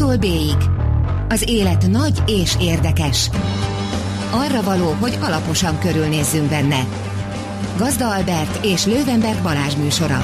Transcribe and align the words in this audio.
A-tól 0.00 0.16
B-ig. 0.16 0.56
Az 1.28 1.48
élet 1.48 1.86
nagy 1.88 2.22
és 2.26 2.56
érdekes. 2.60 3.30
Arra 4.32 4.62
való, 4.62 4.90
hogy 4.90 5.18
alaposan 5.20 5.78
körülnézzünk 5.78 6.48
benne. 6.48 6.84
Gazda 7.78 8.14
Albert 8.14 8.64
és 8.64 8.86
Lővenberg 8.86 9.42
Balázs 9.42 9.74
műsora. 9.76 10.22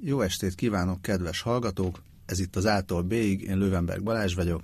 Jó 0.00 0.20
estét 0.20 0.54
kívánok, 0.54 1.02
kedves 1.02 1.40
hallgatók! 1.40 2.02
Ez 2.26 2.40
itt 2.40 2.56
az 2.56 2.66
Ától 2.66 3.02
B-ig, 3.02 3.42
én 3.42 3.58
Lővenberg 3.58 4.02
Balázs 4.02 4.34
vagyok. 4.34 4.62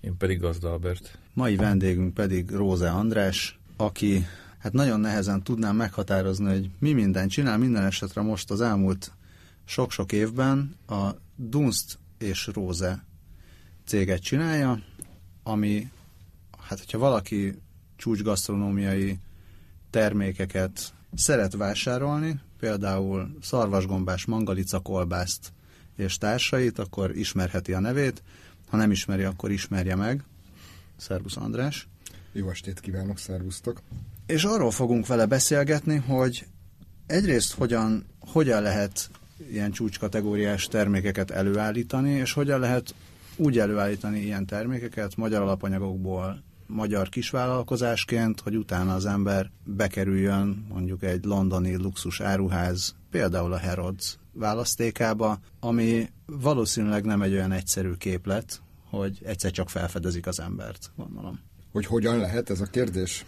Én 0.00 0.16
pedig 0.16 0.40
Gazda 0.40 0.72
Albert. 0.72 1.18
Mai 1.34 1.56
vendégünk 1.56 2.14
pedig 2.14 2.50
Róze 2.50 2.90
András, 2.90 3.58
aki 3.76 4.26
hát 4.60 4.72
nagyon 4.72 5.00
nehezen 5.00 5.42
tudnám 5.42 5.76
meghatározni, 5.76 6.48
hogy 6.48 6.70
mi 6.78 6.92
minden 6.92 7.28
csinál, 7.28 7.58
minden 7.58 7.84
esetre 7.84 8.20
most 8.20 8.50
az 8.50 8.60
elmúlt 8.60 9.12
sok-sok 9.64 10.12
évben 10.12 10.76
a 10.86 11.10
Dunst 11.36 11.98
és 12.18 12.46
Róze 12.52 13.04
céget 13.84 14.22
csinálja, 14.22 14.82
ami, 15.42 15.90
hát 16.58 16.78
hogyha 16.78 16.98
valaki 16.98 17.54
csúcsgasztronómiai 17.96 19.18
termékeket 19.90 20.92
szeret 21.14 21.52
vásárolni, 21.52 22.40
például 22.58 23.36
szarvasgombás 23.42 24.24
mangalica 24.24 24.78
kolbászt 24.78 25.52
és 25.96 26.18
társait, 26.18 26.78
akkor 26.78 27.16
ismerheti 27.16 27.72
a 27.72 27.80
nevét, 27.80 28.22
ha 28.68 28.76
nem 28.76 28.90
ismeri, 28.90 29.22
akkor 29.22 29.50
ismerje 29.50 29.94
meg. 29.94 30.24
Szervusz 30.96 31.36
András! 31.36 31.88
Jó 32.32 32.50
estét 32.50 32.80
kívánok, 32.80 33.18
szervusztok! 33.18 33.82
És 34.30 34.44
arról 34.44 34.70
fogunk 34.70 35.06
vele 35.06 35.26
beszélgetni, 35.26 35.96
hogy 35.96 36.46
egyrészt 37.06 37.52
hogyan, 37.52 38.06
hogyan 38.20 38.62
lehet 38.62 39.10
ilyen 39.50 39.70
csúcskategóriás 39.70 40.66
termékeket 40.66 41.30
előállítani, 41.30 42.10
és 42.10 42.32
hogyan 42.32 42.60
lehet 42.60 42.94
úgy 43.36 43.58
előállítani 43.58 44.20
ilyen 44.20 44.46
termékeket 44.46 45.16
magyar 45.16 45.42
alapanyagokból, 45.42 46.42
magyar 46.66 47.08
kisvállalkozásként, 47.08 48.40
hogy 48.40 48.56
utána 48.56 48.94
az 48.94 49.06
ember 49.06 49.50
bekerüljön 49.64 50.66
mondjuk 50.68 51.02
egy 51.02 51.24
londoni 51.24 51.76
luxus 51.76 52.20
áruház, 52.20 52.94
például 53.10 53.52
a 53.52 53.58
Herods 53.58 54.18
választékába, 54.32 55.38
ami 55.60 56.08
valószínűleg 56.26 57.04
nem 57.04 57.22
egy 57.22 57.32
olyan 57.32 57.52
egyszerű 57.52 57.92
képlet, 57.92 58.60
hogy 58.90 59.18
egyszer 59.24 59.50
csak 59.50 59.70
felfedezik 59.70 60.26
az 60.26 60.40
embert, 60.40 60.90
gondolom. 60.96 61.40
Hogy 61.72 61.86
hogyan 61.86 62.18
lehet 62.18 62.50
ez 62.50 62.60
a 62.60 62.66
kérdés? 62.66 63.24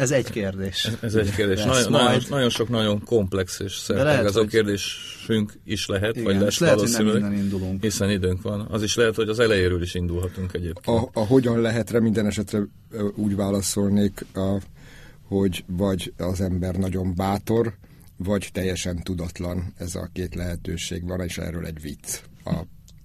Ez 0.00 0.10
egy 0.10 0.30
kérdés. 0.30 0.84
Ez, 0.84 0.96
ez 1.00 1.14
egy 1.14 1.34
kérdés. 1.34 1.64
Nagyon, 1.64 1.90
nagyon, 1.90 2.20
nagyon 2.28 2.48
sok 2.48 2.68
nagyon 2.68 3.04
komplex 3.04 3.60
és 3.60 3.86
hogy... 3.86 4.46
kérdésünk 4.48 5.52
is 5.64 5.86
lehet, 5.86 6.16
Igen, 6.16 6.24
vagy 6.24 6.40
lesz 6.40 6.58
lehet, 6.58 6.76
valószínűleg, 6.76 7.22
hogy 7.22 7.38
indulunk. 7.38 7.82
hiszen 7.82 8.10
időnk 8.10 8.42
van. 8.42 8.66
Az 8.70 8.82
is 8.82 8.96
lehet, 8.96 9.14
hogy 9.14 9.28
az 9.28 9.38
elejéről 9.38 9.82
is 9.82 9.94
indulhatunk 9.94 10.54
egyébként. 10.54 10.86
A, 10.86 11.10
a 11.12 11.26
hogyan 11.26 11.60
lehetre 11.60 12.00
minden 12.00 12.26
esetre 12.26 12.60
úgy 13.14 13.36
válaszolnék, 13.36 14.24
a, 14.34 14.60
hogy 15.28 15.64
vagy 15.66 16.12
az 16.16 16.40
ember 16.40 16.74
nagyon 16.74 17.14
bátor, 17.14 17.74
vagy 18.16 18.48
teljesen 18.52 19.02
tudatlan 19.02 19.72
ez 19.78 19.94
a 19.94 20.08
két 20.12 20.34
lehetőség 20.34 21.06
van, 21.06 21.20
és 21.20 21.38
erről 21.38 21.66
egy 21.66 21.80
vicc 21.80 22.20
a 22.44 22.54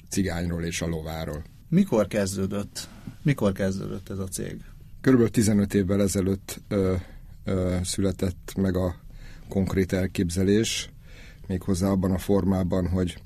cigányról 0.09 0.64
és 0.64 0.82
a 0.82 0.88
lováról. 0.88 1.44
Mikor 1.70 2.08
kezdődött? 2.08 2.88
Mikor 3.22 3.52
kezdődött 3.52 4.09
ez 4.09 4.20
a 4.20 4.28
cég? 4.28 4.62
Körülbelül 5.06 5.34
15 5.34 5.73
évvel 5.73 6.02
ezelőtt 6.02 6.61
ö, 6.67 6.95
ö, 7.44 7.78
született 7.84 8.53
meg 8.58 8.75
a 8.75 8.95
konkrét 9.50 9.94
elképzelés, 9.94 10.89
méghozzá 11.47 11.88
abban 11.88 12.12
a 12.12 12.17
formában, 12.17 12.88
hogy 12.88 13.22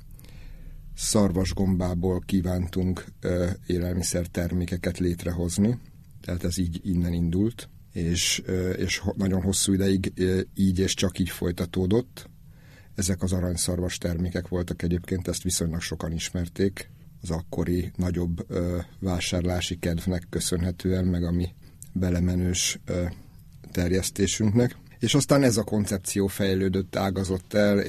szarvasgombából 0.95 2.19
kívántunk 2.25 3.05
ö, 3.21 3.49
élelmiszertermékeket 3.65 4.97
létrehozni, 4.97 5.79
tehát 6.21 6.43
ez 6.43 6.57
így 6.57 6.79
innen 6.83 7.13
indult, 7.13 7.69
és, 7.93 8.41
ö, 8.45 8.69
és 8.69 9.03
nagyon 9.15 9.41
hosszú 9.41 9.73
ideig 9.73 10.11
ö, 10.15 10.39
így 10.55 10.79
és 10.79 10.93
csak 10.93 11.19
így 11.19 11.29
folytatódott. 11.29 12.29
Ezek 12.95 13.21
az 13.21 13.33
aranyszarvas 13.33 13.97
termékek 13.97 14.47
voltak 14.47 14.81
egyébként, 14.81 15.27
ezt 15.27 15.43
viszonylag 15.43 15.81
sokan 15.81 16.11
ismerték, 16.11 16.89
az 17.21 17.29
akkori 17.29 17.91
nagyobb 17.95 18.45
ö, 18.47 18.79
vásárlási 18.99 19.79
kedvnek 19.79 20.27
köszönhetően, 20.29 21.05
meg 21.05 21.23
a 21.23 21.31
mi 21.31 21.53
belemenős 21.99 22.79
terjesztésünknek. 23.71 24.75
És 24.99 25.13
aztán 25.13 25.43
ez 25.43 25.57
a 25.57 25.63
koncepció 25.63 26.27
fejlődött, 26.27 26.95
ágazott 26.95 27.53
el 27.53 27.83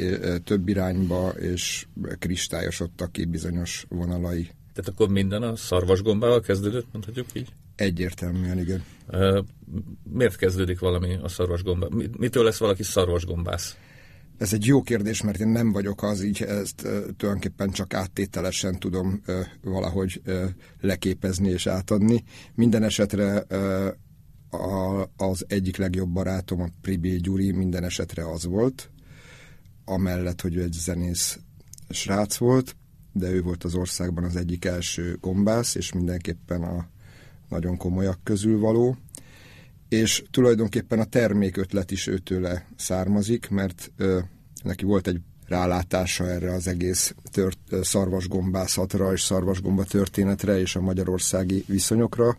több 0.45 0.69
irányba, 0.69 1.29
és 1.29 1.87
kristályosodtak 2.19 3.13
ki 3.13 3.25
bizonyos 3.25 3.87
vonalai. 3.89 4.43
Tehát 4.75 4.91
akkor 4.91 5.09
minden 5.09 5.43
a 5.43 5.57
szarvasgombával 5.57 6.41
kezdődött, 6.41 6.87
mondhatjuk 6.93 7.27
így? 7.33 7.49
Egyértelműen, 7.77 8.59
igen. 8.59 8.85
Miért 10.03 10.37
kezdődik 10.37 10.79
valami 10.79 11.19
a 11.23 11.29
szarvasgombával? 11.29 12.03
Mitől 12.19 12.45
lesz 12.45 12.59
valaki 12.59 12.83
szarvasgombász? 12.83 13.77
Ez 14.41 14.53
egy 14.53 14.67
jó 14.67 14.83
kérdés, 14.83 15.23
mert 15.23 15.41
én 15.41 15.49
nem 15.49 15.73
vagyok 15.73 16.03
az, 16.03 16.23
így 16.23 16.43
ezt 16.43 16.89
tulajdonképpen 17.17 17.71
csak 17.71 17.95
áttételesen 17.95 18.79
tudom 18.79 19.23
valahogy 19.63 20.23
leképezni 20.81 21.49
és 21.49 21.67
átadni. 21.67 22.25
Minden 22.55 22.83
esetre 22.83 23.47
az 25.17 25.45
egyik 25.49 25.77
legjobb 25.77 26.09
barátom, 26.09 26.61
a 26.61 26.69
Pribé 26.81 27.17
Gyuri 27.17 27.53
minden 27.53 27.85
esetre 27.85 28.31
az 28.31 28.45
volt, 28.45 28.91
amellett, 29.85 30.41
hogy 30.41 30.57
ő 30.57 30.63
egy 30.63 30.73
zenész 30.73 31.39
srác 31.89 32.37
volt, 32.37 32.77
de 33.13 33.31
ő 33.31 33.43
volt 33.43 33.65
az 33.65 33.75
országban 33.75 34.25
az 34.25 34.37
egyik 34.37 34.65
első 34.65 35.17
gombász, 35.21 35.75
és 35.75 35.93
mindenképpen 35.93 36.63
a 36.63 36.89
nagyon 37.49 37.77
komolyak 37.77 38.21
közül 38.23 38.59
való 38.59 38.97
és 39.91 40.23
tulajdonképpen 40.31 40.99
a 40.99 41.05
termékötlet 41.05 41.91
is 41.91 42.07
őtőle 42.07 42.67
származik, 42.77 43.49
mert 43.49 43.93
ö, 43.97 44.19
neki 44.63 44.85
volt 44.85 45.07
egy 45.07 45.21
rálátása 45.47 46.29
erre 46.29 46.53
az 46.53 46.67
egész 46.67 47.15
tört, 47.31 47.59
szarvasgombászatra 47.83 49.13
és 49.13 49.23
szarvasgomba 49.23 49.85
történetre 49.85 50.61
és 50.61 50.77
a 50.77 50.81
magyarországi 50.81 51.65
viszonyokra, 51.67 52.37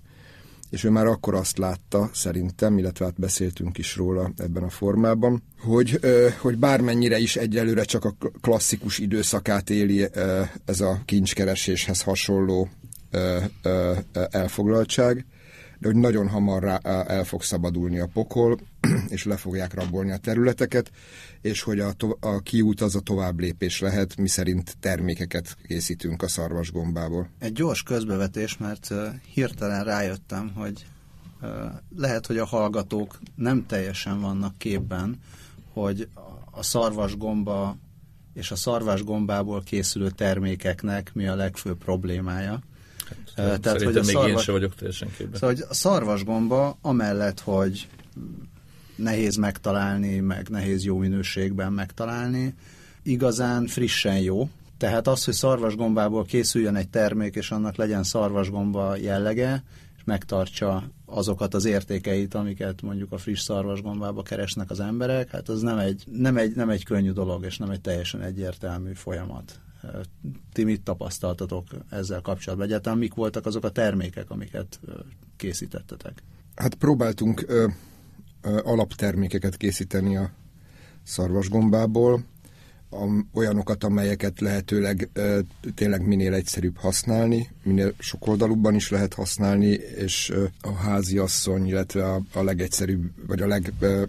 és 0.70 0.84
ő 0.84 0.90
már 0.90 1.06
akkor 1.06 1.34
azt 1.34 1.58
látta, 1.58 2.10
szerintem, 2.14 2.78
illetve 2.78 3.06
hát 3.06 3.20
beszéltünk 3.20 3.78
is 3.78 3.96
róla 3.96 4.32
ebben 4.38 4.64
a 4.64 4.70
formában, 4.70 5.44
hogy, 5.60 6.00
hogy 6.40 6.58
bármennyire 6.58 7.18
is 7.18 7.36
egyelőre 7.36 7.84
csak 7.84 8.06
a 8.06 8.16
klasszikus 8.42 8.98
időszakát 8.98 9.70
éli 9.70 10.08
ez 10.66 10.80
a 10.80 11.02
kincskereséshez 11.06 12.02
hasonló 12.02 12.70
elfoglaltság, 14.30 15.26
de 15.82 15.88
hogy 15.88 15.96
nagyon 15.96 16.28
hamar 16.28 16.64
rá, 16.64 16.78
el 17.08 17.24
fog 17.24 17.44
szabadulni 17.44 18.00
a 18.00 18.10
pokol, 18.14 18.58
és 19.08 19.24
le 19.24 19.38
fogják 19.38 19.74
rabolni 19.74 20.12
a 20.12 20.18
területeket, 20.18 20.92
és 21.42 21.62
hogy 21.62 21.80
a, 21.80 21.94
to- 21.94 22.26
a 22.26 22.40
kiút 22.40 22.82
az 22.82 22.96
a 22.96 23.00
tovább 23.00 23.40
lépés 23.40 23.80
lehet, 23.80 24.18
mi 24.18 24.28
szerint 24.28 24.78
termékeket 24.80 25.58
készítünk 25.68 26.22
a 26.22 26.28
szarvasgombából. 26.28 27.30
Egy 27.40 27.54
gyors 27.54 27.84
közbevetés, 27.84 28.58
mert 28.58 28.94
hirtelen 29.34 29.84
rájöttem, 29.84 30.52
hogy 30.56 30.86
lehet, 31.96 32.26
hogy 32.26 32.38
a 32.38 32.46
hallgatók 32.46 33.20
nem 33.36 33.66
teljesen 33.66 34.22
vannak 34.22 34.58
képben, 34.58 35.20
hogy 35.74 36.08
a 36.52 36.64
szarvasgomba 36.64 37.78
és 38.34 38.52
a 38.52 38.56
szarvasgombából 38.56 39.62
készülő 39.64 40.10
termékeknek 40.10 41.14
mi 41.14 41.28
a 41.28 41.36
legfőbb 41.36 41.78
problémája. 41.78 42.60
Hát, 43.50 43.62
Tehát, 43.62 43.82
hogy 43.82 43.98
a 43.98 44.02
még 44.02 44.16
szarvas... 44.16 44.32
én 44.32 44.38
sem 44.38 44.54
vagyok 44.54 44.76
teljesen 44.76 45.10
képben. 45.18 45.40
Szóval, 45.40 45.56
hogy 45.56 45.66
a 45.70 45.74
szarvasgomba 45.74 46.78
amellett, 46.82 47.40
hogy 47.40 47.88
nehéz 48.96 49.36
megtalálni, 49.36 50.20
meg 50.20 50.50
nehéz 50.50 50.84
jó 50.84 50.98
minőségben 50.98 51.74
megtalálni, 51.74 52.56
igazán 53.04 53.68
frissen 53.68 54.20
jó. 54.20 54.50
Tehát 54.78 55.08
az, 55.08 55.26
hogy 55.26 55.34
szarvasgombából 55.34 56.26
készüljön 56.26 56.76
egy 56.76 56.90
termék, 56.90 57.36
és 57.36 57.52
annak 57.52 57.76
legyen 57.76 58.04
szarvasgomba 58.04 58.96
jellege, 58.96 59.64
és 59.98 60.04
megtartsa 60.04 60.84
azokat 61.06 61.54
az 61.54 61.66
értékeit, 61.66 62.34
amiket 62.34 62.82
mondjuk 62.82 63.12
a 63.12 63.18
friss 63.18 63.42
szarvasgombába 63.42 64.22
keresnek 64.22 64.70
az 64.70 64.80
emberek, 64.80 65.30
hát 65.30 65.50
az 65.50 65.62
nem 65.62 65.78
egy, 65.78 66.04
nem 66.12 66.38
egy, 66.38 66.56
nem 66.56 66.70
egy 66.70 66.84
könnyű 66.84 67.12
dolog, 67.12 67.46
és 67.46 67.58
nem 67.58 67.70
egy 67.70 67.82
teljesen 67.82 68.22
egyértelmű 68.22 68.94
folyamat. 68.94 69.60
Ti 70.54 70.64
mit 70.64 70.82
tapasztaltatok 70.82 71.66
ezzel 71.90 72.22
kapcsolatban? 72.22 72.68
Egyáltalán 72.68 72.98
mik 72.98 73.14
voltak 73.14 73.46
azok 73.46 73.64
a 73.64 73.72
termékek, 73.72 74.30
amiket 74.30 74.80
készítettetek? 75.36 76.24
Hát 76.56 76.76
próbáltunk 76.76 77.44
ö, 77.48 77.68
ö, 78.42 78.60
alaptermékeket 78.64 79.58
készíteni 79.58 80.18
a 80.18 80.32
szarvasgombából, 81.04 82.24
olyanokat, 83.34 83.84
amelyeket 83.84 84.40
lehetőleg 84.40 85.10
ö, 85.14 85.40
tényleg 85.76 86.08
minél 86.08 86.34
egyszerűbb 86.34 86.78
használni, 86.78 87.50
minél 87.64 87.94
sokoldalúbban 87.98 88.76
is 88.76 88.90
lehet 88.90 89.14
használni, 89.14 89.68
és 89.98 90.30
ö, 90.30 90.46
a 90.62 90.74
házi 90.74 91.18
asszony, 91.18 91.68
illetve 91.68 92.06
a, 92.06 92.22
a 92.34 92.44
legegyszerűbb, 92.44 93.28
vagy 93.28 93.42
a 93.42 93.48
leg 93.48 93.74
ö, 93.80 94.04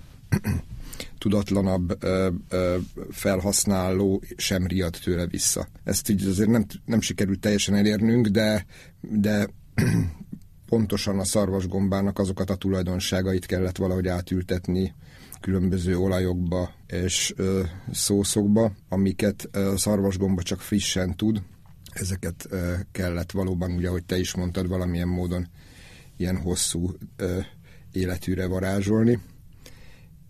tudatlanabb 1.19 2.05
ö, 2.05 2.31
ö, 2.49 2.77
felhasználó 3.11 4.23
sem 4.37 4.67
riad 4.67 4.99
tőle 5.03 5.27
vissza. 5.27 5.69
Ezt 5.85 6.09
így 6.09 6.27
azért 6.27 6.51
nem, 6.51 6.67
nem 6.85 7.01
sikerült 7.01 7.41
teljesen 7.41 7.75
elérnünk, 7.75 8.27
de, 8.27 8.67
de 9.01 9.49
pontosan 10.67 11.19
a 11.19 11.25
szarvasgombának 11.25 12.19
azokat 12.19 12.51
a 12.51 12.57
tulajdonságait 12.57 13.47
kellett 13.47 13.77
valahogy 13.77 14.09
átültetni 14.09 14.95
különböző 15.43 15.99
olajokba 15.99 16.75
és 16.87 17.33
ö, 17.37 17.63
szószokba, 17.91 18.73
amiket 18.89 19.49
a 19.57 19.77
szarvasgomba 19.77 20.43
csak 20.43 20.61
frissen 20.61 21.17
tud. 21.17 21.43
Ezeket 21.93 22.47
ö, 22.49 22.75
kellett 22.93 23.31
valóban, 23.31 23.73
ugye, 23.73 23.89
ahogy 23.89 24.05
te 24.05 24.19
is 24.19 24.35
mondtad, 24.35 24.69
valamilyen 24.69 25.09
módon 25.09 25.49
ilyen 26.17 26.37
hosszú 26.37 26.91
ö, 27.17 27.39
életűre 27.93 28.47
varázsolni. 28.47 29.19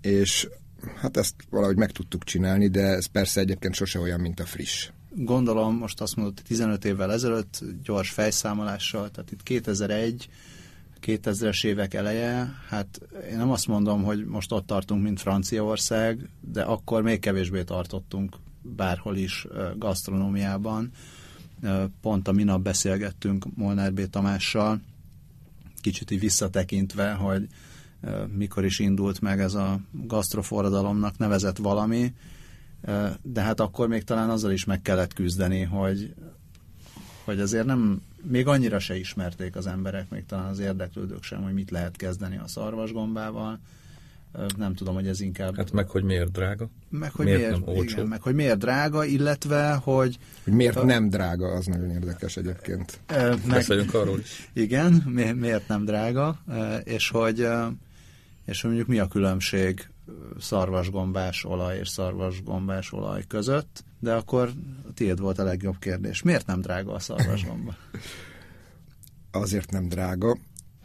És 0.01 0.49
hát 0.97 1.17
ezt 1.17 1.35
valahogy 1.51 1.77
meg 1.77 1.91
tudtuk 1.91 2.25
csinálni, 2.25 2.69
de 2.69 2.83
ez 2.83 3.07
persze 3.07 3.41
egyébként 3.41 3.75
sose 3.75 3.99
olyan, 3.99 4.21
mint 4.21 4.41
a 4.41 4.45
friss. 4.45 4.91
Gondolom, 5.15 5.77
most 5.77 6.01
azt 6.01 6.17
mondod, 6.17 6.41
15 6.47 6.85
évvel 6.85 7.13
ezelőtt, 7.13 7.65
gyors 7.83 8.11
fejszámolással, 8.11 9.11
tehát 9.11 9.31
itt 9.31 9.43
2001, 9.43 10.29
2000-es 11.03 11.65
évek 11.65 11.95
eleje, 11.95 12.55
hát 12.69 13.01
én 13.31 13.37
nem 13.37 13.51
azt 13.51 13.67
mondom, 13.67 14.03
hogy 14.03 14.25
most 14.25 14.53
ott 14.53 14.67
tartunk, 14.67 15.03
mint 15.03 15.21
Franciaország, 15.21 16.29
de 16.41 16.63
akkor 16.63 17.03
még 17.03 17.21
kevésbé 17.21 17.63
tartottunk 17.63 18.37
bárhol 18.63 19.17
is 19.17 19.47
gasztronómiában. 19.77 20.91
Pont 22.01 22.29
a 22.29 22.33
minap 22.33 22.61
beszélgettünk 22.61 23.57
Molnár 23.57 23.93
B. 23.93 24.11
Tamással, 24.11 24.81
kicsit 25.81 26.11
így 26.11 26.21
visszatekintve, 26.21 27.13
hogy 27.13 27.47
mikor 28.37 28.65
is 28.65 28.79
indult 28.79 29.21
meg 29.21 29.41
ez 29.41 29.55
a 29.55 29.81
gasztroforradalomnak 29.93 31.19
nevezett 31.19 31.57
valami, 31.57 32.13
de 33.23 33.41
hát 33.41 33.61
akkor 33.61 33.89
még 33.89 34.05
talán 34.05 34.31
azzal 34.31 34.51
is 34.51 34.65
meg 34.65 34.83
kellett 34.83 35.13
küzdeni, 35.13 35.63
hogy, 35.63 36.15
hogy 37.25 37.41
azért 37.41 37.67
nem, 37.67 38.03
még 38.23 38.47
annyira 38.47 38.79
se 38.79 38.99
ismerték 38.99 39.57
az 39.57 39.67
emberek, 39.67 40.11
még 40.11 40.27
talán 40.27 40.49
az 40.49 40.59
érdeklődők 40.59 41.23
sem, 41.23 41.43
hogy 41.43 41.53
mit 41.53 41.71
lehet 41.71 41.97
kezdeni 41.97 42.39
a 42.39 42.49
szarvasgombával. 42.49 43.59
Nem 44.57 44.75
tudom, 44.75 44.95
hogy 44.95 45.07
ez 45.07 45.21
inkább... 45.21 45.57
Hát 45.57 45.73
meg, 45.73 45.89
hogy 45.89 46.03
miért 46.03 46.33
drága? 46.33 46.69
Meg, 46.89 47.13
hogy 47.13 47.25
miért, 47.25 47.41
miért 47.41 47.53
nem 47.53 47.77
olcsó? 47.77 47.93
Igen, 47.97 48.07
meg, 48.07 48.23
hogy 48.23 48.35
miért 48.35 48.59
drága, 48.59 49.05
illetve, 49.05 49.73
hogy... 49.73 50.19
Hogy 50.45 50.53
miért 50.53 50.77
a... 50.77 50.85
nem 50.85 51.09
drága, 51.09 51.49
az 51.49 51.67
nagyon 51.67 51.91
érdekes 51.91 52.37
egyébként. 52.37 53.01
Meg, 53.09 53.41
Beszéljünk 53.49 53.95
arról 53.95 54.19
is. 54.19 54.51
Igen, 54.53 54.93
miért 55.37 55.69
nem 55.69 55.85
drága, 55.85 56.39
és 56.85 57.09
hogy 57.09 57.49
és 58.45 58.63
mondjuk 58.63 58.87
mi 58.87 58.99
a 58.99 59.09
különbség 59.09 59.89
szarvasgombás 60.39 61.45
olaj 61.45 61.79
és 61.79 61.89
szarvasgombás 61.89 62.93
olaj 62.93 63.25
között, 63.27 63.85
de 63.99 64.15
akkor 64.15 64.53
tiéd 64.95 65.21
volt 65.21 65.39
a 65.39 65.45
legjobb 65.45 65.79
kérdés. 65.79 66.23
Miért 66.23 66.47
nem 66.47 66.61
drága 66.61 66.93
a 66.93 66.99
szarvasgomba? 66.99 67.75
Azért 69.31 69.71
nem 69.71 69.89
drága, 69.89 70.37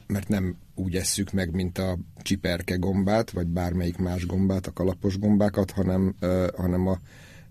mert 0.07 0.27
nem 0.27 0.57
úgy 0.75 0.95
esszük 0.95 1.31
meg, 1.31 1.51
mint 1.51 1.77
a 1.77 1.98
csiperke 2.21 2.75
gombát, 2.75 3.31
vagy 3.31 3.48
bármelyik 3.48 3.98
más 3.98 4.25
gombát, 4.25 4.68
a 4.68 4.74
kalapos 4.74 5.19
gombákat, 5.19 5.71
hanem, 5.71 6.15
uh, 6.21 6.48
hanem 6.56 6.88
a 6.88 7.00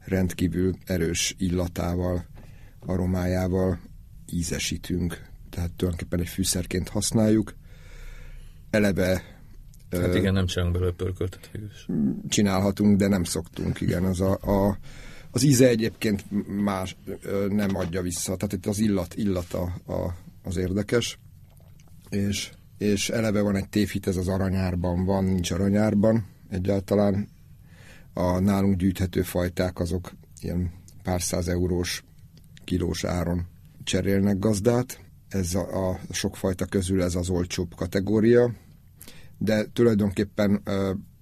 rendkívül 0.04 0.74
erős 0.84 1.34
illatával, 1.38 2.24
aromájával 2.80 3.78
ízesítünk. 4.32 5.26
Tehát 5.50 5.72
tulajdonképpen 5.72 6.20
egy 6.20 6.28
fűszerként 6.28 6.88
használjuk. 6.88 7.54
Eleve 8.70 9.35
Hát 9.90 10.14
igen, 10.14 10.32
nem 10.32 10.46
csinálunk 10.46 10.76
belőle 10.76 10.94
pörköltet 10.96 11.50
Csinálhatunk, 12.28 12.98
de 12.98 13.08
nem 13.08 13.24
szoktunk, 13.24 13.80
igen. 13.80 14.04
Az, 14.04 14.20
a, 14.20 14.32
a, 14.32 14.78
az 15.30 15.42
íze 15.42 15.68
egyébként 15.68 16.24
más 16.62 16.96
nem 17.48 17.76
adja 17.76 18.02
vissza. 18.02 18.36
Tehát 18.36 18.52
itt 18.52 18.66
az 18.66 18.78
illat, 18.78 19.14
illata 19.14 19.62
a, 19.86 20.14
az 20.42 20.56
érdekes. 20.56 21.18
És, 22.10 22.50
és 22.78 23.10
eleve 23.10 23.40
van 23.40 23.56
egy 23.56 23.68
tévhit, 23.68 24.06
ez 24.06 24.16
az 24.16 24.28
aranyárban 24.28 25.04
van, 25.04 25.24
nincs 25.24 25.50
aranyárban 25.50 26.26
egyáltalán. 26.50 27.28
A 28.12 28.38
nálunk 28.38 28.76
gyűjthető 28.76 29.22
fajták 29.22 29.78
azok 29.78 30.12
ilyen 30.40 30.70
pár 31.02 31.22
száz 31.22 31.48
eurós 31.48 32.04
kilós 32.64 33.04
áron 33.04 33.46
cserélnek 33.84 34.38
gazdát. 34.38 35.00
Ez 35.28 35.54
a, 35.54 35.90
a 35.90 36.00
sokfajta 36.10 36.64
közül 36.64 37.02
ez 37.02 37.14
az 37.14 37.28
olcsóbb 37.28 37.74
kategória, 37.74 38.54
de 39.38 39.66
tulajdonképpen 39.72 40.62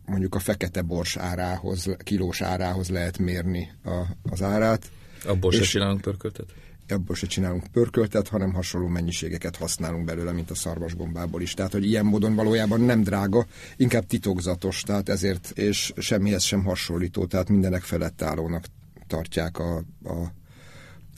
mondjuk 0.06 0.34
a 0.34 0.38
fekete 0.38 0.82
bors 0.82 1.16
árához, 1.16 1.96
kilós 1.98 2.40
árához 2.40 2.88
lehet 2.88 3.18
mérni 3.18 3.70
a, 3.84 4.02
az 4.22 4.42
árát. 4.42 4.90
Abból 5.26 5.52
se 5.52 5.62
csinálunk 5.62 6.00
pörköltet? 6.00 6.46
Abból 6.88 7.16
se 7.16 7.26
csinálunk 7.26 7.66
pörköltet, 7.66 8.28
hanem 8.28 8.52
hasonló 8.52 8.86
mennyiségeket 8.86 9.56
használunk 9.56 10.04
belőle, 10.04 10.32
mint 10.32 10.50
a 10.50 10.54
szarvasgombából 10.54 11.42
is. 11.42 11.54
Tehát, 11.54 11.72
hogy 11.72 11.84
ilyen 11.84 12.04
módon 12.04 12.34
valójában 12.34 12.80
nem 12.80 13.02
drága, 13.02 13.46
inkább 13.76 14.06
titokzatos, 14.06 14.82
tehát 14.82 15.08
ezért, 15.08 15.50
és 15.50 15.92
semmihez 15.96 16.42
sem 16.42 16.64
hasonlító, 16.64 17.26
tehát 17.26 17.48
mindenek 17.48 17.82
felett 17.82 18.22
állónak 18.22 18.64
tartják 19.06 19.58
a, 19.58 19.76
a, 20.04 20.32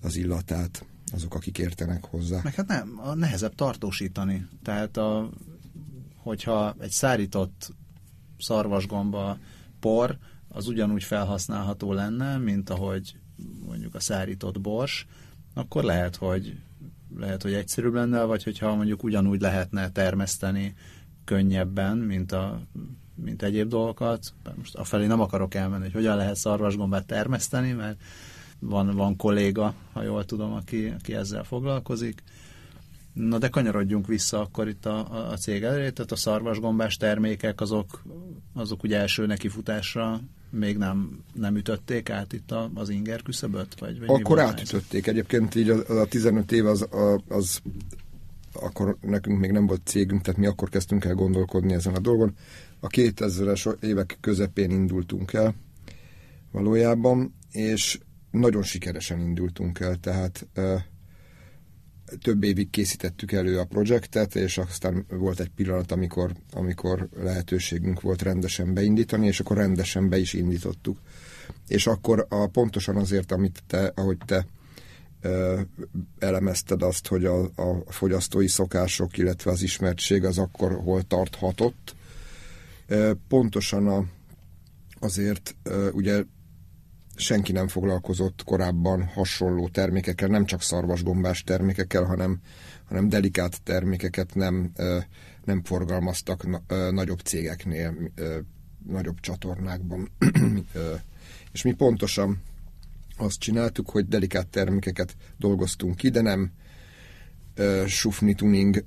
az 0.02 0.16
illatát 0.16 0.84
azok, 1.12 1.34
akik 1.34 1.58
értenek 1.58 2.04
hozzá. 2.04 2.40
Meg 2.42 2.54
hát 2.54 2.66
nem, 2.66 3.00
a 3.02 3.14
nehezebb 3.14 3.54
tartósítani. 3.54 4.46
Tehát 4.62 4.96
a 4.96 5.30
hogyha 6.26 6.74
egy 6.78 6.90
szárított 6.90 7.74
szarvasgomba 8.38 9.38
por, 9.80 10.18
az 10.48 10.68
ugyanúgy 10.68 11.04
felhasználható 11.04 11.92
lenne, 11.92 12.38
mint 12.38 12.70
ahogy 12.70 13.16
mondjuk 13.66 13.94
a 13.94 14.00
szárított 14.00 14.60
bors, 14.60 15.06
akkor 15.54 15.84
lehet, 15.84 16.16
hogy 16.16 16.58
lehet, 17.16 17.42
hogy 17.42 17.52
egyszerűbb 17.52 17.94
lenne, 17.94 18.22
vagy 18.22 18.42
hogyha 18.42 18.74
mondjuk 18.74 19.02
ugyanúgy 19.02 19.40
lehetne 19.40 19.90
termeszteni 19.90 20.74
könnyebben, 21.24 21.96
mint, 21.98 22.32
a, 22.32 22.60
mint 23.14 23.42
egyéb 23.42 23.68
dolgokat. 23.68 24.32
Most 24.56 24.74
afelé 24.74 25.06
nem 25.06 25.20
akarok 25.20 25.54
elmenni, 25.54 25.82
hogy 25.82 25.92
hogyan 25.92 26.16
lehet 26.16 26.36
szarvasgombát 26.36 27.06
termeszteni, 27.06 27.72
mert 27.72 28.00
van, 28.58 28.94
van 28.96 29.16
kolléga, 29.16 29.74
ha 29.92 30.02
jól 30.02 30.24
tudom, 30.24 30.52
aki, 30.52 30.86
aki 30.86 31.14
ezzel 31.14 31.44
foglalkozik. 31.44 32.22
Na 33.16 33.38
de 33.38 33.48
kanyarodjunk 33.48 34.06
vissza 34.06 34.40
akkor 34.40 34.68
itt 34.68 34.86
a, 34.86 35.30
a 35.30 35.36
cég 35.36 35.62
elé, 35.62 35.90
tehát 35.90 36.12
a 36.12 36.16
szarvasgombás 36.16 36.96
termékek 36.96 37.60
azok, 37.60 38.02
azok 38.54 38.82
ugye 38.82 38.98
első 38.98 39.26
nekifutásra 39.26 40.20
még 40.50 40.76
nem, 40.76 41.24
nem 41.32 41.56
ütötték 41.56 42.10
át 42.10 42.32
itt 42.32 42.50
a, 42.50 42.70
az 42.74 42.88
inger 42.88 43.22
küszöböt? 43.22 43.78
Vagy, 43.78 43.98
vagy 43.98 44.20
akkor 44.20 44.40
átütötték. 44.40 45.06
Egyébként 45.06 45.54
így 45.54 45.70
a, 45.70 46.00
a 46.00 46.06
15 46.06 46.52
év 46.52 46.66
az, 46.66 46.82
a, 46.82 47.20
az 47.28 47.60
akkor 48.52 48.96
nekünk 49.00 49.38
még 49.40 49.50
nem 49.50 49.66
volt 49.66 49.80
cégünk, 49.84 50.22
tehát 50.22 50.40
mi 50.40 50.46
akkor 50.46 50.68
kezdtünk 50.68 51.04
el 51.04 51.14
gondolkodni 51.14 51.72
ezen 51.72 51.94
a 51.94 51.98
dolgon. 51.98 52.34
A 52.80 52.86
2000-es 52.86 53.82
évek 53.82 54.18
közepén 54.20 54.70
indultunk 54.70 55.32
el 55.32 55.54
valójában, 56.52 57.34
és 57.50 57.98
nagyon 58.30 58.62
sikeresen 58.62 59.20
indultunk 59.20 59.80
el, 59.80 59.96
tehát 59.96 60.46
több 62.22 62.42
évig 62.42 62.70
készítettük 62.70 63.32
elő 63.32 63.58
a 63.58 63.64
projektet, 63.64 64.36
és 64.36 64.58
aztán 64.58 65.04
volt 65.08 65.40
egy 65.40 65.50
pillanat, 65.56 65.92
amikor, 65.92 66.32
amikor 66.52 67.08
lehetőségünk 67.22 68.00
volt 68.00 68.22
rendesen 68.22 68.74
beindítani, 68.74 69.26
és 69.26 69.40
akkor 69.40 69.56
rendesen 69.56 70.08
be 70.08 70.18
is 70.18 70.32
indítottuk. 70.32 70.98
És 71.68 71.86
akkor 71.86 72.26
a, 72.28 72.46
pontosan 72.46 72.96
azért, 72.96 73.32
amit 73.32 73.62
te, 73.66 73.92
ahogy 73.94 74.18
te 74.26 74.46
ö, 75.20 75.60
elemezted 76.18 76.82
azt, 76.82 77.06
hogy 77.06 77.24
a, 77.24 77.42
a 77.42 77.82
fogyasztói 77.86 78.48
szokások, 78.48 79.18
illetve 79.18 79.50
az 79.50 79.62
ismertség 79.62 80.24
az 80.24 80.38
akkor 80.38 80.72
hol 80.72 81.02
tarthatott, 81.02 81.94
ö, 82.86 83.12
pontosan 83.28 83.86
a, 83.86 84.04
azért 85.00 85.54
ö, 85.62 85.90
ugye 85.90 86.24
senki 87.16 87.52
nem 87.52 87.68
foglalkozott 87.68 88.42
korábban 88.44 89.04
hasonló 89.04 89.68
termékekkel, 89.68 90.28
nem 90.28 90.44
csak 90.44 90.62
szarvasgombás 90.62 91.42
termékekkel, 91.42 92.04
hanem, 92.04 92.40
hanem 92.84 93.08
delikát 93.08 93.62
termékeket 93.62 94.34
nem, 94.34 94.72
nem 95.44 95.62
forgalmaztak 95.64 96.46
nagyobb 96.90 97.18
cégeknél, 97.18 98.12
nagyobb 98.86 99.20
csatornákban. 99.20 100.10
És 101.52 101.62
mi 101.62 101.72
pontosan 101.72 102.42
azt 103.16 103.38
csináltuk, 103.38 103.90
hogy 103.90 104.08
delikát 104.08 104.46
termékeket 104.46 105.16
dolgoztunk 105.38 105.96
ki, 105.96 106.08
de 106.08 106.20
nem 106.20 106.52
sufni 107.86 108.34
tuning, 108.34 108.84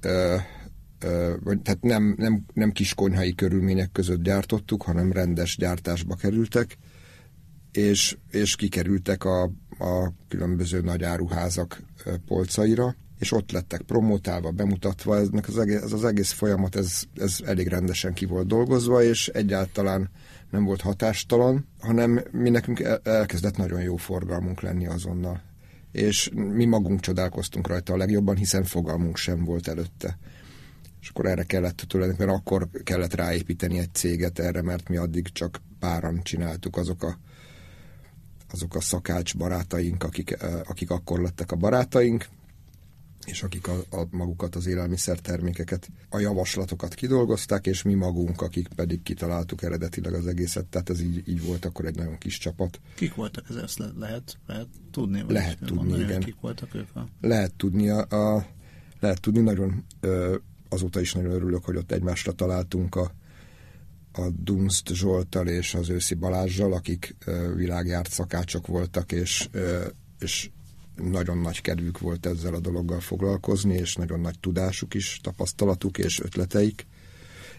tehát 1.00 1.81
nem, 1.81 2.15
nem, 2.17 2.45
nem 2.53 2.71
kiskonyhai 2.71 3.36
körülmények 3.36 3.91
között 3.91 4.21
gyártottuk, 4.21 4.83
hanem 4.83 5.12
rendes 5.12 5.57
gyártásba 5.57 6.15
kerültek, 6.15 6.77
és, 7.71 8.17
és 8.31 8.55
kikerültek 8.55 9.23
a, 9.23 9.43
a 9.79 10.11
különböző 10.27 10.81
nagy 10.81 11.03
áruházak 11.03 11.81
polcaira, 12.27 12.95
és 13.19 13.31
ott 13.31 13.51
lettek 13.51 13.81
promotálva, 13.81 14.51
bemutatva, 14.51 15.17
eznek 15.17 15.47
az 15.47 15.57
egész, 15.57 15.81
ez 15.81 15.91
az 15.91 16.05
egész 16.05 16.31
folyamat, 16.31 16.75
ez, 16.75 17.03
ez 17.15 17.38
elég 17.45 17.67
rendesen 17.67 18.13
ki 18.13 18.25
volt 18.25 18.47
dolgozva, 18.47 19.03
és 19.03 19.27
egyáltalán 19.27 20.09
nem 20.49 20.63
volt 20.63 20.81
hatástalan, 20.81 21.67
hanem 21.79 22.21
mi 22.31 22.49
nekünk 22.49 22.83
elkezdett 23.03 23.57
nagyon 23.57 23.81
jó 23.81 23.95
forgalmunk 23.95 24.61
lenni 24.61 24.88
azonnal. 24.88 25.41
És 25.91 26.29
mi 26.33 26.65
magunk 26.65 26.99
csodálkoztunk 26.99 27.67
rajta 27.67 27.93
a 27.93 27.97
legjobban, 27.97 28.35
hiszen 28.35 28.63
fogalmunk 28.63 29.17
sem 29.17 29.43
volt 29.43 29.67
előtte. 29.67 30.17
És 31.01 31.09
akkor 31.09 31.25
erre 31.25 31.43
kellett 31.43 31.77
tulajdonképpen, 31.88 32.33
akkor 32.33 32.69
kellett 32.83 33.15
ráépíteni 33.15 33.77
egy 33.77 33.93
céget 33.93 34.39
erre, 34.39 34.61
mert 34.61 34.89
mi 34.89 34.97
addig 34.97 35.31
csak 35.31 35.61
páran 35.79 36.23
csináltuk 36.23 36.77
azok 36.77 37.03
a 37.03 37.17
azok 38.51 38.75
a 38.75 38.81
szakács 38.81 39.37
barátaink, 39.37 40.03
akik, 40.03 40.37
akik 40.65 40.89
akkor 40.89 41.19
lettek 41.19 41.51
a 41.51 41.55
barátaink, 41.55 42.27
és 43.25 43.43
akik 43.43 43.67
a, 43.67 43.79
a 43.89 44.07
magukat, 44.11 44.55
az 44.55 44.65
élelmiszertermékeket, 44.65 45.89
a 46.09 46.19
javaslatokat 46.19 46.93
kidolgozták, 46.93 47.65
és 47.65 47.81
mi 47.81 47.93
magunk, 47.93 48.41
akik 48.41 48.67
pedig 48.75 49.01
kitaláltuk 49.03 49.61
eredetileg 49.61 50.13
az 50.13 50.27
egészet, 50.27 50.65
tehát 50.65 50.89
ez 50.89 51.01
így, 51.01 51.23
így 51.27 51.43
volt 51.43 51.65
akkor 51.65 51.85
egy 51.85 51.95
nagyon 51.95 52.17
kis 52.17 52.37
csapat. 52.37 52.79
Kik 52.95 53.15
voltak 53.15 53.45
ez, 53.49 53.55
ezt 53.55 53.83
lehet, 53.97 54.37
lehet 54.47 54.67
tudni? 54.91 55.21
Vagy 55.21 55.31
lehet 55.31 55.57
tudni, 55.59 55.75
mondani, 55.75 56.03
igen. 56.03 56.19
Kik 56.19 56.39
voltak 56.41 56.75
ők? 56.75 56.95
A... 56.95 57.07
Lehet 57.21 57.53
tudni, 57.53 57.89
a, 57.89 58.35
a, 58.35 58.45
lehet 58.99 59.21
tudni, 59.21 59.39
nagyon 59.39 59.85
ö, 59.99 60.35
azóta 60.69 60.99
is 60.99 61.13
nagyon 61.13 61.31
örülök, 61.31 61.63
hogy 61.63 61.75
ott 61.75 61.91
egymásra 61.91 62.31
találtunk 62.31 62.95
a, 62.95 63.11
a 64.11 64.29
Dunst 64.43 64.93
Zsoltal 64.93 65.47
és 65.47 65.73
az 65.73 65.89
Őszi 65.89 66.13
Balázsjal, 66.13 66.73
akik 66.73 67.15
világjárt 67.55 68.11
szakácsok 68.11 68.67
voltak, 68.67 69.11
és, 69.11 69.49
és 70.19 70.49
nagyon 70.95 71.37
nagy 71.37 71.61
kedvük 71.61 71.99
volt 71.99 72.25
ezzel 72.25 72.53
a 72.53 72.59
dologgal 72.59 72.99
foglalkozni, 72.99 73.73
és 73.73 73.95
nagyon 73.95 74.19
nagy 74.19 74.39
tudásuk 74.39 74.93
is, 74.93 75.19
tapasztalatuk 75.23 75.97
és 75.97 76.19
ötleteik, 76.19 76.85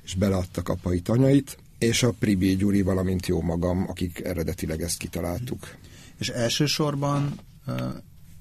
és 0.02 0.14
beleadtak 0.14 0.68
apai 0.68 1.00
tanyait, 1.00 1.58
és 1.78 2.02
a 2.02 2.12
Pribi 2.18 2.56
Gyuri, 2.56 2.82
valamint 2.82 3.26
jó 3.26 3.42
magam, 3.42 3.88
akik 3.88 4.20
eredetileg 4.24 4.82
ezt 4.82 4.98
kitaláltuk. 4.98 5.76
És 6.18 6.28
elsősorban, 6.28 7.40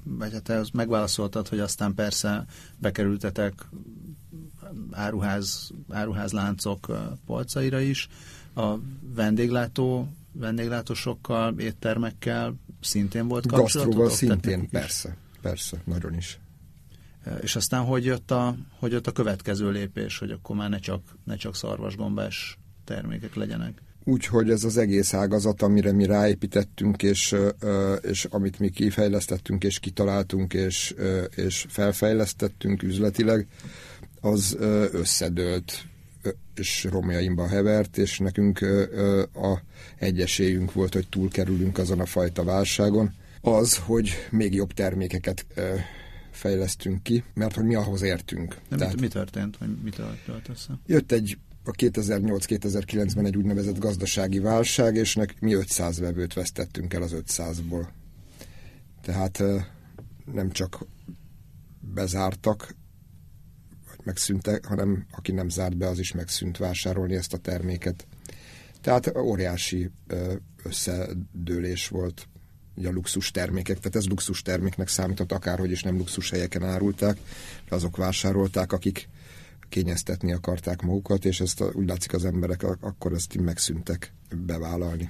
vagy 0.04 0.32
hát 0.32 0.44
te 0.44 0.62
megválaszoltad, 0.74 1.48
hogy 1.48 1.60
aztán 1.60 1.94
persze 1.94 2.46
bekerültetek 2.78 3.54
áruház, 4.92 5.72
áruházláncok 5.90 6.98
polcaira 7.26 7.80
is, 7.80 8.08
a 8.56 8.76
vendéglátó, 9.16 10.08
vendéglátósokkal, 10.32 11.60
éttermekkel 11.60 12.56
szintén 12.82 13.28
volt 13.28 13.46
kapcsolatotok? 13.48 14.04
Gasztróval 14.04 14.40
szintén, 14.42 14.70
persze, 14.70 15.18
persze, 15.42 15.82
nagyon 15.86 16.14
is. 16.14 16.40
És 17.42 17.56
aztán 17.56 17.86
hogy 17.86 18.06
jött, 18.06 18.32
a, 18.32 18.56
hogy 18.80 18.92
jött 18.92 19.08
a 19.08 19.12
következő 19.12 19.72
lépés, 19.72 20.18
hogy 20.18 20.32
akkor 20.32 20.56
már 20.56 20.70
ne 20.70 20.80
csak, 20.80 21.02
ne 21.24 21.36
csak 21.36 21.56
szarvasgombás 21.56 22.58
termékek 22.84 23.36
legyenek? 23.36 23.82
Úgyhogy 24.04 24.50
ez 24.50 24.64
az 24.64 24.78
egész 24.78 25.14
ágazat, 25.14 25.62
amire 25.62 25.92
mi 25.92 26.06
ráépítettünk, 26.06 27.04
és, 27.04 27.36
és 28.02 28.26
amit 28.26 28.60
mi 28.60 28.70
kifejlesztettünk, 28.70 29.64
és 29.64 29.80
kitaláltunk, 29.80 30.54
és, 30.54 30.96
és 31.36 31.66
felfejlesztettünk 31.70 32.84
üzletileg, 32.84 33.48
az 34.22 34.58
összedőlt 34.92 35.86
és 36.56 36.84
romjaimba 36.84 37.48
hevert, 37.48 37.98
és 37.98 38.20
nekünk 38.20 38.60
a 39.34 39.62
egyesélyünk 39.98 40.74
volt, 40.74 40.94
hogy 40.94 41.08
túlkerülünk 41.10 41.78
azon 41.78 42.00
a 42.00 42.06
fajta 42.06 42.44
válságon, 42.44 43.14
az, 43.42 43.78
hogy 43.78 44.10
még 44.32 44.54
jobb 44.54 44.74
termékeket 44.74 45.46
fejlesztünk 46.32 47.04
ki, 47.04 47.24
mert 47.34 47.56
hogy 47.56 47.64
mi 47.64 47.76
ahhoz 47.76 48.02
értünk. 48.02 48.58
De 48.70 48.76
Tehát, 48.76 48.94
mit, 48.94 49.02
mi 49.02 49.08
történt, 49.08 49.58
vagy 49.58 49.70
mi 49.84 49.90
történt 49.90 50.50
össze? 50.50 50.80
Jött 50.86 51.12
egy 51.12 51.38
a 51.64 51.72
2008-2009-ben 51.72 53.26
egy 53.26 53.38
úgynevezett 53.38 53.80
gazdasági 53.80 54.40
válság, 54.40 54.96
és 54.96 55.16
nek, 55.16 55.36
mi 55.40 55.54
500 55.54 56.00
vevőt 56.00 56.34
vesztettünk 56.34 56.94
el 56.94 57.02
az 57.02 57.16
500-ból. 57.28 57.88
Tehát 59.02 59.44
nem 60.34 60.52
csak 60.52 60.86
bezártak, 61.94 62.76
megszűntek, 64.10 64.66
hanem 64.66 65.06
aki 65.12 65.32
nem 65.32 65.50
zárt 65.50 65.78
be, 65.78 65.88
az 65.88 66.00
is 66.00 66.12
megszűnt 66.12 66.58
vásárolni 66.58 67.16
ezt 67.16 67.34
a 67.34 67.38
terméket. 67.38 68.08
Tehát 68.82 69.18
óriási 69.18 69.90
összedőlés 70.64 71.88
volt 71.88 72.28
a 72.84 72.90
luxus 72.90 73.32
termékek, 73.32 73.78
tehát 73.78 73.96
ez 73.96 74.08
luxus 74.08 74.42
terméknek 74.42 74.88
számított, 74.88 75.32
akárhogy 75.32 75.72
is 75.72 75.84
nem 75.84 75.98
luxus 75.98 76.30
helyeken 76.30 76.64
árulták, 76.64 77.18
de 77.70 77.76
azok 77.76 77.98
vásárolták, 77.98 78.72
akik 78.72 79.10
kényeztetni 79.70 80.34
akarták 80.34 80.82
magukat, 80.82 81.26
és 81.26 81.40
ezt 81.40 81.64
úgy 81.74 81.88
látszik 81.88 82.14
az 82.14 82.26
emberek 82.26 82.64
akkor 82.64 83.14
ezt 83.14 83.38
megszűntek 83.38 84.14
bevállalni. 84.36 85.10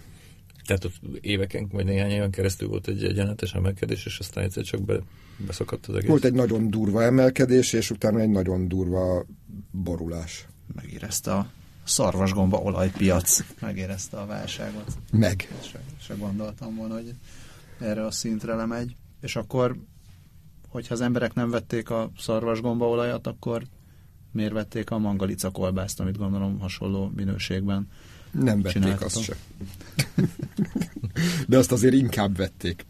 Tehát 0.65 0.85
ott 0.85 0.95
éveken, 1.21 1.67
vagy 1.71 1.85
néhány 1.85 2.11
éven 2.11 2.31
keresztül 2.31 2.67
volt 2.67 2.87
egy 2.87 3.03
egyenletes 3.03 3.53
emelkedés, 3.53 4.05
és 4.05 4.19
aztán 4.19 4.43
egyszer 4.43 4.63
csak 4.63 4.81
be, 4.81 4.99
beszakadt 5.37 5.85
az 5.85 5.95
egész. 5.95 6.09
Volt 6.09 6.23
egy 6.23 6.33
nagyon 6.33 6.69
durva 6.69 7.03
emelkedés, 7.03 7.73
és 7.73 7.91
utána 7.91 8.19
egy 8.19 8.29
nagyon 8.29 8.67
durva 8.67 9.25
borulás. 9.71 10.47
Megérezte 10.75 11.33
a 11.33 11.51
szarvasgomba 11.83 12.57
olajpiac, 12.57 13.43
megérezte 13.59 14.17
a 14.17 14.25
válságot. 14.25 14.97
Meg. 15.11 15.47
Se, 15.61 15.79
se 16.01 16.13
gondoltam 16.13 16.75
volna, 16.75 16.93
hogy 16.93 17.13
erre 17.79 18.05
a 18.05 18.11
szintre 18.11 18.55
lemegy. 18.55 18.95
És 19.21 19.35
akkor, 19.35 19.77
hogyha 20.67 20.93
az 20.93 21.01
emberek 21.01 21.33
nem 21.33 21.49
vették 21.49 21.89
a 21.89 22.11
szarvasgomba 22.17 22.89
olajat, 22.89 23.27
akkor 23.27 23.63
miért 24.31 24.53
vették 24.53 24.91
a 24.91 24.97
mangalica 24.97 25.49
kolbászt, 25.49 25.99
amit 25.99 26.17
gondolom 26.17 26.59
hasonló 26.59 27.11
minőségben 27.15 27.87
nem 28.31 28.61
vették 28.61 29.01
azt 29.01 29.21
se. 29.21 29.35
De 31.47 31.57
azt 31.57 31.71
azért 31.71 31.93
inkább 31.93 32.37
vették. 32.37 32.85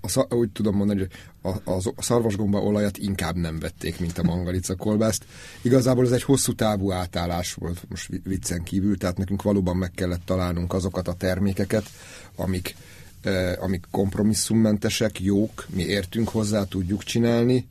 A, 0.00 0.34
úgy 0.34 0.50
tudom 0.50 0.76
mondani, 0.76 0.98
hogy 0.98 1.10
a, 1.42 1.70
a, 1.70 1.80
a 1.96 2.02
szarvasgomba 2.02 2.58
olajat 2.58 2.98
inkább 2.98 3.36
nem 3.36 3.58
vették, 3.58 4.00
mint 4.00 4.18
a 4.18 4.22
mangalica 4.22 4.74
kolbászt. 4.74 5.24
Igazából 5.62 6.04
ez 6.04 6.12
egy 6.12 6.22
hosszú 6.22 6.54
távú 6.54 6.92
átállás 6.92 7.54
volt, 7.54 7.84
most 7.88 8.10
viccen 8.24 8.62
kívül, 8.62 8.98
tehát 8.98 9.18
nekünk 9.18 9.42
valóban 9.42 9.76
meg 9.76 9.90
kellett 9.90 10.24
találnunk 10.24 10.72
azokat 10.72 11.08
a 11.08 11.12
termékeket, 11.12 11.90
amik, 12.36 12.76
eh, 13.22 13.62
amik 13.62 13.86
kompromisszummentesek, 13.90 15.20
jók, 15.20 15.66
mi 15.68 15.82
értünk 15.82 16.28
hozzá, 16.28 16.64
tudjuk 16.64 17.02
csinálni, 17.02 17.68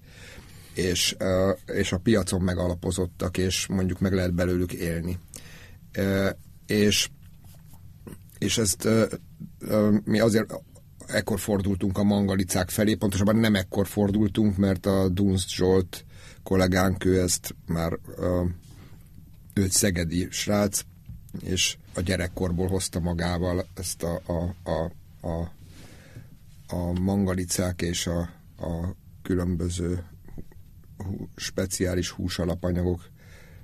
és, 0.73 1.15
eh, 1.17 1.55
és 1.65 1.91
a 1.91 1.97
piacon 1.97 2.41
megalapozottak, 2.41 3.37
és 3.37 3.67
mondjuk 3.67 3.99
meg 3.99 4.13
lehet 4.13 4.33
belőlük 4.33 4.73
élni. 4.73 5.17
Eh, 5.91 6.29
és, 6.71 7.09
és 8.37 8.57
ezt 8.57 8.87
mi 10.03 10.19
azért 10.19 10.53
ekkor 11.07 11.39
fordultunk 11.39 11.97
a 11.97 12.03
mangalicák 12.03 12.69
felé, 12.69 12.93
pontosabban 12.93 13.35
nem 13.35 13.55
ekkor 13.55 13.87
fordultunk, 13.87 14.57
mert 14.57 14.85
a 14.85 15.09
Dunst 15.09 15.49
Zsolt 15.49 16.05
kollégánk, 16.43 17.05
ő 17.05 17.21
ezt 17.21 17.55
már 17.65 17.99
ö, 18.17 18.43
ő 19.53 19.63
egy 19.63 19.71
szegedi 19.71 20.27
srác, 20.29 20.81
és 21.39 21.77
a 21.93 22.01
gyerekkorból 22.01 22.67
hozta 22.67 22.99
magával 22.99 23.65
ezt 23.73 24.03
a, 24.03 24.21
a, 24.25 24.69
a, 24.69 24.91
a, 25.27 25.51
a 26.67 26.99
mangalicák 26.99 27.81
és 27.81 28.07
a, 28.07 28.19
a 28.57 28.95
különböző 29.21 30.03
speciális 31.35 32.09
húsalapanyagok 32.09 33.09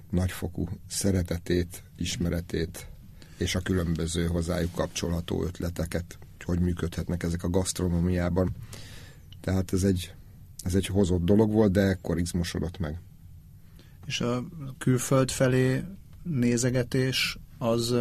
nagyfokú 0.10 0.68
szeretetét, 0.88 1.84
ismeretét 1.96 2.88
és 3.38 3.56
a 3.56 3.60
különböző 3.60 4.25
hozzájuk 4.25 4.72
kapcsolható 4.72 5.44
ötleteket, 5.44 6.17
hogy 6.44 6.60
működhetnek 6.60 7.24
ezek 7.24 7.44
a 7.44 7.50
gasztronómiában. 7.50 8.56
Tehát 9.41 9.74
ez 9.74 9.84
egy, 9.84 10.13
ez 10.63 10.75
egy 10.75 10.86
hozott 10.86 11.24
dolog 11.24 11.51
volt, 11.51 11.72
de 11.72 11.82
ekkor 11.82 12.20
izmosodott 12.20 12.77
meg. 12.79 13.00
És 14.06 14.22
a 14.22 14.46
külföld 14.77 15.32
felé 15.32 15.84
nézegetés 16.24 17.39
az, 17.58 17.91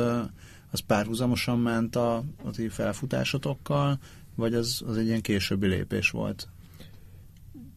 az 0.71 0.81
párhuzamosan 0.87 1.59
ment 1.59 1.97
a, 1.97 2.17
a 2.17 2.51
ti 2.51 2.69
felfutásotokkal, 2.69 3.99
vagy 4.35 4.55
az, 4.55 4.83
az 4.87 4.97
egy 4.97 5.07
ilyen 5.07 5.21
későbbi 5.21 5.67
lépés 5.67 6.11
volt? 6.11 6.49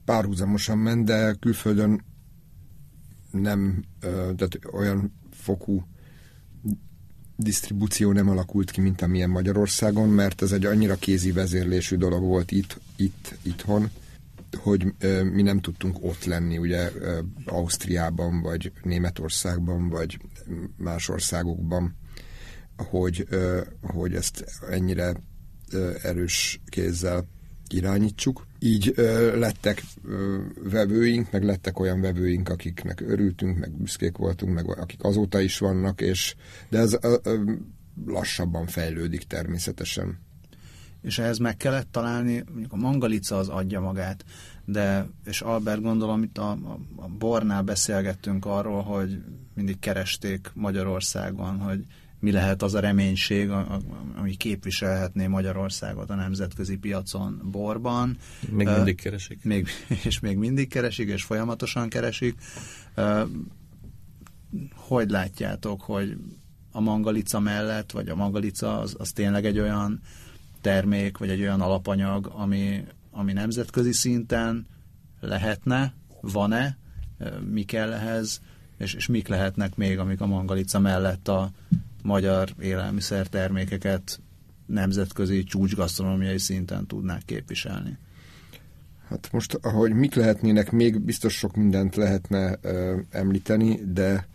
Párhuzamosan 0.05 0.77
ment, 0.77 1.05
de 1.05 1.33
külföldön 1.33 2.03
nem, 3.31 3.83
tehát 3.99 4.59
olyan 4.71 5.13
fokú 5.31 5.87
disztribúció 7.39 8.11
nem 8.11 8.29
alakult 8.29 8.71
ki, 8.71 8.81
mint 8.81 9.01
amilyen 9.01 9.29
Magyarországon, 9.29 10.09
mert 10.09 10.41
ez 10.41 10.51
egy 10.51 10.65
annyira 10.65 10.95
kézi 10.95 11.31
vezérlésű 11.31 11.95
dolog 11.95 12.23
volt 12.23 12.51
itt, 12.51 12.79
itt 12.95 13.35
itthon, 13.41 13.89
hogy 14.57 14.93
ö, 14.99 15.23
mi 15.23 15.41
nem 15.41 15.59
tudtunk 15.59 15.97
ott 16.01 16.23
lenni, 16.23 16.57
ugye 16.57 16.91
ö, 16.95 17.19
Ausztriában, 17.45 18.41
vagy 18.41 18.71
Németországban, 18.83 19.89
vagy 19.89 20.19
más 20.77 21.09
országokban, 21.09 21.95
hogy, 22.77 23.25
ö, 23.29 23.61
hogy 23.81 24.13
ezt 24.13 24.45
ennyire 24.69 25.13
erős 26.01 26.61
kézzel 26.69 27.27
irányítsuk. 27.73 28.47
Így 28.59 28.93
ö, 28.95 29.37
lettek 29.39 29.83
ö, 30.03 30.37
vevőink, 30.63 31.31
meg 31.31 31.43
lettek 31.43 31.79
olyan 31.79 32.01
vevőink, 32.01 32.49
akiknek 32.49 33.01
örültünk, 33.01 33.57
meg 33.57 33.71
büszkék 33.71 34.17
voltunk, 34.17 34.53
meg 34.53 34.79
akik 34.79 35.03
azóta 35.03 35.39
is 35.39 35.57
vannak, 35.57 36.01
és 36.01 36.35
de 36.69 36.77
ez 36.77 36.97
ö, 37.01 37.17
ö, 37.23 37.53
lassabban 38.05 38.67
fejlődik 38.67 39.23
természetesen. 39.23 40.19
És 41.01 41.19
ehhez 41.19 41.37
meg 41.37 41.57
kellett 41.57 41.91
találni, 41.91 42.43
mondjuk 42.49 42.73
a 42.73 42.75
mangalica 42.75 43.37
az 43.37 43.47
adja 43.47 43.79
magát, 43.79 44.25
de, 44.65 45.07
és 45.25 45.41
Albert 45.41 45.81
gondolom, 45.81 46.23
itt 46.23 46.37
a, 46.37 46.51
a, 46.51 46.79
a 46.95 47.07
Bornál 47.07 47.61
beszélgettünk 47.61 48.45
arról, 48.45 48.81
hogy 48.81 49.21
mindig 49.53 49.79
keresték 49.79 50.51
Magyarországon, 50.53 51.59
hogy 51.59 51.85
mi 52.19 52.31
lehet 52.31 52.61
az 52.61 52.73
a 52.73 52.79
reménység, 52.79 53.49
ami 54.15 54.35
képviselhetné 54.35 55.27
Magyarországot 55.27 56.09
a 56.09 56.15
nemzetközi 56.15 56.77
piacon 56.77 57.41
borban. 57.51 58.17
Még 58.49 58.67
mindig 58.67 59.01
keresik. 59.01 59.43
Még, 59.43 59.67
és 60.05 60.19
még 60.19 60.37
mindig 60.37 60.67
keresik, 60.67 61.09
és 61.09 61.23
folyamatosan 61.23 61.89
keresik. 61.89 62.35
Hogy 64.75 65.09
látjátok, 65.09 65.81
hogy 65.81 66.17
a 66.71 66.79
mangalica 66.79 67.39
mellett, 67.39 67.91
vagy 67.91 68.09
a 68.09 68.15
mangalica 68.15 68.79
az, 68.79 68.95
az 68.97 69.11
tényleg 69.11 69.45
egy 69.45 69.59
olyan 69.59 70.01
termék, 70.61 71.17
vagy 71.17 71.29
egy 71.29 71.41
olyan 71.41 71.61
alapanyag, 71.61 72.31
ami, 72.35 72.83
ami 73.11 73.33
nemzetközi 73.33 73.91
szinten 73.91 74.67
lehetne, 75.19 75.93
van-e, 76.21 76.77
mi 77.51 77.63
kell 77.63 77.93
ehhez, 77.93 78.41
és, 78.77 78.93
és 78.93 79.07
mik 79.07 79.27
lehetnek 79.27 79.75
még, 79.75 79.99
amik 79.99 80.21
a 80.21 80.25
mangalica 80.25 80.79
mellett 80.79 81.27
a 81.27 81.51
magyar 82.09 82.49
élelmiszertermékeket 82.61 84.19
nemzetközi 84.65 85.43
csúcsgasztronómiai 85.43 86.37
szinten 86.37 86.85
tudnák 86.87 87.21
képviselni. 87.25 87.97
Hát 89.07 89.29
most, 89.31 89.53
ahogy 89.53 89.93
mik 89.93 90.15
lehetnének, 90.15 90.71
még 90.71 91.01
biztos 91.01 91.33
sok 91.33 91.55
mindent 91.55 91.95
lehetne 91.95 92.57
ö, 92.61 92.99
említeni, 93.09 93.79
de 93.93 94.27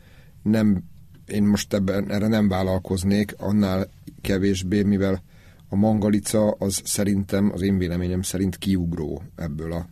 nem, 0.42 0.82
én 1.26 1.42
most 1.42 1.74
ebben 1.74 2.10
erre 2.10 2.26
nem 2.26 2.48
vállalkoznék, 2.48 3.34
annál 3.38 3.88
kevésbé, 4.20 4.82
mivel 4.82 5.22
a 5.68 5.76
mangalica 5.76 6.50
az 6.50 6.80
szerintem, 6.84 7.50
az 7.54 7.62
én 7.62 7.78
véleményem 7.78 8.22
szerint 8.22 8.56
kiugró 8.56 9.22
ebből 9.36 9.72
a 9.72 9.86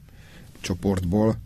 csoportból. 0.61 1.37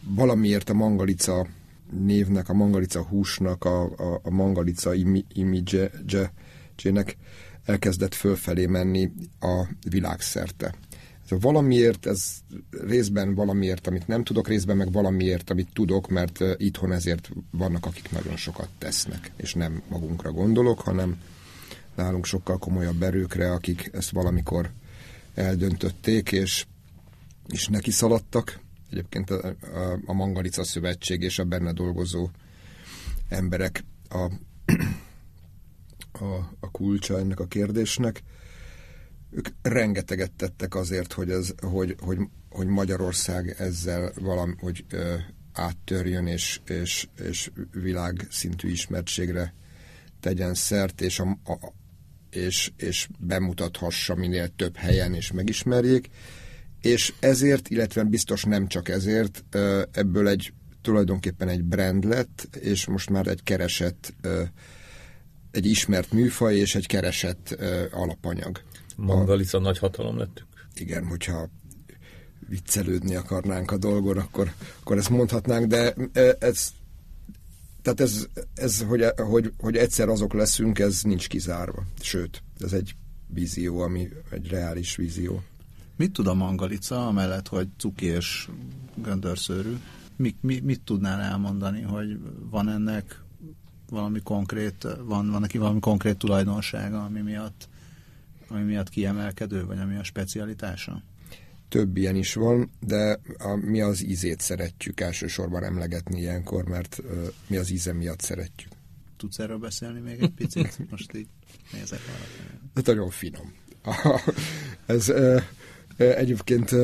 Valamiért 0.00 0.70
a 0.70 0.74
mangalica 0.74 1.46
névnek, 1.90 2.48
a 2.48 2.52
mangalica 2.54 3.02
húsnak, 3.02 3.64
a, 3.64 3.82
a, 3.82 4.20
a 4.22 4.30
mangalica 4.30 4.94
imidzsének 5.32 7.16
elkezdett 7.64 8.14
fölfelé 8.14 8.66
menni 8.66 9.10
a 9.40 9.66
világszerte. 9.88 10.74
Ez 11.30 11.40
valamiért, 11.40 12.06
ez 12.06 12.34
részben 12.86 13.34
valamiért, 13.34 13.86
amit 13.86 14.06
nem 14.06 14.24
tudok, 14.24 14.48
részben 14.48 14.76
meg 14.76 14.92
valamiért, 14.92 15.50
amit 15.50 15.68
tudok, 15.72 16.08
mert 16.08 16.44
itthon 16.56 16.92
ezért 16.92 17.30
vannak, 17.50 17.86
akik 17.86 18.10
nagyon 18.10 18.36
sokat 18.36 18.68
tesznek, 18.78 19.30
és 19.36 19.54
nem 19.54 19.82
magunkra 19.88 20.32
gondolok, 20.32 20.80
hanem 20.80 21.20
nálunk 21.94 22.24
sokkal 22.24 22.58
komolyabb 22.58 23.02
erőkre, 23.02 23.52
akik 23.52 23.90
ezt 23.92 24.10
valamikor 24.10 24.70
eldöntötték, 25.34 26.32
és, 26.32 26.66
és 27.48 27.66
neki 27.66 27.90
szaladtak. 27.90 28.60
Egyébként 28.90 29.30
a, 29.30 29.54
a, 29.60 29.98
a 30.06 30.12
Mangalica 30.12 30.64
Szövetség 30.64 31.22
és 31.22 31.38
a 31.38 31.44
benne 31.44 31.72
dolgozó 31.72 32.28
emberek 33.28 33.84
a, 34.08 34.30
a, 36.12 36.56
a 36.60 36.70
kulcsa 36.70 37.18
ennek 37.18 37.40
a 37.40 37.46
kérdésnek. 37.46 38.22
Ők 39.30 39.48
rengeteget 39.62 40.32
tettek 40.32 40.74
azért, 40.74 41.12
hogy, 41.12 41.30
ez, 41.30 41.54
hogy, 41.60 41.96
hogy, 41.98 42.18
hogy 42.50 42.66
Magyarország 42.66 43.54
ezzel 43.58 44.12
valami, 44.20 44.54
hogy 44.58 44.84
ö, 44.90 45.14
áttörjön 45.52 46.26
és, 46.26 46.60
és, 46.66 47.08
és 47.24 47.50
világszintű 47.72 48.68
ismertségre 48.70 49.54
tegyen 50.20 50.54
szert, 50.54 51.00
és, 51.00 51.18
a, 51.18 51.38
a, 51.44 51.72
és, 52.30 52.72
és 52.76 53.08
bemutathassa 53.18 54.14
minél 54.14 54.48
több 54.48 54.76
helyen, 54.76 55.14
és 55.14 55.32
megismerjék 55.32 56.10
és 56.80 57.12
ezért, 57.20 57.68
illetve 57.68 58.02
biztos 58.02 58.44
nem 58.44 58.66
csak 58.66 58.88
ezért, 58.88 59.44
ebből 59.92 60.28
egy 60.28 60.52
tulajdonképpen 60.82 61.48
egy 61.48 61.62
brand 61.62 62.04
lett, 62.04 62.56
és 62.60 62.86
most 62.86 63.10
már 63.10 63.26
egy 63.26 63.42
keresett, 63.42 64.14
egy 65.50 65.66
ismert 65.66 66.12
műfaj 66.12 66.56
és 66.56 66.74
egy 66.74 66.86
keresett 66.86 67.58
alapanyag. 67.90 68.62
Mangalica 68.96 69.58
nagy 69.58 69.78
hatalom 69.78 70.18
lettük? 70.18 70.46
Igen, 70.74 71.06
hogyha 71.06 71.48
viccelődni 72.48 73.14
akarnánk 73.14 73.70
a 73.70 73.76
dolgon, 73.76 74.18
akkor, 74.18 74.52
akkor 74.80 74.96
ezt 74.96 75.10
mondhatnánk, 75.10 75.66
de 75.66 75.94
ez, 76.38 76.72
tehát 77.82 78.00
ez, 78.00 78.26
ez 78.54 78.82
hogy, 78.82 79.04
hogy, 79.16 79.52
hogy 79.58 79.76
egyszer 79.76 80.08
azok 80.08 80.32
leszünk, 80.32 80.78
ez 80.78 81.02
nincs 81.02 81.28
kizárva. 81.28 81.86
Sőt, 82.00 82.42
ez 82.60 82.72
egy 82.72 82.94
vízió, 83.26 83.80
ami 83.80 84.08
egy 84.30 84.48
reális 84.48 84.96
vízió. 84.96 85.42
Mit 85.98 86.12
tud 86.12 86.26
a 86.26 86.34
mangalica, 86.34 87.06
amellett, 87.06 87.48
hogy 87.48 87.68
cuki 87.76 88.06
és 88.06 88.48
göndörszőrű? 88.94 89.76
Mi, 90.16 90.34
mi, 90.40 90.60
mit 90.60 90.80
tudnál 90.80 91.20
elmondani, 91.20 91.82
hogy 91.82 92.18
van 92.50 92.68
ennek 92.68 93.22
valami 93.90 94.20
konkrét, 94.20 94.82
van, 94.82 95.30
van 95.30 95.40
neki 95.40 95.58
valami 95.58 95.80
konkrét 95.80 96.16
tulajdonsága, 96.16 97.04
ami 97.04 97.20
miatt, 97.20 97.68
ami 98.48 98.62
miatt 98.62 98.88
kiemelkedő, 98.88 99.64
vagy 99.64 99.78
ami 99.78 99.96
a 99.96 100.02
specialitása? 100.02 101.02
Több 101.68 101.96
ilyen 101.96 102.16
is 102.16 102.34
van, 102.34 102.70
de 102.80 103.20
a, 103.38 103.54
mi 103.54 103.80
az 103.80 104.04
ízét 104.04 104.40
szeretjük 104.40 105.00
elsősorban 105.00 105.64
emlegetni 105.64 106.20
ilyenkor, 106.20 106.64
mert 106.64 106.98
uh, 106.98 107.26
mi 107.46 107.56
az 107.56 107.70
íze 107.70 107.92
miatt 107.92 108.20
szeretjük. 108.20 108.72
Tudsz 109.16 109.38
erről 109.38 109.58
beszélni 109.58 110.00
még 110.00 110.22
egy 110.22 110.34
picit? 110.34 110.78
Most 110.90 111.16
így 111.16 111.28
nézek 111.72 112.00
valaki. 112.06 112.60
Ez 112.74 112.82
nagyon 112.84 113.10
finom. 113.10 113.52
ez, 114.86 115.12
Egyébként 115.98 116.74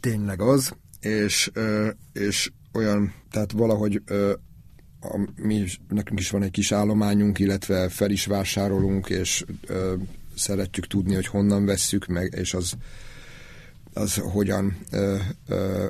tényleg 0.00 0.40
az, 0.40 0.72
és, 1.00 1.50
és 2.12 2.50
olyan, 2.72 3.14
tehát 3.30 3.52
valahogy 3.52 4.02
a, 5.00 5.28
mi, 5.42 5.64
nekünk 5.88 6.20
is 6.20 6.30
van 6.30 6.42
egy 6.42 6.50
kis 6.50 6.72
állományunk, 6.72 7.38
illetve 7.38 7.88
fel 7.88 8.10
is 8.10 8.26
vásárolunk, 8.26 9.08
és 9.08 9.44
ö, 9.66 9.94
szeretjük 10.36 10.86
tudni, 10.86 11.14
hogy 11.14 11.26
honnan 11.26 11.64
vesszük 11.64 12.06
meg, 12.06 12.34
és 12.36 12.54
az, 12.54 12.72
az 13.92 14.14
hogyan, 14.14 14.78
ö, 14.90 15.16
ö, 15.48 15.86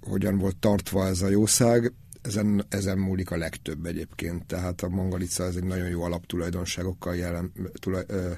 hogyan 0.00 0.38
volt 0.38 0.56
tartva 0.56 1.06
ez 1.06 1.22
a 1.22 1.28
jószág. 1.28 1.92
Ezen, 2.22 2.64
ezen 2.68 2.98
múlik 2.98 3.30
a 3.30 3.36
legtöbb 3.36 3.86
egyébként. 3.86 4.46
Tehát 4.46 4.82
a 4.82 4.88
mangalica 4.88 5.44
ez 5.44 5.56
egy 5.56 5.64
nagyon 5.64 5.88
jó 5.88 6.02
alaptulajdonságokkal 6.02 7.16
jelen, 7.16 7.52
tulaj, 7.72 8.04
ö, 8.06 8.30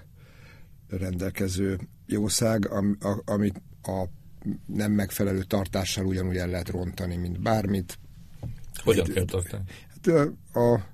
rendelkező 0.97 1.79
jószág, 2.07 2.71
am, 2.71 2.97
a, 3.01 3.21
amit 3.25 3.63
a 3.83 4.05
nem 4.67 4.93
megfelelő 4.93 5.43
tartással 5.43 6.07
ugyanúgy 6.07 6.37
el 6.37 6.49
lehet 6.49 6.69
rontani, 6.69 7.17
mint 7.17 7.41
bármit. 7.41 7.99
Hogyan 8.85 9.07
kell 9.07 9.25
tartani? 9.25 9.63
Hát 9.89 10.29
a, 10.55 10.93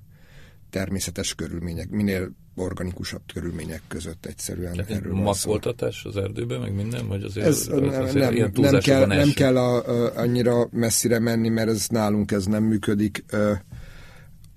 természetes 0.71 1.35
körülmények, 1.35 1.91
minél 1.91 2.31
organikusabb 2.55 3.23
körülmények 3.33 3.83
között 3.89 4.27
egyszerűen 4.27 4.73
Tehát 4.73 4.91
erről 4.91 5.15
makoltatás 5.15 6.05
az 6.05 6.17
erdőben, 6.17 6.61
meg 6.61 6.75
minden? 6.75 7.09
Vagy 7.09 7.23
azért, 7.23 7.47
ez, 7.47 7.69
az, 7.73 7.95
azért 7.95 8.15
nem, 8.15 8.35
ilyen 8.35 8.53
nem 8.55 8.79
kell, 8.79 9.07
nem 9.07 9.31
kell 9.31 9.57
a, 9.57 9.87
a, 9.89 10.17
annyira 10.17 10.69
messzire 10.71 11.19
menni, 11.19 11.49
mert 11.49 11.69
ez 11.69 11.87
nálunk 11.89 12.31
ez 12.33 12.45
nem 12.45 12.63
működik. 12.63 13.25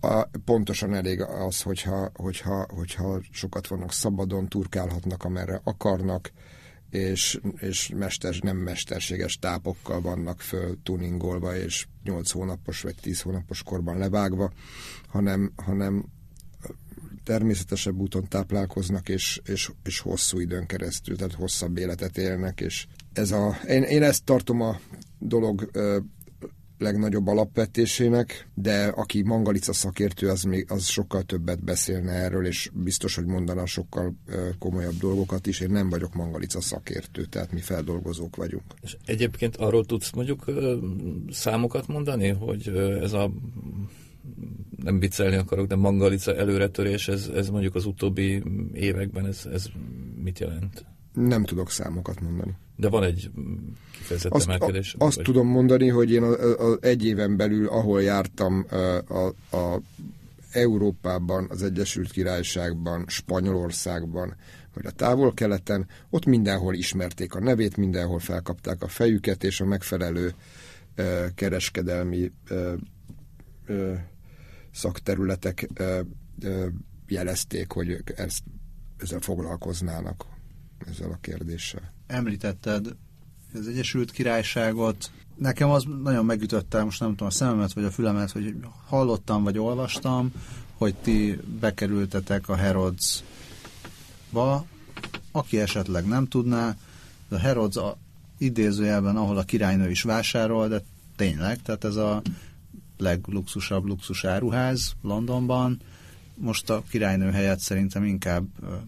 A, 0.04 0.30
pontosan 0.46 0.94
elég 0.94 1.22
az, 1.22 1.62
hogyha, 1.62 2.12
hogyha, 2.14 2.66
hogyha 2.70 3.22
sokat 3.32 3.68
vannak 3.68 3.92
szabadon, 3.92 4.48
turkálhatnak, 4.48 5.24
amerre 5.24 5.62
akarnak, 5.64 6.32
és, 6.90 7.40
és 7.56 7.92
mester, 7.96 8.36
nem 8.42 8.58
mesterséges 8.58 9.38
tápokkal 9.38 10.02
vannak 10.02 10.42
föl 10.42 10.78
tuningolva, 10.84 11.56
és 11.56 11.88
8 12.04 12.32
hónapos 12.32 12.82
vagy 12.82 12.96
10 13.02 13.22
hónapos 13.22 13.64
korban 13.64 13.98
levágva, 13.98 14.52
hanem, 15.08 15.52
hanem 15.56 16.06
természetesebb 17.24 18.00
úton 18.00 18.28
táplálkoznak, 18.28 19.10
és, 19.10 19.42
és, 19.46 19.72
és 19.84 20.00
hosszú 20.00 20.40
időn 20.40 20.66
keresztül, 20.66 21.16
tehát 21.16 21.34
hosszabb 21.34 21.78
életet 21.78 22.18
élnek, 22.18 22.62
és 22.62 22.88
ez 23.14 23.32
a, 23.32 23.58
én, 23.68 23.84
én 23.84 24.04
ezt 24.04 24.24
tartom 24.24 24.62
a 24.62 24.80
dolog 25.20 25.70
legnagyobb 26.78 27.28
alapvetésének, 27.28 28.48
de 28.54 28.86
aki 28.86 29.22
mangalica 29.22 29.74
szakértő, 29.74 30.30
az, 30.30 30.44
még, 30.44 30.66
az 30.70 30.86
sokkal 30.86 31.22
többet 31.22 31.64
beszélne 31.64 32.12
erről, 32.12 32.46
és 32.46 32.70
biztos, 32.74 33.16
hogy 33.16 33.26
mondana 33.26 33.66
sokkal 33.66 34.16
komolyabb 34.60 34.98
dolgokat 34.98 35.48
is. 35.48 35.60
Én 35.60 35.70
nem 35.70 35.90
vagyok 35.90 36.14
mangalica 36.14 36.62
szakértő, 36.62 37.26
tehát 37.26 37.52
mi 37.52 37.60
feldolgozók 37.60 38.36
vagyunk. 38.36 38.64
És 38.82 38.98
egyébként 39.06 39.56
arról 39.56 39.86
tudsz 39.86 40.12
mondjuk 40.12 40.46
számokat 41.30 41.88
mondani, 41.88 42.28
hogy 42.28 42.68
ez 43.02 43.14
a 43.14 43.32
nem 44.84 45.00
viccelni 45.00 45.36
akarok, 45.36 45.68
de 45.68 45.76
mangalica 45.76 46.36
előretörés, 46.36 47.08
ez, 47.08 47.28
ez 47.36 47.50
mondjuk 47.50 47.76
az 47.76 47.86
utóbbi 47.86 48.44
években 48.74 49.26
ez, 49.26 49.46
ez 49.54 49.66
mit 50.24 50.40
jelent? 50.40 50.86
Nem 51.14 51.44
tudok 51.44 51.70
számokat 51.70 52.22
mondani. 52.22 52.56
De 52.76 52.90
van 52.90 53.04
egy 53.04 53.32
mm, 53.40 53.56
kifejezett 53.92 54.32
azt, 54.32 54.46
emelkedés? 54.46 54.96
A, 54.98 55.06
azt 55.06 55.16
vagy? 55.16 55.26
tudom 55.26 55.48
mondani, 55.48 55.88
hogy 55.88 56.12
én 56.12 56.24
a, 56.24 56.72
a, 56.72 56.78
egy 56.82 57.06
éven 57.06 57.38
belül, 57.38 57.68
ahol 57.68 58.02
jártam 58.02 58.66
a, 59.08 59.26
a, 59.58 59.82
Európában, 60.52 61.48
az 61.50 61.64
Egyesült 61.64 62.12
Királyságban, 62.12 63.06
Spanyolországban, 63.08 64.36
vagy 64.74 64.86
a 64.86 64.92
távol-keleten, 64.92 65.88
ott 66.10 66.26
mindenhol 66.26 66.74
ismerték 66.74 67.36
a 67.36 67.40
nevét, 67.40 67.78
mindenhol 67.78 68.20
felkapták 68.20 68.82
a 68.82 68.88
fejüket, 68.88 69.44
és 69.44 69.62
a 69.62 69.66
megfelelő 69.66 70.34
ö, 70.96 71.26
kereskedelmi 71.36 72.32
ö, 72.48 72.74
ö, 73.66 73.94
szakterületek 74.72 75.70
ö, 75.74 76.00
ö, 76.42 76.68
jelezték, 77.08 77.72
hogy 77.72 78.04
ezt, 78.16 78.44
ezzel 78.98 79.20
foglalkoznának, 79.20 80.26
ezzel 80.88 81.12
a 81.12 81.18
kérdéssel. 81.22 81.93
Említetted 82.08 82.96
az 83.54 83.68
Egyesült 83.68 84.12
Királyságot, 84.12 85.12
nekem 85.36 85.70
az 85.70 85.86
nagyon 86.04 86.26
megütötte, 86.26 86.84
most 86.84 87.00
nem 87.00 87.10
tudom, 87.10 87.28
a 87.28 87.32
szememet 87.32 87.74
vagy 87.74 87.84
a 87.84 87.92
fülemet, 87.92 88.32
hogy 88.32 88.56
hallottam 88.88 89.44
vagy 89.44 89.58
olvastam, 89.58 90.32
hogy 90.78 90.96
ti 90.96 91.40
bekerültetek 91.60 92.50
a 92.50 92.56
Herodsba, 92.56 93.26
aki 95.32 95.60
esetleg 95.60 96.06
nem 96.06 96.28
tudná, 96.28 96.76
a 97.30 97.38
Herods 97.38 97.76
a 97.76 97.98
idézőjelben, 98.38 99.16
ahol 99.16 99.38
a 99.38 99.44
királynő 99.44 99.90
is 99.90 100.02
vásárol, 100.02 100.68
de 100.68 100.84
tényleg, 101.16 101.62
tehát 101.62 101.84
ez 101.84 101.96
a 101.96 102.22
legluxusabb 102.98 103.86
luxus 103.86 104.24
áruház 104.24 104.94
Londonban. 105.02 105.82
Most 106.36 106.70
a 106.70 106.84
királynő 106.90 107.32
helyett 107.32 107.60
szerintem 107.60 108.04
inkább 108.04 108.46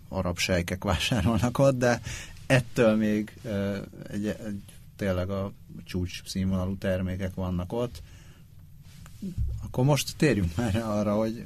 arab 0.10 0.38
sejkek 0.38 0.84
vásárolnak 0.84 1.58
ott, 1.58 1.78
de 1.78 2.02
ettől 2.48 2.96
még 2.96 3.38
egy, 4.10 4.26
egy, 4.28 4.62
tényleg 4.96 5.30
a 5.30 5.52
csúcs 5.84 6.22
színvonalú 6.26 6.78
termékek 6.78 7.34
vannak 7.34 7.74
ott. 7.74 8.02
Akkor 9.64 9.86
most 9.86 10.18
térjünk 10.18 10.56
már 10.56 10.76
arra, 10.76 11.16
hogy 11.16 11.46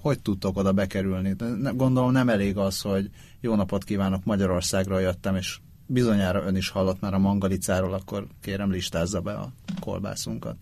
hogy 0.00 0.20
tudtok 0.20 0.56
oda 0.56 0.72
bekerülni. 0.72 1.34
Gondolom 1.74 2.12
nem 2.12 2.28
elég 2.28 2.56
az, 2.56 2.80
hogy 2.80 3.10
jó 3.40 3.54
napot 3.54 3.84
kívánok, 3.84 4.24
Magyarországra 4.24 4.98
jöttem, 4.98 5.36
és 5.36 5.58
bizonyára 5.86 6.44
ön 6.44 6.56
is 6.56 6.68
hallott 6.68 7.00
már 7.00 7.14
a 7.14 7.18
mangalicáról, 7.18 7.94
akkor 7.94 8.26
kérem 8.40 8.70
listázza 8.70 9.20
be 9.20 9.32
a 9.32 9.52
kolbászunkat. 9.80 10.56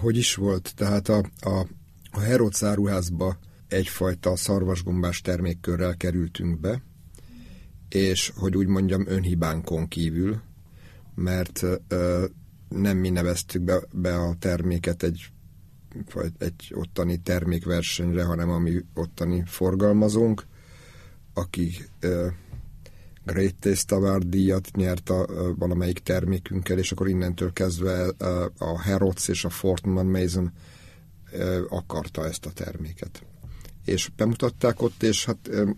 Hogy 0.00 0.16
is 0.16 0.34
volt? 0.34 0.72
Tehát 0.76 1.08
a, 1.08 1.24
a, 1.40 1.66
a 2.10 2.64
áruházba 2.64 3.36
egyfajta 3.68 4.36
szarvasgombás 4.36 5.20
termékkörrel 5.20 5.96
kerültünk 5.96 6.60
be, 6.60 6.82
és 7.88 8.32
hogy 8.36 8.56
úgy 8.56 8.66
mondjam 8.66 9.06
önhibánkon 9.06 9.88
kívül, 9.88 10.40
mert 11.14 11.62
ö, 11.88 12.24
nem 12.68 12.96
mi 12.96 13.08
neveztük 13.08 13.62
be, 13.62 13.82
be 13.92 14.14
a 14.14 14.34
terméket 14.38 15.02
egy, 15.02 15.30
vagy 16.12 16.32
egy 16.38 16.72
ottani 16.74 17.16
termékversenyre, 17.16 18.24
hanem 18.24 18.50
ami 18.50 18.84
ottani 18.94 19.42
forgalmazónk, 19.46 20.46
aki 21.34 21.72
ö, 22.00 22.26
Great 23.24 23.54
Taste 23.54 23.94
Award 23.94 24.26
díjat 24.26 24.68
nyert 24.76 25.10
a, 25.10 25.20
a 25.20 25.54
valamelyik 25.54 25.98
termékünkkel, 25.98 26.78
és 26.78 26.92
akkor 26.92 27.08
innentől 27.08 27.52
kezdve 27.52 28.08
a, 28.08 28.52
a 28.58 28.80
Herods 28.80 29.28
és 29.28 29.44
a 29.44 29.50
Fortman 29.50 30.06
Mason 30.06 30.52
ö, 31.32 31.64
akarta 31.68 32.26
ezt 32.26 32.46
a 32.46 32.52
terméket. 32.52 33.22
És 33.84 34.10
bemutatták 34.16 34.82
ott, 34.82 35.02
és 35.02 35.24
hát 35.24 35.48
ö, 35.48 35.70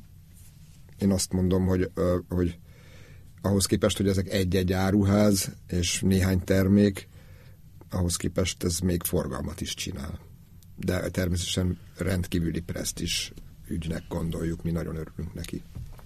én 1.01 1.11
azt 1.11 1.33
mondom, 1.33 1.67
hogy, 1.67 1.91
hogy 2.29 2.59
ahhoz 3.43 3.67
képest, 3.67 3.97
hogy 3.97 4.09
ezek 4.09 4.29
egy-egy 4.29 4.73
áruház 4.73 5.51
és 5.67 6.01
néhány 6.01 6.45
termék, 6.45 7.09
ahhoz 7.91 8.17
képest 8.17 8.65
ez 8.65 8.79
még 8.79 9.03
forgalmat 9.03 9.61
is 9.61 9.75
csinál. 9.75 10.19
De 10.77 11.09
természetesen 11.09 11.79
rendkívüli 11.97 12.65
is 12.97 13.33
ügynek 13.69 14.03
gondoljuk, 14.09 14.63
mi 14.63 14.71
nagyon 14.71 14.97
örülünk 14.97 15.35
neki. 15.35 15.63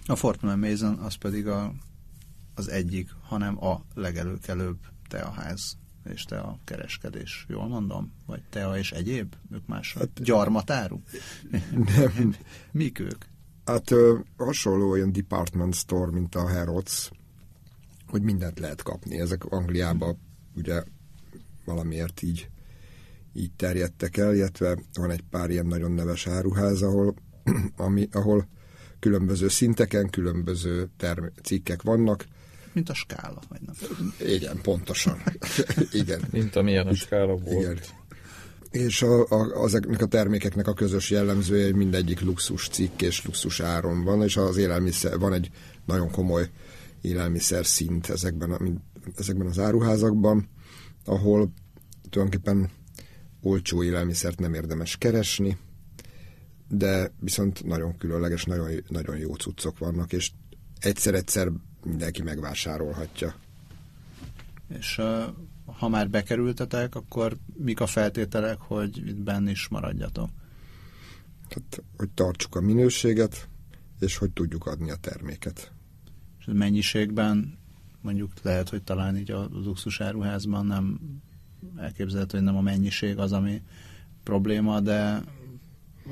A 0.07 0.17
Fortnum 0.17 0.59
Mason 0.59 0.99
az 0.99 1.15
pedig 1.15 1.47
a, 1.47 1.75
az 2.55 2.69
egyik, 2.69 3.11
hanem 3.23 3.65
a 3.65 3.85
legelőkelőbb 3.95 4.79
teaház 5.09 5.77
és 6.05 6.25
te 6.25 6.39
a 6.39 6.59
kereskedés, 6.65 7.47
jól 7.49 7.69
mondom? 7.69 8.13
Vagy 8.27 8.43
tea 8.51 8.79
és 8.79 8.93
egyéb? 8.93 9.35
Ők 9.51 9.67
más 9.67 9.95
hát, 9.95 10.23
gyarmatáru? 10.23 11.01
Nem. 11.97 12.37
Mik 12.73 12.99
ők? 12.99 13.25
Hát 13.65 13.91
ö, 13.91 14.19
hasonló 14.37 14.91
olyan 14.91 15.13
department 15.13 15.75
store, 15.75 16.11
mint 16.11 16.35
a 16.35 16.49
Harrods, 16.49 17.11
hogy 18.07 18.23
mindent 18.23 18.59
lehet 18.59 18.83
kapni. 18.83 19.19
Ezek 19.19 19.45
Angliában 19.45 20.19
ugye 20.57 20.83
valamiért 21.65 22.23
így, 22.23 22.49
így 23.33 23.53
terjedtek 23.57 24.17
el, 24.17 24.35
illetve 24.35 24.79
van 24.95 25.11
egy 25.11 25.23
pár 25.31 25.51
ilyen 25.51 25.67
nagyon 25.67 25.93
neves 25.93 26.27
áruház, 26.27 26.83
ahol, 26.83 27.15
ami, 27.77 28.09
ahol 28.13 28.49
különböző 28.99 29.49
szinteken, 29.49 30.11
különböző 30.11 30.91
term- 30.97 31.41
cikkek 31.43 31.83
vannak. 31.83 32.25
Mint 32.73 32.89
a 32.89 32.95
skála, 32.95 33.43
vagy 33.49 33.61
nem? 33.61 33.75
Igen, 34.19 34.61
pontosan. 34.63 35.23
Igen. 35.93 36.21
Mint 36.31 36.57
amilyen 36.57 36.87
a 36.87 36.95
skála 36.95 37.37
volt. 37.37 37.61
Igen 37.61 37.79
és 38.75 39.03
a, 39.03 39.27
a, 39.29 39.63
azeknek 39.63 40.01
a 40.01 40.07
termékeknek 40.07 40.67
a 40.67 40.73
közös 40.73 41.11
jellemzője, 41.11 41.65
hogy 41.65 41.75
mindegyik 41.75 42.21
luxus 42.21 42.69
cikk 42.69 43.01
és 43.01 43.25
luxus 43.25 43.61
áron 43.61 44.05
van, 44.05 44.23
és 44.23 44.37
az 44.37 44.57
élelmiszer, 44.57 45.19
van 45.19 45.33
egy 45.33 45.51
nagyon 45.87 46.11
komoly 46.11 46.51
élelmiszer 47.01 47.67
szint 47.67 48.09
ezekben, 48.09 48.51
a, 48.51 48.59
ezekben 49.17 49.47
az 49.47 49.59
áruházakban, 49.59 50.49
ahol 51.05 51.53
tulajdonképpen 52.11 52.71
olcsó 53.41 53.83
élelmiszert 53.83 54.39
nem 54.39 54.55
érdemes 54.55 54.97
keresni, 54.97 55.59
de 56.69 57.13
viszont 57.21 57.65
nagyon 57.65 57.97
különleges, 57.99 58.45
nagyon, 58.45 58.71
nagyon 58.89 59.17
jó 59.17 59.35
cuccok 59.35 59.79
vannak, 59.79 60.13
és 60.13 60.31
egyszer-egyszer 60.79 61.51
mindenki 61.85 62.23
megvásárolhatja. 62.23 63.35
És 64.79 65.01
ha 65.79 65.89
már 65.89 66.11
bekerültetek, 66.11 66.95
akkor 66.95 67.37
mik 67.57 67.81
a 67.81 67.87
feltételek, 67.87 68.59
hogy 68.59 68.97
itt 68.97 69.17
benn 69.17 69.49
is 69.49 69.69
maradjatok? 69.69 70.31
Tehát, 71.49 71.83
hogy 71.97 72.11
tartsuk 72.11 72.55
a 72.55 72.61
minőséget, 72.61 73.49
és 74.01 74.17
hogy 74.17 74.31
tudjuk 74.31 74.67
adni 74.67 74.91
a 74.91 74.97
terméket. 74.97 75.73
És 76.39 76.47
mennyiségben 76.53 77.59
mondjuk 78.01 78.33
lehet, 78.43 78.69
hogy 78.69 78.83
talán 78.83 79.17
így 79.17 79.31
a 79.31 79.49
luxusáruházban 79.53 80.67
nem 80.67 81.01
elképzelhető, 81.77 82.37
hogy 82.37 82.47
nem 82.47 82.57
a 82.57 82.61
mennyiség 82.61 83.19
az, 83.19 83.33
ami 83.33 83.63
probléma, 84.23 84.81
de 84.81 85.23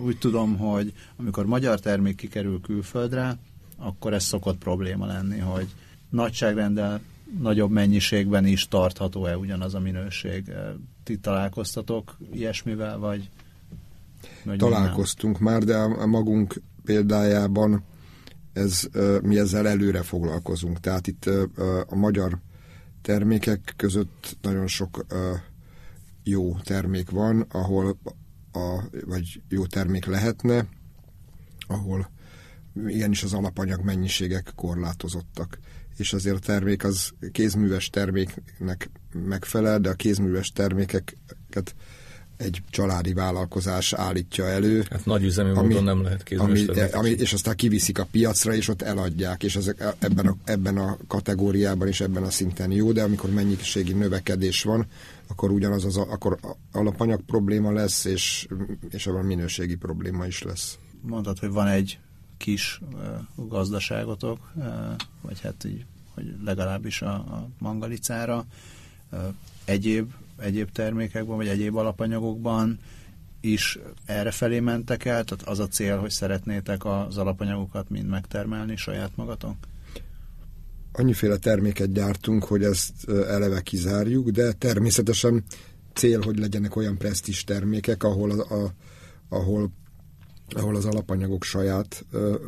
úgy 0.00 0.18
tudom, 0.18 0.56
hogy 0.56 0.92
amikor 1.16 1.46
magyar 1.46 1.80
termék 1.80 2.16
kikerül 2.16 2.60
külföldre, 2.60 3.38
akkor 3.76 4.12
ez 4.12 4.24
szokott 4.24 4.58
probléma 4.58 5.06
lenni, 5.06 5.38
hogy 5.38 5.68
nagyságrendel 6.08 7.00
nagyobb 7.40 7.70
mennyiségben 7.70 8.46
is 8.46 8.68
tartható-e 8.68 9.36
ugyanaz 9.36 9.74
a 9.74 9.80
minőség? 9.80 10.52
Ti 11.04 11.18
találkoztatok 11.18 12.16
ilyesmivel, 12.32 12.98
vagy? 12.98 13.30
vagy 14.44 14.58
Találkoztunk 14.58 15.40
nem? 15.40 15.52
már, 15.52 15.62
de 15.62 15.76
a 15.76 16.06
magunk 16.06 16.60
példájában 16.84 17.84
ez, 18.52 18.88
mi 19.22 19.38
ezzel 19.38 19.68
előre 19.68 20.02
foglalkozunk. 20.02 20.80
Tehát 20.80 21.06
itt 21.06 21.30
a 21.86 21.94
magyar 21.94 22.38
termékek 23.02 23.74
között 23.76 24.36
nagyon 24.42 24.66
sok 24.66 25.06
jó 26.22 26.56
termék 26.64 27.10
van, 27.10 27.40
ahol 27.40 27.98
a, 28.52 28.82
vagy 29.06 29.42
jó 29.48 29.66
termék 29.66 30.04
lehetne, 30.04 30.66
ahol 31.66 32.10
igenis 32.86 33.22
az 33.22 33.32
alapanyag 33.32 33.84
mennyiségek 33.84 34.52
korlátozottak 34.56 35.58
és 35.96 36.12
azért 36.12 36.36
a 36.36 36.38
termék 36.38 36.84
az 36.84 37.10
kézműves 37.32 37.90
terméknek 37.90 38.90
megfelel, 39.12 39.78
de 39.80 39.88
a 39.88 39.94
kézműves 39.94 40.52
termékeket 40.52 41.74
egy 42.42 42.62
családi 42.70 43.12
vállalkozás 43.12 43.92
állítja 43.92 44.46
elő. 44.46 44.84
Hát 44.90 45.04
nagy 45.04 45.24
üzemi 45.24 45.50
ami, 45.50 45.68
módon 45.68 45.84
nem 45.84 46.02
lehet 46.02 46.22
kézműves 46.22 46.66
ami, 46.68 46.90
ami, 46.90 47.08
És 47.08 47.32
aztán 47.32 47.56
kiviszik 47.56 47.98
a 47.98 48.06
piacra, 48.10 48.54
és 48.54 48.68
ott 48.68 48.82
eladják, 48.82 49.42
és 49.42 49.56
ezek 49.56 49.84
ebben 49.98 50.26
a, 50.26 50.36
ebben 50.44 50.76
a 50.76 50.96
kategóriában 51.06 51.88
és 51.88 52.00
ebben 52.00 52.22
a 52.22 52.30
szinten 52.30 52.70
jó, 52.70 52.92
de 52.92 53.02
amikor 53.02 53.30
mennyiségi 53.30 53.92
növekedés 53.92 54.62
van, 54.62 54.86
akkor 55.26 55.50
ugyanaz 55.50 55.84
az 55.84 55.96
akkor 55.96 56.38
alapanyag 56.72 57.20
probléma 57.20 57.72
lesz, 57.72 58.04
és, 58.04 58.48
és 58.90 59.06
abban 59.06 59.24
minőségi 59.24 59.76
probléma 59.76 60.26
is 60.26 60.42
lesz. 60.42 60.78
Mondtad, 61.00 61.38
hogy 61.38 61.50
van 61.50 61.66
egy 61.66 61.98
kis 62.42 62.80
gazdaságotok, 63.34 64.52
vagy 65.20 65.40
hát 65.40 65.64
így, 65.64 65.84
hogy 66.14 66.34
legalábbis 66.44 67.02
a, 67.02 67.14
a 67.14 67.48
mangalicára 67.58 68.44
egyéb, 69.64 70.12
egyéb 70.38 70.70
termékekben, 70.72 71.36
vagy 71.36 71.48
egyéb 71.48 71.76
alapanyagokban 71.76 72.78
is 73.40 73.78
erre 74.04 74.30
felé 74.30 74.60
mentek 74.60 75.04
el? 75.04 75.24
Tehát 75.24 75.48
az 75.48 75.58
a 75.58 75.68
cél, 75.68 75.98
hogy 75.98 76.10
szeretnétek 76.10 76.84
az 76.84 77.16
alapanyagokat 77.16 77.90
mind 77.90 78.08
megtermelni 78.08 78.76
saját 78.76 79.16
magatok? 79.16 79.56
annyiféle 80.92 81.36
terméket 81.36 81.92
gyártunk, 81.92 82.44
hogy 82.44 82.62
ezt 82.62 83.08
eleve 83.08 83.60
kizárjuk, 83.60 84.28
de 84.28 84.52
természetesen 84.52 85.44
cél, 85.94 86.20
hogy 86.20 86.38
legyenek 86.38 86.76
olyan 86.76 86.98
presztis 86.98 87.44
termékek, 87.44 88.02
ahol, 88.02 88.30
a, 88.30 88.54
a, 88.54 88.72
ahol, 89.28 89.70
ahol 90.54 90.76
az 90.76 90.84
alapanyagok 90.84 91.44
saját 91.44 92.04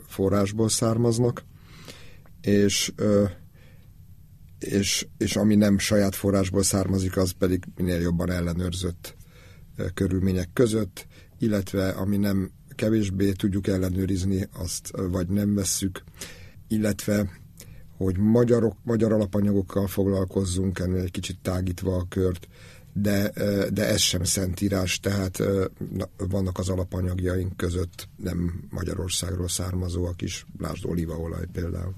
forrásból 0.07 0.69
származnak, 0.69 1.45
és, 2.41 2.93
és, 4.59 5.07
és 5.19 5.37
ami 5.37 5.55
nem 5.55 5.79
saját 5.79 6.15
forrásból 6.15 6.63
származik, 6.63 7.17
az 7.17 7.31
pedig 7.31 7.65
minél 7.77 8.01
jobban 8.01 8.31
ellenőrzött 8.31 9.17
körülmények 9.95 10.49
között, 10.53 11.07
illetve 11.39 11.89
ami 11.89 12.17
nem 12.17 12.51
kevésbé 12.75 13.33
tudjuk 13.33 13.67
ellenőrizni, 13.67 14.49
azt 14.53 14.91
vagy 15.11 15.29
nem 15.29 15.55
vesszük, 15.55 16.03
illetve 16.69 17.31
hogy 17.97 18.19
magyarok, 18.19 18.77
magyar 18.83 19.13
alapanyagokkal 19.13 19.87
foglalkozzunk, 19.87 20.79
ennél 20.79 21.03
egy 21.03 21.11
kicsit 21.11 21.39
tágítva 21.43 21.97
a 21.97 22.07
kört, 22.09 22.49
de, 22.97 23.31
de 23.71 23.87
ez 23.87 24.01
sem 24.01 24.25
szentírás, 24.25 25.01
tehát 25.01 25.43
vannak 26.17 26.59
az 26.59 26.69
alapanyagjaink 26.69 27.57
között 27.57 28.09
nem 28.17 28.69
Magyarországról 28.71 29.49
származóak 29.49 30.23
is, 30.23 30.47
lásd 30.59 30.85
olívaolaj 30.85 31.47
például. 31.53 31.95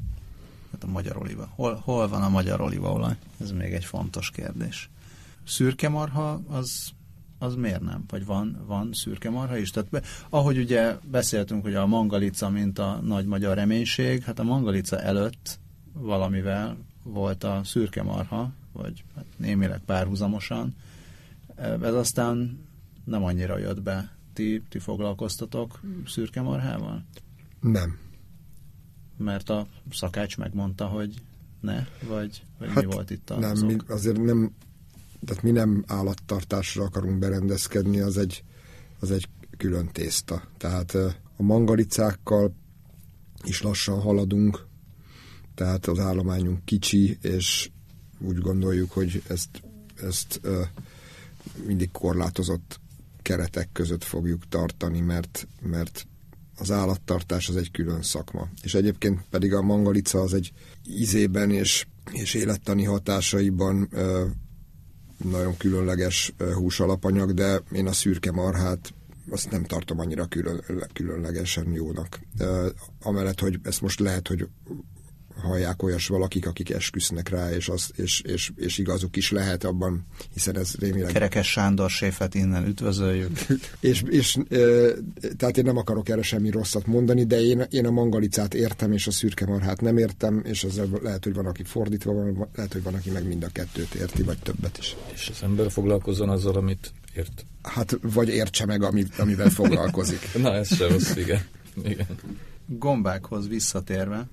Hát 0.73 0.85
a 0.85 0.87
magyar 0.87 1.17
olíva. 1.17 1.53
Hol, 1.55 1.75
hol 1.85 2.09
van 2.09 2.23
a 2.23 2.29
magyar 2.29 2.61
olívaolaj? 2.61 3.17
Ez 3.41 3.51
még 3.51 3.73
egy 3.73 3.85
fontos 3.85 4.31
kérdés. 4.31 4.91
Szürke 5.47 5.89
marha 5.89 6.43
az 6.49 6.95
az 7.39 7.55
miért 7.55 7.81
nem? 7.81 8.05
Vagy 8.09 8.25
van, 8.25 8.65
van 8.67 8.91
szürke 8.93 9.31
marha 9.31 9.57
is? 9.57 9.71
Tehát 9.71 10.05
ahogy 10.31 10.59
ugye 10.59 10.97
beszéltünk, 11.11 11.63
hogy 11.63 11.75
a 11.75 11.87
mangalica, 11.87 12.51
mint 12.51 12.79
a 12.79 13.01
nagy 13.03 13.27
magyar 13.27 13.57
reménység, 13.57 14.23
hát 14.23 14.39
a 14.39 14.43
mangalica 14.43 15.01
előtt 15.01 15.59
valamivel 15.93 16.77
volt 17.03 17.45
a 17.45 17.61
szürke 17.65 18.03
marha, 18.03 18.53
vagy 18.77 19.05
hát 19.15 19.25
némileg 19.37 19.81
párhuzamosan. 19.81 20.75
Ez 21.57 21.95
aztán 21.95 22.59
nem 23.05 23.25
annyira 23.25 23.59
jött 23.59 23.83
be. 23.83 24.17
Ti, 24.33 24.63
ti 24.69 24.79
foglalkoztatok 24.79 25.81
szürke 26.07 26.41
marhával? 26.41 27.05
Nem. 27.61 27.99
Mert 29.17 29.51
a 29.51 29.67
szakács 29.91 30.37
megmondta, 30.37 30.87
hogy 30.87 31.15
ne, 31.61 31.87
vagy, 32.09 32.43
vagy 32.59 32.69
hát 32.69 32.85
mi 32.85 32.93
volt 32.93 33.11
itt 33.11 33.31
a 33.31 33.39
Nem, 33.39 33.67
mi 33.67 33.77
azért 33.87 34.23
nem 34.23 34.53
tehát 35.25 35.43
mi 35.43 35.51
nem 35.51 35.85
állattartásra 35.87 36.85
akarunk 36.85 37.19
berendezkedni, 37.19 38.01
az 38.01 38.17
egy, 38.17 38.45
az 39.01 39.11
egy 39.11 39.29
külön 39.57 39.89
tészta. 39.93 40.43
Tehát 40.57 40.95
a 41.37 41.43
mangalicákkal 41.43 42.55
is 43.45 43.63
lassan 43.63 44.01
haladunk, 44.01 44.67
tehát 45.55 45.87
az 45.87 45.99
állományunk 45.99 46.65
kicsi, 46.65 47.19
és 47.21 47.71
úgy 48.21 48.39
gondoljuk, 48.39 48.93
hogy 48.93 49.23
ezt, 49.29 49.63
ezt 50.03 50.41
mindig 51.67 51.91
korlátozott 51.91 52.81
keretek 53.23 53.69
között 53.73 54.05
fogjuk 54.05 54.49
tartani, 54.49 55.01
mert, 55.01 55.49
mert 55.61 56.07
az 56.59 56.71
állattartás 56.71 57.49
az 57.49 57.57
egy 57.57 57.71
külön 57.71 58.03
szakma. 58.03 58.49
És 58.63 58.75
egyébként 58.75 59.21
pedig 59.31 59.55
a 59.55 59.63
mangalica 59.63 60.21
az 60.21 60.35
egy 60.35 60.53
ízében 60.89 61.51
és, 61.51 61.87
és 62.13 62.35
élettani 62.35 62.85
hatásaiban 62.85 63.89
nagyon 65.25 65.57
különleges 65.57 66.35
húsalapanyag, 66.55 67.35
de 67.35 67.63
én 67.73 67.87
a 67.87 67.93
szürke 67.93 68.33
marhát 68.33 68.95
azt 69.31 69.51
nem 69.51 69.65
tartom 69.65 69.99
annyira 69.99 70.27
külön, 70.27 70.63
különlegesen 70.93 71.73
jónak. 71.73 72.21
Amellett, 73.03 73.41
hogy 73.41 73.59
ezt 73.63 73.81
most 73.81 74.01
lehet, 74.01 74.29
hogy 74.29 74.49
hallják 75.43 75.83
olyas 75.83 76.07
valakik, 76.07 76.47
akik 76.47 76.71
esküsznek 76.71 77.29
rá, 77.29 77.51
és, 77.51 77.69
az, 77.69 77.91
és, 77.95 78.21
és, 78.21 78.53
és 78.57 78.79
igazuk 78.79 79.17
is 79.17 79.31
lehet 79.31 79.65
abban, 79.65 80.07
hiszen 80.33 80.59
ez 80.59 80.75
rémileg... 80.79 81.13
Kerekes 81.13 81.51
Sándor 81.51 81.91
séfet 81.91 82.35
innen 82.35 82.67
üdvözöljük. 82.67 83.39
és, 83.81 84.03
és 84.09 84.37
e, 84.49 84.57
tehát 85.37 85.57
én 85.57 85.65
nem 85.65 85.77
akarok 85.77 86.09
erre 86.09 86.23
semmi 86.23 86.51
rosszat 86.51 86.87
mondani, 86.87 87.25
de 87.25 87.41
én, 87.41 87.67
én 87.71 87.87
a 87.87 87.91
mangalicát 87.91 88.55
értem, 88.55 88.93
és 88.93 89.07
a 89.07 89.11
szürke 89.11 89.47
marhát 89.47 89.81
nem 89.81 89.97
értem, 89.97 90.43
és 90.45 90.65
az 90.65 90.81
lehet, 91.03 91.25
hogy 91.25 91.35
van, 91.35 91.47
aki 91.47 91.63
fordítva 91.63 92.13
van, 92.13 92.49
lehet, 92.55 92.73
hogy 92.73 92.83
van, 92.83 92.95
aki 92.95 93.11
meg 93.11 93.27
mind 93.27 93.43
a 93.43 93.49
kettőt 93.53 93.95
érti, 93.95 94.23
vagy 94.23 94.39
többet 94.39 94.79
is. 94.79 94.97
És 95.15 95.29
az 95.35 95.43
ember 95.43 95.71
foglalkozzon 95.71 96.29
azzal, 96.29 96.57
amit 96.57 96.93
ért. 97.17 97.47
Hát, 97.63 97.99
vagy 98.03 98.29
értse 98.29 98.67
meg, 98.67 98.83
amit, 98.83 99.19
amivel 99.19 99.51
foglalkozik. 99.51 100.29
Na, 100.43 100.55
ez 100.55 100.77
se 100.77 100.89
rossz, 100.89 101.17
igen. 101.17 101.41
igen. 101.85 102.07
Gombákhoz 102.67 103.49
visszatérve, 103.49 104.29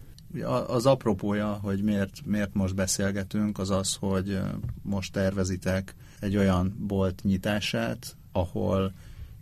az 0.68 0.86
apropója, 0.86 1.48
hogy 1.48 1.84
miért, 1.84 2.26
miért 2.26 2.54
most 2.54 2.76
beszélgetünk, 2.76 3.60
az 3.60 3.70
az, 3.70 3.96
hogy 3.96 4.40
most 4.82 5.12
tervezitek 5.12 5.96
egy 6.20 6.38
olyan 6.38 6.76
bolt 6.88 7.24
nyitását, 7.24 8.16
ahol 8.32 8.94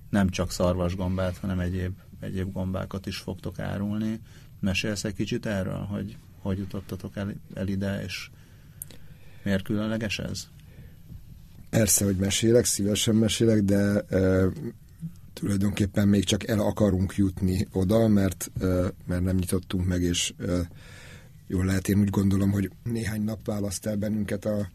nem 0.10 0.30
csak 0.30 0.52
szarvasgombát, 0.52 1.38
hanem 1.38 1.60
egyéb, 1.60 1.94
egyéb 2.20 2.52
gombákat 2.52 3.06
is 3.06 3.18
fogtok 3.18 3.60
árulni. 3.60 4.20
Mesélsz 4.60 5.04
egy 5.04 5.14
kicsit 5.14 5.46
erről, 5.46 5.80
hogy 5.80 6.18
hogy 6.42 6.58
jutottatok 6.58 7.16
el, 7.16 7.34
el 7.54 7.68
ide, 7.68 8.04
és 8.04 8.30
miért 9.44 9.64
különleges 9.64 10.20
ez? 10.20 10.48
Persze, 11.70 12.06
hogy 12.06 12.16
mesélek, 12.16 12.66
szívesen 12.66 13.16
mesélek, 13.16 13.62
de 13.62 14.06
tulajdonképpen 15.34 16.08
még 16.08 16.24
csak 16.24 16.48
el 16.48 16.60
akarunk 16.60 17.16
jutni 17.16 17.68
oda, 17.72 18.08
mert, 18.08 18.52
mert 19.06 19.24
nem 19.24 19.36
nyitottunk 19.36 19.86
meg, 19.86 20.02
és 20.02 20.34
jól 21.48 21.66
lehet, 21.66 21.88
én 21.88 22.00
úgy 22.00 22.10
gondolom, 22.10 22.52
hogy 22.52 22.72
néhány 22.84 23.22
nap 23.22 23.46
választ 23.46 23.86
el 23.86 23.96
bennünket 23.96 24.46
a 24.46 24.70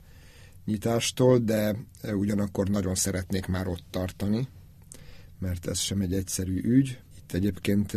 nyitástól, 0.65 1.39
de 1.39 1.77
ugyanakkor 2.03 2.69
nagyon 2.69 2.95
szeretnék 2.95 3.47
már 3.47 3.67
ott 3.67 3.85
tartani, 3.91 4.49
mert 5.39 5.67
ez 5.67 5.79
sem 5.79 6.01
egy 6.01 6.15
egyszerű 6.15 6.61
ügy. 6.63 7.01
Itt 7.19 7.33
egyébként 7.33 7.93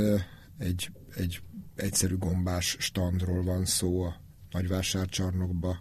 egy, 0.58 0.92
egy 1.16 1.42
egyszerű 1.76 2.18
gombás 2.18 2.78
standról 2.80 3.44
van 3.44 3.66
szó 3.66 4.02
a 4.02 4.16
nagyvásárcsarnokban, 4.52 5.80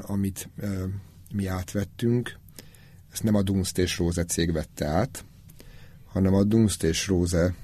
amit 0.00 0.48
mi 1.34 1.46
átvettünk. 1.46 2.38
Ezt 3.12 3.22
nem 3.22 3.34
a 3.34 3.42
Dunst 3.42 3.78
és 3.78 3.98
Róze 3.98 4.24
cég 4.24 4.52
vette 4.52 4.86
át, 4.86 5.24
hanem 6.12 6.34
a 6.34 6.44
Dunst 6.44 6.82
és 6.82 7.06
Róze 7.06 7.54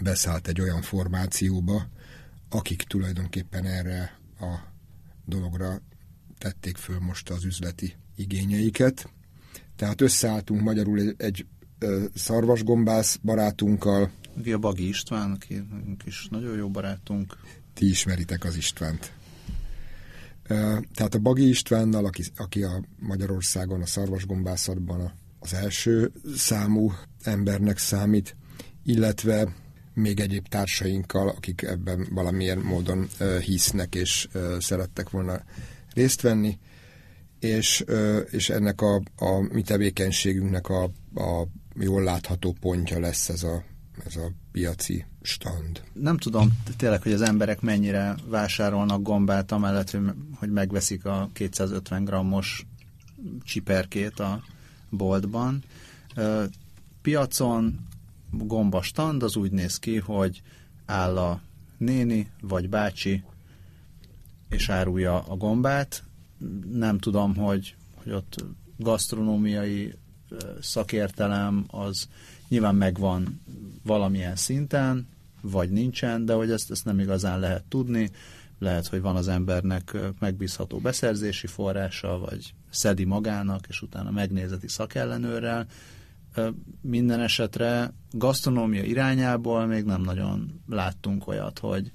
beszállt 0.00 0.48
egy 0.48 0.60
olyan 0.60 0.82
formációba, 0.82 1.86
akik 2.48 2.82
tulajdonképpen 2.82 3.64
erre 3.64 4.18
a 4.40 4.54
dologra 5.24 5.80
tették 6.38 6.76
föl 6.76 6.98
most 6.98 7.30
az 7.30 7.44
üzleti 7.44 7.94
igényeiket. 8.16 9.10
Tehát 9.76 10.00
összeálltunk 10.00 10.60
magyarul 10.60 10.98
egy, 10.98 11.14
egy 11.16 11.46
szarvasgombász 12.14 13.18
barátunkkal. 13.22 14.10
A 14.52 14.58
Bagi 14.58 14.88
István, 14.88 15.30
aki 15.30 15.62
is 16.04 16.28
nagyon 16.30 16.56
jó 16.56 16.70
barátunk. 16.70 17.36
Ti 17.74 17.88
ismeritek 17.88 18.44
az 18.44 18.56
Istvánt. 18.56 19.12
Tehát 20.94 21.14
a 21.14 21.18
Bagi 21.18 21.48
Istvánnal, 21.48 22.04
aki, 22.04 22.22
aki 22.36 22.62
a 22.62 22.84
Magyarországon 22.98 23.82
a 23.82 23.86
szarvasgombászatban 23.86 25.12
az 25.38 25.54
első 25.54 26.12
számú 26.36 26.92
embernek 27.26 27.78
számít, 27.78 28.36
illetve 28.84 29.54
még 29.94 30.20
egyéb 30.20 30.48
társainkkal, 30.48 31.28
akik 31.28 31.62
ebben 31.62 32.06
valamilyen 32.10 32.58
módon 32.58 33.08
hisznek 33.44 33.94
és 33.94 34.28
szerettek 34.58 35.10
volna 35.10 35.42
részt 35.94 36.20
venni, 36.20 36.58
és, 37.38 37.84
és 38.30 38.48
ennek 38.48 38.80
a, 38.80 38.94
a 39.16 39.40
mi 39.52 39.62
tevékenységünknek 39.62 40.68
a, 40.68 40.82
a 41.14 41.46
jól 41.78 42.02
látható 42.02 42.56
pontja 42.60 43.00
lesz 43.00 43.28
ez 43.28 43.42
a, 43.42 43.64
ez 44.06 44.16
a 44.16 44.32
piaci 44.52 45.04
stand. 45.22 45.82
Nem 45.92 46.18
tudom 46.18 46.60
tényleg, 46.76 47.02
hogy 47.02 47.12
az 47.12 47.22
emberek 47.22 47.60
mennyire 47.60 48.14
vásárolnak 48.28 49.02
gombát, 49.02 49.52
amellett, 49.52 49.96
hogy 50.34 50.50
megveszik 50.50 51.04
a 51.04 51.30
250 51.32 52.04
grammos 52.04 52.66
csiperkét 53.44 54.20
a 54.20 54.42
boltban. 54.90 55.64
Piacon 57.06 57.86
gombastand 58.30 59.22
az 59.22 59.36
úgy 59.36 59.50
néz 59.50 59.78
ki, 59.78 59.98
hogy 59.98 60.42
áll 60.86 61.18
a 61.18 61.40
néni 61.76 62.30
vagy 62.40 62.68
bácsi, 62.68 63.22
és 64.48 64.68
árulja 64.68 65.18
a 65.18 65.36
gombát. 65.36 66.02
Nem 66.72 66.98
tudom, 66.98 67.36
hogy, 67.36 67.74
hogy 67.94 68.12
ott 68.12 68.44
gasztronómiai 68.76 69.94
szakértelem 70.60 71.64
az 71.70 72.08
nyilván 72.48 72.74
megvan 72.74 73.40
valamilyen 73.82 74.36
szinten, 74.36 75.08
vagy 75.40 75.70
nincsen, 75.70 76.24
de 76.24 76.32
hogy 76.32 76.50
ezt, 76.50 76.70
ezt 76.70 76.84
nem 76.84 76.98
igazán 76.98 77.38
lehet 77.38 77.64
tudni. 77.64 78.10
Lehet, 78.58 78.86
hogy 78.86 79.00
van 79.00 79.16
az 79.16 79.28
embernek 79.28 79.96
megbízható 80.18 80.78
beszerzési 80.78 81.46
forrása, 81.46 82.18
vagy 82.18 82.54
szedi 82.70 83.04
magának, 83.04 83.66
és 83.68 83.82
utána 83.82 84.10
megnézeti 84.10 84.68
szakellenőrrel, 84.68 85.66
minden 86.80 87.20
esetre 87.20 87.92
gasztronómia 88.10 88.82
irányából 88.82 89.66
még 89.66 89.84
nem 89.84 90.02
nagyon 90.02 90.62
láttunk 90.68 91.26
olyat, 91.26 91.58
hogy, 91.58 91.92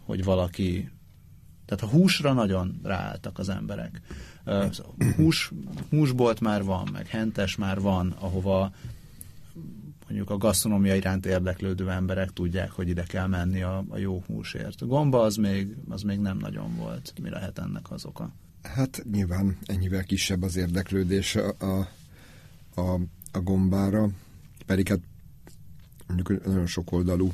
hogy 0.00 0.24
valaki 0.24 0.90
Tehát 1.66 1.84
a 1.84 1.88
húsra 1.88 2.32
nagyon 2.32 2.80
ráálltak 2.82 3.38
az 3.38 3.48
emberek. 3.48 4.00
Hús, 5.16 5.52
húsbolt 5.90 6.40
már 6.40 6.64
van, 6.64 6.88
meg 6.92 7.06
hentes 7.06 7.56
már 7.56 7.80
van, 7.80 8.14
ahova 8.18 8.72
mondjuk 10.12 10.30
a 10.30 10.36
gasztronómia 10.36 10.94
iránt 10.94 11.26
érdeklődő 11.26 11.90
emberek 11.90 12.30
tudják, 12.32 12.70
hogy 12.70 12.88
ide 12.88 13.02
kell 13.02 13.26
menni 13.26 13.62
a, 13.62 13.84
a 13.88 13.98
jó 13.98 14.22
húsért. 14.26 14.86
Gomba 14.86 15.20
az 15.20 15.36
még, 15.36 15.76
az 15.88 16.02
még 16.02 16.18
nem 16.18 16.38
nagyon 16.38 16.76
volt. 16.76 17.12
Mi 17.22 17.28
lehet 17.28 17.58
ennek 17.58 17.90
az 17.90 18.04
oka? 18.04 18.32
Hát 18.62 19.04
nyilván 19.12 19.58
ennyivel 19.64 20.04
kisebb 20.04 20.42
az 20.42 20.56
érdeklődés 20.56 21.36
a, 21.36 21.54
a, 21.58 21.88
a, 22.80 23.00
a 23.32 23.40
gombára, 23.40 24.08
pedig 24.66 24.88
hát 24.88 25.00
mondjuk 26.06 26.44
nagyon 26.44 26.66
sok 26.66 26.92
oldalú 26.92 27.32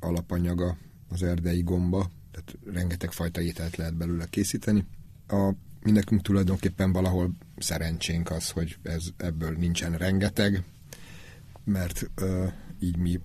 alapanyaga 0.00 0.76
az 1.08 1.22
erdei 1.22 1.62
gomba, 1.62 2.10
tehát 2.30 2.58
rengeteg 2.72 3.12
fajta 3.12 3.40
ételt 3.40 3.76
lehet 3.76 3.96
belőle 3.96 4.26
készíteni. 4.26 4.86
A, 5.28 5.52
mi 5.82 5.90
nekünk 5.90 6.22
tulajdonképpen 6.22 6.92
valahol 6.92 7.30
szerencsénk 7.58 8.30
az, 8.30 8.50
hogy 8.50 8.76
ez, 8.82 9.04
ebből 9.16 9.56
nincsen 9.56 9.96
rengeteg, 9.96 10.64
mert 11.64 12.10
ö, 12.14 12.46
így 12.78 12.96
mi 12.96 13.20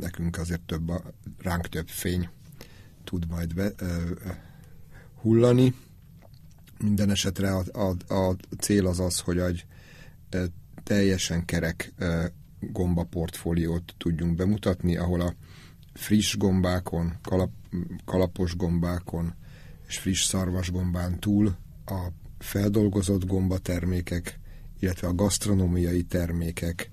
nekünk 0.00 0.38
azért 0.38 0.60
több 0.60 0.88
a, 0.88 1.02
ránk 1.38 1.68
több 1.68 1.88
fény 1.88 2.28
tud 3.04 3.26
majd 3.28 3.54
be, 3.54 3.72
ö, 3.76 4.10
hullani. 5.14 5.74
Minden 6.78 7.10
esetre 7.10 7.54
a, 7.54 7.64
a, 7.72 8.14
a 8.14 8.36
cél 8.58 8.86
az 8.86 9.00
az, 9.00 9.18
hogy 9.20 9.38
egy 9.38 9.66
teljesen 10.84 11.44
kerek 11.44 11.92
gomba 12.60 13.04
portfóliót 13.04 13.94
tudjunk 13.98 14.36
bemutatni, 14.36 14.96
ahol 14.96 15.20
a 15.20 15.34
friss 15.92 16.36
gombákon, 16.36 17.18
kalap, 17.22 17.50
kalapos 18.04 18.56
gombákon 18.56 19.34
és 19.86 19.98
friss 19.98 20.24
szarvasgombán 20.24 21.20
túl 21.20 21.56
a 21.86 22.08
feldolgozott 22.38 23.26
gombatermékek, 23.26 24.38
illetve 24.78 25.08
a 25.08 25.14
gasztronómiai 25.14 26.02
termékek, 26.02 26.90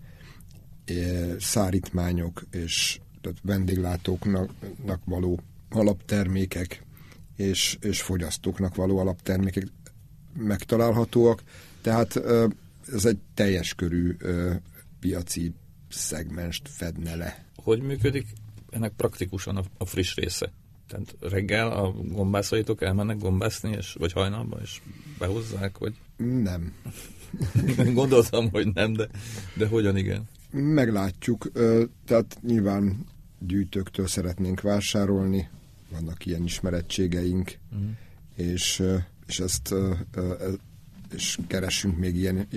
szárítmányok 1.40 2.44
és 2.52 3.00
tehát 3.22 3.38
vendéglátóknak 3.44 5.02
való 5.06 5.40
alaptermékek 5.70 6.84
és, 7.36 7.78
és 7.82 8.02
fogyasztóknak 8.02 8.76
való 8.76 8.98
alaptermékek 8.98 9.68
megtalálhatóak. 10.34 11.44
Tehát 11.82 12.16
eh, 12.16 12.44
ez 12.94 13.06
egy 13.06 13.20
teljes 13.34 13.74
körű 13.74 14.16
eh, 14.20 14.58
piaci 15.00 15.54
szegmest 15.90 16.68
fedne 16.68 17.16
le. 17.16 17.46
Hogy 17.56 17.82
működik 17.82 18.28
ennek 18.70 18.92
praktikusan 18.92 19.56
a, 19.56 19.64
a 19.78 19.86
friss 19.86 20.16
része? 20.16 20.52
Tehát 20.88 21.16
reggel 21.20 21.72
a 21.72 21.92
gombászaitok 21.92 22.82
elmennek 22.82 23.18
gombászni, 23.18 23.72
és, 23.72 23.96
vagy 24.00 24.12
hajnalban, 24.12 24.60
és 24.62 24.82
behozzák, 25.18 25.78
vagy... 25.78 25.94
Nem. 26.18 26.74
Gondoltam, 27.94 28.50
hogy 28.50 28.68
nem, 28.74 28.94
de, 28.94 29.08
de 29.58 29.68
hogyan 29.68 29.98
igen? 29.98 30.28
Meglátjuk. 30.52 31.52
Tehát 32.06 32.38
nyilván 32.42 33.06
gyűjtőktől 33.40 34.08
szeretnénk 34.08 34.62
vásárolni, 34.62 35.50
vannak 35.92 36.26
ilyen 36.26 36.44
ismerettségeink, 36.44 37.58
uh-huh. 37.72 37.90
és, 38.36 38.84
és 39.28 39.40
ezt 39.40 39.74
és 41.14 41.38
keresünk 41.48 41.98
még 41.98 42.16
ilyen 42.16 42.48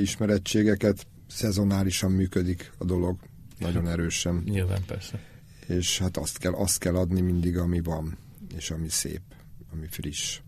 ismerettségeket. 0.00 1.06
Szezonálisan 1.26 2.10
működik 2.10 2.72
a 2.78 2.84
dolog, 2.84 3.16
nagyon 3.58 3.88
erősen. 3.88 4.42
Nyilván 4.44 4.84
persze 4.86 5.20
és 5.66 5.98
hát 5.98 6.16
azt 6.16 6.38
kell, 6.38 6.52
azt 6.52 6.78
kell 6.78 6.96
adni 6.96 7.20
mindig, 7.20 7.58
ami 7.58 7.80
van, 7.80 8.16
és 8.56 8.70
ami 8.70 8.88
szép, 8.88 9.22
ami 9.72 9.86
friss. 9.90 10.40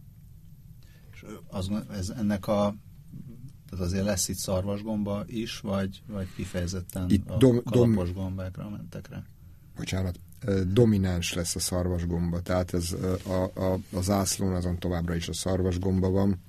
És 1.13 1.25
az, 1.47 1.71
ez 1.91 2.09
ennek 2.09 2.47
a 2.47 2.75
tehát 3.71 3.87
azért 3.87 4.05
lesz 4.05 4.29
itt 4.29 4.37
szarvasgomba 4.37 5.25
is, 5.27 5.61
vagy, 5.61 6.03
vagy 6.07 6.29
kifejezetten 6.37 7.11
itt 7.11 7.31
a 7.31 7.37
dom, 7.37 7.63
kalapos 7.63 8.13
dom, 8.13 8.23
gombákra 8.25 8.69
mentek 8.69 9.09
rá? 9.09 9.23
Bocsánat, 9.77 10.19
domináns 10.67 11.33
lesz 11.33 11.55
a 11.55 11.59
szarvasgomba, 11.59 12.41
tehát 12.41 12.75
ez 12.75 12.93
a, 13.27 13.51
a, 13.55 13.79
a 13.93 14.01
zászlón 14.01 14.55
azon 14.55 14.79
továbbra 14.79 15.15
is 15.15 15.29
a 15.29 15.33
szarvasgomba 15.33 16.11
van, 16.11 16.41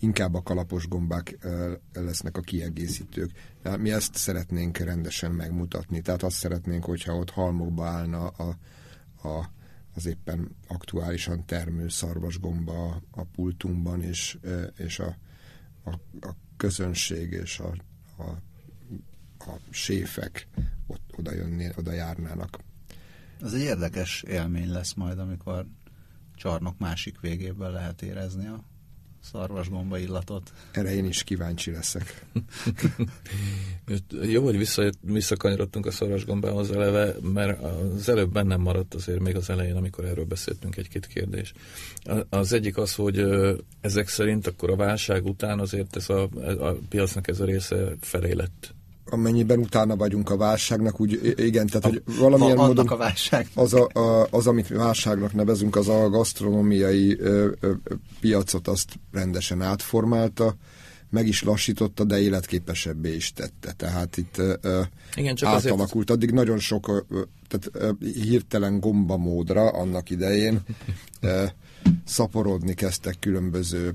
inkább 0.00 0.34
a 0.34 0.42
kalapos 0.42 0.88
gombák 0.88 1.38
lesznek 1.92 2.36
a 2.36 2.40
kiegészítők. 2.40 3.30
Mi 3.78 3.92
ezt 3.92 4.14
szeretnénk 4.14 4.78
rendesen 4.78 5.32
megmutatni, 5.32 6.00
tehát 6.00 6.22
azt 6.22 6.36
szeretnénk, 6.36 6.84
hogyha 6.84 7.16
ott 7.16 7.30
halmokba 7.30 7.86
állna 7.86 8.26
a, 8.26 8.56
a, 9.28 9.50
az 9.94 10.06
éppen 10.06 10.56
aktuálisan 10.68 11.46
termő 11.46 11.88
szarvasgomba 11.88 13.02
a, 13.10 13.24
pultunkban, 13.24 14.02
és, 14.02 14.38
és 14.76 14.98
a, 14.98 15.16
a, 15.84 15.90
a 16.26 16.36
közönség 16.56 17.32
és 17.32 17.58
a, 17.58 17.74
a, 18.16 18.30
a 19.50 19.58
séfek 19.70 20.48
ott 20.86 21.12
oda, 21.16 21.32
jönné, 21.32 21.70
oda 21.76 21.92
járnának. 21.92 22.58
Az 23.40 23.54
egy 23.54 23.60
érdekes 23.60 24.22
élmény 24.22 24.70
lesz 24.70 24.94
majd, 24.94 25.18
amikor 25.18 25.66
csarnok 26.34 26.78
másik 26.78 27.20
végében 27.20 27.70
lehet 27.70 28.02
érezni 28.02 28.46
a 28.46 28.69
szarvasgomba 29.20 29.98
illatot. 29.98 30.52
Erre 30.72 30.94
én 30.94 31.04
is 31.04 31.22
kíváncsi 31.22 31.70
leszek. 31.70 32.24
Jó, 34.22 34.44
hogy 34.44 34.58
vissza, 34.58 34.90
visszakanyarodtunk 35.00 35.86
a 35.86 35.90
szarvasgombához 35.90 36.70
eleve, 36.70 37.14
mert 37.20 37.62
az 37.62 38.08
előbb 38.08 38.32
bennem 38.32 38.60
maradt 38.60 38.94
azért 38.94 39.20
még 39.20 39.36
az 39.36 39.50
elején, 39.50 39.76
amikor 39.76 40.04
erről 40.04 40.24
beszéltünk 40.24 40.76
egy-két 40.76 41.06
kérdés. 41.06 41.52
Az 42.28 42.52
egyik 42.52 42.76
az, 42.76 42.94
hogy 42.94 43.24
ezek 43.80 44.08
szerint 44.08 44.46
akkor 44.46 44.70
a 44.70 44.76
válság 44.76 45.24
után 45.24 45.58
azért 45.58 45.96
ez 45.96 46.08
a, 46.08 46.22
a 46.60 46.76
piacnak 46.88 47.28
ez 47.28 47.40
a 47.40 47.44
része 47.44 47.96
felé 48.00 48.32
lett 48.32 48.74
amennyiben 49.10 49.58
utána 49.58 49.96
vagyunk 49.96 50.30
a 50.30 50.36
válságnak, 50.36 51.00
úgy 51.00 51.34
igen, 51.36 51.66
tehát 51.66 51.84
hogy 51.84 52.02
valamilyen 52.18 52.58
a, 52.58 52.66
módon 52.66 52.86
a 52.86 52.96
válság. 52.96 53.48
Az, 53.54 53.74
a, 53.74 53.88
a, 53.92 54.26
az, 54.30 54.46
amit 54.46 54.68
válságnak 54.68 55.32
nevezünk, 55.34 55.76
az 55.76 55.88
a 55.88 56.08
gasztronómiai 56.08 57.18
ö, 57.20 57.50
ö, 57.60 57.72
piacot 58.20 58.68
azt 58.68 58.88
rendesen 59.12 59.62
átformálta, 59.62 60.56
meg 61.10 61.26
is 61.26 61.42
lassította, 61.42 62.04
de 62.04 62.20
életképesebbé 62.20 63.14
is 63.14 63.32
tette. 63.32 63.72
Tehát 63.72 64.16
itt 64.16 64.38
ö, 64.38 64.82
Igen, 65.14 65.34
csak 65.34 65.48
átalakult. 65.48 66.10
Azért... 66.10 66.10
Addig 66.10 66.30
nagyon 66.30 66.58
sok 66.58 67.06
ö, 67.08 67.20
tehát, 67.48 67.96
ö, 68.00 68.04
hirtelen 68.06 68.80
gombamódra 68.80 69.68
annak 69.68 70.10
idején 70.10 70.60
ö, 71.20 71.44
szaporodni 72.04 72.74
kezdtek 72.74 73.16
különböző, 73.20 73.94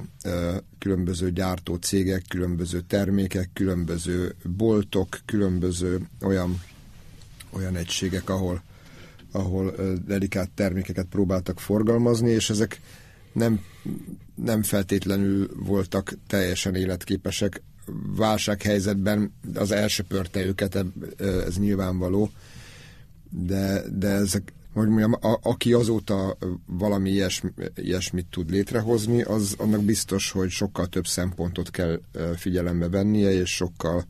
különböző 0.78 1.32
gyártó 1.32 1.76
cégek, 1.76 2.24
különböző 2.28 2.82
termékek, 2.82 3.50
különböző 3.54 4.36
boltok, 4.44 5.20
különböző 5.26 6.08
olyan, 6.22 6.62
olyan 7.50 7.76
egységek, 7.76 8.30
ahol, 8.30 8.64
ahol 9.32 9.76
delikát 10.08 10.52
termékeket 10.52 11.06
próbáltak 11.06 11.60
forgalmazni, 11.60 12.30
és 12.30 12.50
ezek 12.50 12.82
nem, 13.32 13.62
nem 14.36 14.64
feltétlenül 14.64 15.50
voltak 15.56 16.14
teljesen 16.28 16.76
életképesek. 16.76 17.62
Válsághelyzetben 18.16 19.34
az 19.54 19.72
elsöpörte 19.72 20.46
őket, 20.46 20.86
ez 21.18 21.58
nyilvánvaló, 21.58 22.30
de, 23.30 23.82
de 23.90 24.08
ezek, 24.08 24.54
hogy 24.76 24.88
mondjam, 24.88 25.14
a, 25.14 25.40
aki 25.42 25.74
azóta 25.74 26.38
valami 26.66 27.10
ilyesmi, 27.10 27.50
ilyesmit 27.76 28.26
tud 28.30 28.50
létrehozni, 28.50 29.22
az 29.22 29.56
annak 29.58 29.84
biztos, 29.84 30.32
hogy 30.32 30.50
sokkal 30.50 30.88
több 30.88 31.08
szempontot 31.08 31.72
kell 31.72 32.00
figyelembe 32.36 32.90
vennie, 32.90 33.32
és 33.32 33.56
sokkal 33.56 34.04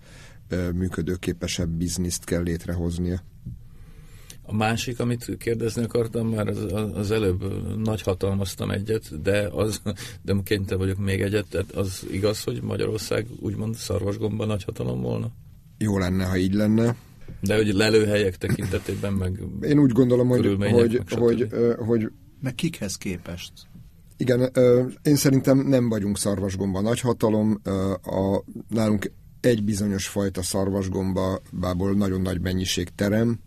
működőképesebb 0.73 1.69
bizniszt 1.69 2.23
kell 2.23 2.41
létrehoznia. 2.41 3.21
A 4.47 4.54
másik, 4.54 4.99
amit 4.99 5.38
kérdezni 5.38 5.84
akartam, 5.84 6.28
már 6.28 6.47
az, 6.47 6.73
az 6.93 7.12
előbb 7.12 7.43
nagy 7.78 8.01
hatalmaztam 8.01 8.71
egyet, 8.71 9.21
de 9.21 9.47
az, 9.51 9.82
de 10.21 10.36
kényte 10.43 10.75
vagyok 10.75 10.97
még 10.97 11.21
egyet, 11.21 11.45
tehát 11.49 11.71
az 11.71 12.06
igaz, 12.12 12.43
hogy 12.43 12.62
Magyarország 12.62 13.28
úgymond 13.39 13.75
szarvasgomba 13.75 14.45
nagy 14.45 14.63
hatalom 14.63 15.01
volna? 15.01 15.32
Jó 15.78 15.97
lenne, 15.97 16.26
ha 16.26 16.38
így 16.38 16.53
lenne. 16.53 16.95
De 17.39 17.55
hogy 17.55 17.73
lelőhelyek 17.73 18.38
tekintetében 18.38 19.13
meg... 19.13 19.39
Én 19.61 19.80
úgy 19.80 19.91
gondolom, 19.91 20.28
hogy, 20.28 20.55
hogy, 20.59 21.01
hogy, 21.09 21.47
hogy... 21.78 22.11
Meg 22.41 22.55
kikhez 22.55 22.97
képest? 22.97 23.51
Igen, 24.17 24.51
én 25.03 25.15
szerintem 25.15 25.57
nem 25.67 25.89
vagyunk 25.89 26.17
szarvasgomba 26.17 26.82
nagyhatalom. 26.82 27.61
A, 28.03 28.43
nálunk 28.69 29.11
egy 29.39 29.63
bizonyos 29.63 30.07
fajta 30.07 30.41
szarvasgombából 30.41 31.93
nagyon 31.95 32.21
nagy 32.21 32.41
mennyiség 32.41 32.89
terem, 32.95 33.39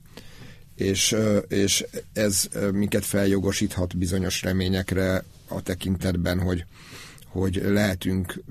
és, 0.75 1.17
és 1.49 1.87
ez 2.13 2.49
minket 2.73 3.05
feljogosíthat 3.05 3.97
bizonyos 3.97 4.43
reményekre 4.43 5.25
a 5.49 5.63
tekintetben, 5.63 6.41
hogy, 6.41 6.65
hogy 7.27 7.61
lehetünk 7.65 8.43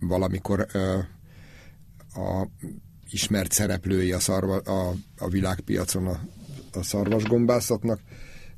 valamikor 0.00 0.66
a 2.14 2.46
ismert 3.10 3.52
szereplői 3.52 4.12
a, 4.12 4.18
szarva, 4.18 4.56
a, 4.56 4.94
a 5.18 5.28
világpiacon 5.28 6.06
a, 6.06 6.20
a 6.72 6.82
szarvasgombászatnak, 6.82 8.00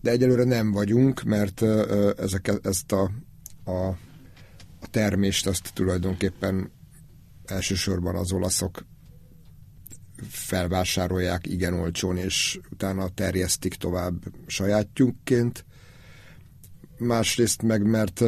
de 0.00 0.10
egyelőre 0.10 0.44
nem 0.44 0.72
vagyunk, 0.72 1.22
mert 1.22 1.62
ezek, 2.18 2.52
ezt 2.62 2.92
a, 2.92 3.10
a, 3.64 3.86
a 4.80 4.88
termést 4.90 5.46
azt 5.46 5.70
tulajdonképpen 5.74 6.70
elsősorban 7.44 8.16
az 8.16 8.32
olaszok 8.32 8.84
felvásárolják 10.28 11.46
igen 11.46 11.74
olcsón, 11.74 12.16
és 12.16 12.60
utána 12.70 13.08
terjesztik 13.08 13.74
tovább 13.74 14.14
sajátjukként. 14.46 15.64
Másrészt 16.98 17.62
meg, 17.62 17.82
mert 17.82 18.24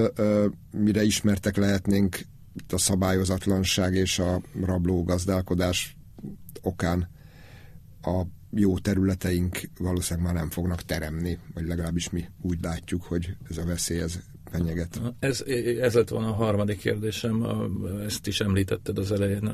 mire 0.71 1.03
ismertek 1.03 1.57
lehetnénk 1.57 2.21
a 2.69 2.79
szabályozatlanság 2.79 3.95
és 3.95 4.19
a 4.19 4.41
rabló 4.65 5.05
gazdálkodás 5.05 5.97
okán 6.63 7.09
a 8.03 8.23
jó 8.51 8.79
területeink 8.79 9.61
valószínűleg 9.79 10.33
már 10.33 10.43
nem 10.43 10.51
fognak 10.51 10.83
teremni, 10.83 11.39
vagy 11.55 11.67
legalábbis 11.67 12.11
mi 12.11 12.25
úgy 12.41 12.59
látjuk, 12.63 13.03
hogy 13.03 13.37
ez 13.51 13.57
a 13.57 13.65
veszély 13.65 14.01
ez 14.01 14.21
fenyeget. 14.51 15.01
Ez, 15.19 15.43
ez 15.81 15.95
lett 15.95 16.09
volna 16.09 16.29
a 16.29 16.33
harmadik 16.33 16.79
kérdésem, 16.79 17.47
ezt 18.07 18.27
is 18.27 18.41
említetted 18.41 18.99
az 18.99 19.13
elején 19.13 19.53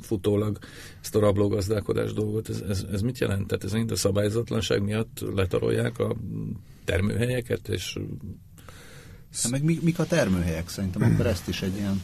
futólag, 0.00 0.58
ezt 1.02 1.14
a 1.14 1.20
rablógazdálkodás 1.20 2.12
dolgot. 2.12 2.48
Ez, 2.48 2.60
ez, 2.60 2.84
ez 2.92 3.00
mit 3.00 3.18
jelent? 3.18 3.46
Tehát 3.46 3.64
ez 3.64 3.90
a 3.90 3.96
szabályozatlanság 3.96 4.82
miatt 4.82 5.24
letarolják 5.34 5.98
a 5.98 6.16
termőhelyeket, 6.84 7.68
és 7.68 7.98
Hát 9.42 9.50
meg 9.50 9.62
mik 9.62 9.98
a 9.98 10.04
termőhelyek 10.04 10.68
szerintem, 10.68 11.12
akkor 11.12 11.26
ezt 11.26 11.48
is 11.48 11.62
egy 11.62 11.76
ilyen 11.76 12.02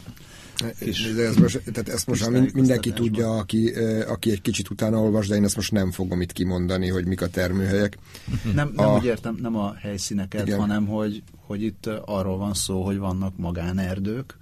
és 0.78 1.12
de 1.14 1.22
ez 1.22 1.36
most, 1.36 1.60
tehát 1.72 1.88
ezt 1.88 2.06
most 2.06 2.52
mindenki 2.52 2.92
tudja, 2.92 3.36
aki, 3.36 3.72
aki 4.08 4.30
egy 4.30 4.40
kicsit 4.40 4.70
utána 4.70 5.00
olvas, 5.00 5.28
de 5.28 5.34
én 5.34 5.44
ezt 5.44 5.56
most 5.56 5.72
nem 5.72 5.90
fogom 5.90 6.20
itt 6.20 6.32
kimondani, 6.32 6.88
hogy 6.88 7.06
mik 7.06 7.22
a 7.22 7.28
termőhelyek. 7.28 7.98
Nem, 8.54 8.72
nem 8.76 8.88
a, 8.88 8.96
úgy 8.96 9.04
értem, 9.04 9.38
nem 9.42 9.56
a 9.56 9.74
helyszíneket, 9.74 10.46
igen. 10.46 10.58
hanem 10.58 10.86
hogy, 10.86 11.22
hogy 11.46 11.62
itt 11.62 11.86
arról 12.04 12.38
van 12.38 12.54
szó, 12.54 12.84
hogy 12.84 12.98
vannak 12.98 13.36
magánerdők, 13.36 14.38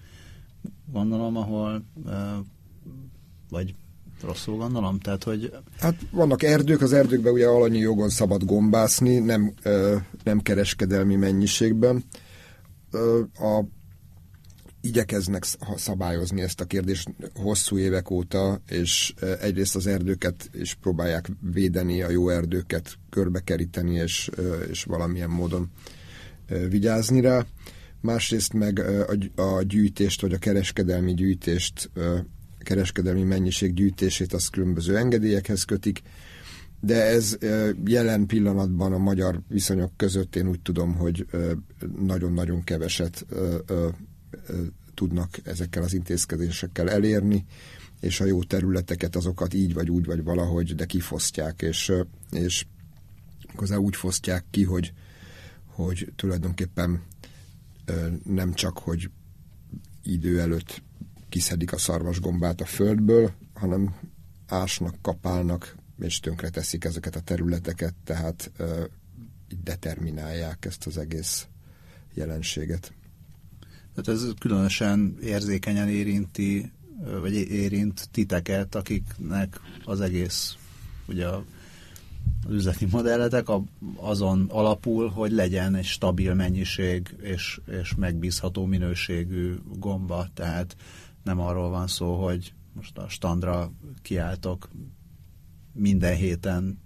gondolom, 0.92 1.36
ahol 1.36 1.84
vagy 3.50 3.74
rosszul 4.22 4.56
gondolom? 4.56 4.98
Tehát, 4.98 5.24
hogy... 5.24 5.52
Hát 5.78 5.94
vannak 6.10 6.42
erdők, 6.42 6.80
az 6.80 6.92
erdőkben 6.92 7.32
ugye 7.32 7.46
alanyi 7.46 7.78
jogon 7.78 8.08
szabad 8.08 8.44
gombászni, 8.44 9.18
nem, 9.18 9.54
nem 10.24 10.40
kereskedelmi 10.40 11.16
mennyiségben. 11.16 12.04
A 13.34 13.62
igyekeznek 14.82 15.44
szabályozni 15.76 16.40
ezt 16.40 16.60
a 16.60 16.64
kérdést 16.64 17.08
hosszú 17.34 17.78
évek 17.78 18.10
óta, 18.10 18.60
és 18.68 19.14
e, 19.20 19.26
egyrészt 19.40 19.76
az 19.76 19.86
erdőket 19.86 20.50
is 20.52 20.74
próbálják 20.74 21.30
védeni, 21.52 22.02
a 22.02 22.10
jó 22.10 22.28
erdőket 22.28 22.98
körbekeríteni, 23.10 23.94
és, 23.94 24.30
e, 24.38 24.42
és 24.70 24.84
valamilyen 24.84 25.30
módon 25.30 25.70
e, 26.46 26.56
vigyázni 26.56 27.20
rá. 27.20 27.46
Másrészt 28.00 28.52
meg 28.52 28.82
a, 29.36 29.62
gyűjtést, 29.62 30.20
vagy 30.20 30.32
a 30.32 30.38
kereskedelmi 30.38 31.14
gyűjtést, 31.14 31.90
kereskedelmi 32.58 33.22
mennyiség 33.22 33.74
gyűjtését 33.74 34.32
az 34.32 34.46
különböző 34.46 34.96
engedélyekhez 34.96 35.64
kötik, 35.64 36.02
de 36.80 37.02
ez 37.04 37.38
jelen 37.84 38.26
pillanatban 38.26 38.92
a 38.92 38.98
magyar 38.98 39.40
viszonyok 39.48 39.92
között 39.96 40.36
én 40.36 40.48
úgy 40.48 40.60
tudom, 40.60 40.94
hogy 40.94 41.26
nagyon-nagyon 41.98 42.64
keveset 42.64 43.26
tudnak 44.94 45.38
ezekkel 45.44 45.82
az 45.82 45.94
intézkedésekkel 45.94 46.90
elérni, 46.90 47.46
és 48.00 48.20
a 48.20 48.24
jó 48.24 48.42
területeket, 48.42 49.16
azokat 49.16 49.54
így 49.54 49.74
vagy 49.74 49.90
úgy, 49.90 50.04
vagy 50.04 50.22
valahogy, 50.22 50.74
de 50.74 50.84
kifosztják, 50.84 51.62
és, 51.62 51.92
és 52.30 52.66
hozzá 53.54 53.76
úgy 53.76 53.96
fosztják 53.96 54.44
ki, 54.50 54.64
hogy, 54.64 54.92
hogy 55.66 56.12
tulajdonképpen 56.16 57.02
nem 58.24 58.52
csak, 58.52 58.78
hogy 58.78 59.10
idő 60.02 60.40
előtt 60.40 60.82
kiszedik 61.28 61.72
a 61.72 61.78
szarvasgombát 61.78 62.60
a 62.60 62.64
földből, 62.64 63.32
hanem 63.54 63.94
ásnak, 64.46 64.94
kapálnak, 65.02 65.76
és 65.98 66.20
tönkre 66.20 66.48
teszik 66.48 66.84
ezeket 66.84 67.16
a 67.16 67.20
területeket, 67.20 67.94
tehát 68.04 68.52
determinálják 69.62 70.64
ezt 70.64 70.86
az 70.86 70.98
egész 70.98 71.46
jelenséget. 72.14 72.92
Tehát 73.95 74.20
ez 74.20 74.28
különösen 74.38 75.16
érzékenyen 75.22 75.88
érinti, 75.88 76.72
vagy 77.20 77.34
érint 77.34 78.09
titeket, 78.11 78.74
akiknek 78.74 79.61
az 79.84 80.01
egész 80.01 80.57
ugye 81.09 81.26
az 81.26 81.43
üzleti 82.51 82.86
modelletek 82.90 83.47
azon 83.97 84.47
alapul, 84.49 85.09
hogy 85.09 85.32
legyen 85.32 85.74
egy 85.74 85.84
stabil 85.84 86.34
mennyiség 86.34 87.16
és, 87.20 87.61
és 87.66 87.95
megbízható 87.95 88.64
minőségű 88.64 89.55
gomba, 89.78 90.26
tehát 90.34 90.76
nem 91.22 91.40
arról 91.40 91.70
van 91.70 91.86
szó, 91.86 92.24
hogy 92.24 92.53
most 92.72 92.99
a 92.99 93.09
standra 93.09 93.72
kiálltok 94.03 94.68
minden 95.72 96.16
héten 96.16 96.78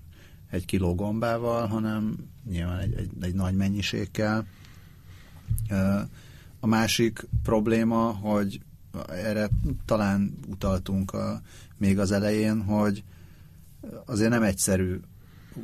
egy 0.50 0.64
kiló 0.64 0.94
gombával, 0.94 1.66
hanem 1.66 2.16
nyilván 2.48 2.78
egy, 2.78 2.94
egy, 2.94 3.10
egy 3.20 3.34
nagy 3.34 3.54
mennyiségkel. 3.54 4.46
A 6.66 6.68
másik 6.68 7.26
probléma, 7.42 8.12
hogy 8.12 8.60
erre 9.08 9.48
talán 9.84 10.38
utaltunk 10.48 11.12
a, 11.12 11.40
még 11.76 11.98
az 11.98 12.10
elején, 12.10 12.62
hogy 12.62 13.04
azért 14.04 14.30
nem 14.30 14.42
egyszerű 14.42 15.00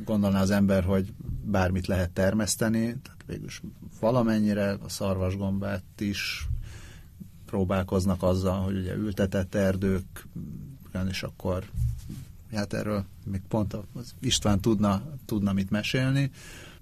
gondolná 0.05 0.41
az 0.41 0.49
ember, 0.49 0.83
hogy 0.83 1.13
bármit 1.45 1.87
lehet 1.87 2.11
termeszteni, 2.11 2.79
tehát 2.79 3.23
végülis 3.25 3.61
valamennyire 3.99 4.71
a 4.71 4.89
szarvasgombát 4.89 5.83
is 5.99 6.47
próbálkoznak 7.45 8.23
azzal, 8.23 8.61
hogy 8.63 8.77
ugye 8.77 8.95
ültetett 8.95 9.55
erdők, 9.55 10.27
és 11.09 11.23
akkor 11.23 11.63
hát 12.53 12.73
erről 12.73 13.05
még 13.25 13.41
pont 13.47 13.73
az 13.73 14.13
István 14.19 14.59
tudna, 14.59 15.03
tudna 15.25 15.53
mit 15.53 15.69
mesélni. 15.69 16.31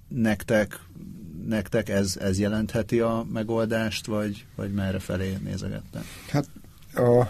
Nektek 0.08 0.80
nektek 1.48 1.90
ez, 1.90 2.18
ez 2.22 2.40
jelentheti 2.40 3.00
a 3.00 3.26
megoldást, 3.34 4.06
vagy, 4.06 4.46
vagy 4.56 4.74
merre 4.74 5.00
felé 5.00 5.38
nézegettem? 5.44 6.04
Hát 6.30 6.50
a, 6.94 7.28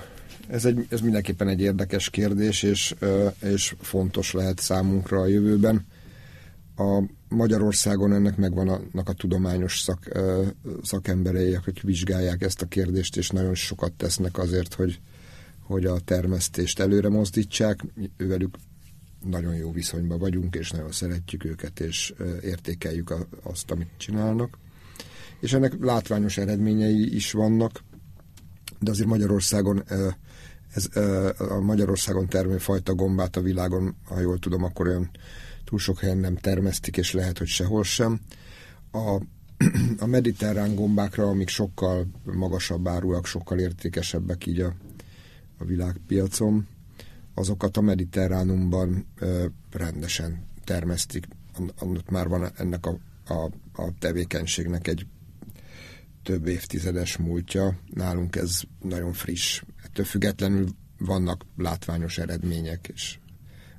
ez, 0.47 0.65
egy, 0.65 0.85
ez 0.89 1.01
mindenképpen 1.01 1.47
egy 1.47 1.61
érdekes 1.61 2.09
kérdés, 2.09 2.63
és, 2.63 2.95
és 3.41 3.75
fontos 3.79 4.31
lehet 4.31 4.59
számunkra 4.59 5.19
a 5.19 5.27
jövőben. 5.27 5.85
A 6.75 7.03
Magyarországon 7.27 8.13
ennek 8.13 8.37
megvan 8.37 8.67
annak 8.67 9.09
a 9.09 9.13
tudományos 9.13 9.79
szak, 9.79 10.19
szakemberei, 10.83 11.53
akik 11.53 11.81
vizsgálják 11.81 12.41
ezt 12.41 12.61
a 12.61 12.65
kérdést, 12.65 13.17
és 13.17 13.29
nagyon 13.29 13.55
sokat 13.55 13.91
tesznek 13.93 14.37
azért, 14.37 14.73
hogy, 14.73 14.99
hogy 15.59 15.85
a 15.85 15.99
termesztést 15.99 16.79
előre 16.79 17.09
mozdítsák. 17.09 17.85
Ővelük 18.17 18.55
nagyon 19.23 19.55
jó 19.55 19.71
viszonyban 19.71 20.19
vagyunk, 20.19 20.55
és 20.55 20.71
nagyon 20.71 20.91
szeretjük 20.91 21.45
őket, 21.45 21.79
és 21.79 22.13
értékeljük 22.41 23.13
azt, 23.43 23.71
amit 23.71 23.89
csinálnak. 23.97 24.57
És 25.39 25.53
ennek 25.53 25.73
látványos 25.79 26.37
eredményei 26.37 27.15
is 27.15 27.31
vannak, 27.31 27.83
de 28.79 28.91
azért 28.91 29.07
Magyarországon 29.07 29.83
ez, 30.73 30.87
a 31.37 31.59
Magyarországon 31.59 32.27
termő 32.27 32.57
fajta 32.57 32.95
gombát 32.95 33.35
a 33.35 33.41
világon, 33.41 33.95
ha 34.05 34.19
jól 34.19 34.39
tudom, 34.39 34.63
akkor 34.63 34.87
olyan 34.87 35.09
túl 35.63 35.79
sok 35.79 35.99
helyen 35.99 36.17
nem 36.17 36.35
termesztik, 36.35 36.97
és 36.97 37.13
lehet, 37.13 37.37
hogy 37.37 37.47
sehol 37.47 37.83
sem. 37.83 38.19
A, 38.91 39.21
a 39.99 40.05
mediterrán 40.05 40.75
gombákra, 40.75 41.27
amik 41.27 41.47
sokkal 41.47 42.07
magasabb 42.23 42.87
áruak, 42.87 43.25
sokkal 43.25 43.59
értékesebbek 43.59 44.45
így 44.45 44.59
a, 44.59 44.73
a 45.57 45.65
világpiacon, 45.65 46.67
azokat 47.33 47.77
a 47.77 47.81
mediterránumban 47.81 49.07
rendesen 49.71 50.45
termesztik. 50.63 51.27
Ott 51.79 52.09
már 52.09 52.27
van 52.27 52.51
ennek 52.55 52.85
a, 52.85 52.97
a, 53.33 53.51
a 53.73 53.97
tevékenységnek 53.99 54.87
egy 54.87 55.05
több 56.23 56.47
évtizedes 56.47 57.17
múltja. 57.17 57.79
Nálunk 57.93 58.35
ez 58.35 58.61
nagyon 58.81 59.13
friss. 59.13 59.63
Ettől 59.83 60.05
függetlenül 60.05 60.67
vannak 60.97 61.45
látványos 61.57 62.17
eredmények, 62.17 62.87
és 62.93 63.19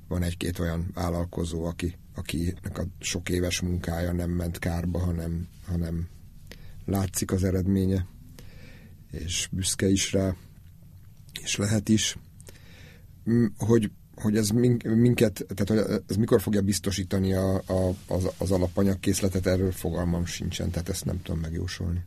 van 0.07 0.23
egy-két 0.23 0.59
olyan 0.59 0.89
vállalkozó, 0.93 1.65
aki, 1.65 1.97
akinek 2.15 2.77
a 2.77 2.85
sok 2.99 3.29
éves 3.29 3.61
munkája 3.61 4.11
nem 4.11 4.29
ment 4.29 4.59
kárba, 4.59 4.99
hanem, 4.99 5.47
hanem 5.65 6.07
látszik 6.85 7.31
az 7.31 7.43
eredménye, 7.43 8.07
és 9.11 9.49
büszke 9.51 9.87
is 9.87 10.11
rá, 10.11 10.35
és 11.41 11.55
lehet 11.55 11.89
is 11.89 12.17
hogy, 13.57 13.91
hogy 14.15 14.37
ez 14.37 14.49
minket, 14.83 15.45
tehát 15.55 15.85
hogy 15.85 16.01
ez 16.07 16.15
mikor 16.15 16.41
fogja 16.41 16.61
biztosítani 16.61 17.33
a, 17.33 17.55
a, 17.55 17.95
az, 18.07 18.29
az 18.37 18.51
alapanyagkészletet, 18.51 19.45
erről 19.47 19.71
fogalmam 19.71 20.25
sincsen, 20.25 20.69
tehát 20.69 20.89
ezt 20.89 21.05
nem 21.05 21.21
tudom 21.21 21.41
megjósolni. 21.41 22.03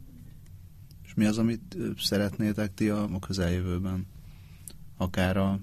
És 1.05 1.15
mi 1.15 1.25
az, 1.25 1.39
amit 1.39 1.77
szeretnétek 1.99 2.75
ti 2.75 2.89
a, 2.89 3.03
a 3.03 3.19
közeljövőben? 3.19 4.07
Akár 4.97 5.37
a 5.37 5.61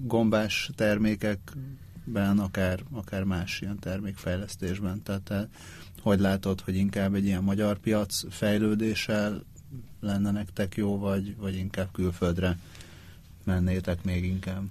gombás 0.00 0.70
termékekben, 0.74 2.38
akár, 2.38 2.82
akár 2.90 3.24
más 3.24 3.60
ilyen 3.60 3.78
termékfejlesztésben. 3.78 5.02
Tehát 5.02 5.48
hogy 6.02 6.20
látod, 6.20 6.60
hogy 6.60 6.76
inkább 6.76 7.14
egy 7.14 7.24
ilyen 7.24 7.42
magyar 7.42 7.78
piac 7.78 8.32
fejlődéssel 8.34 9.44
lenne 10.00 10.30
nektek 10.30 10.76
jó, 10.76 10.98
vagy, 10.98 11.36
vagy 11.36 11.56
inkább 11.56 11.92
külföldre 11.92 12.58
mennétek 13.44 14.04
még 14.04 14.24
inkább? 14.24 14.64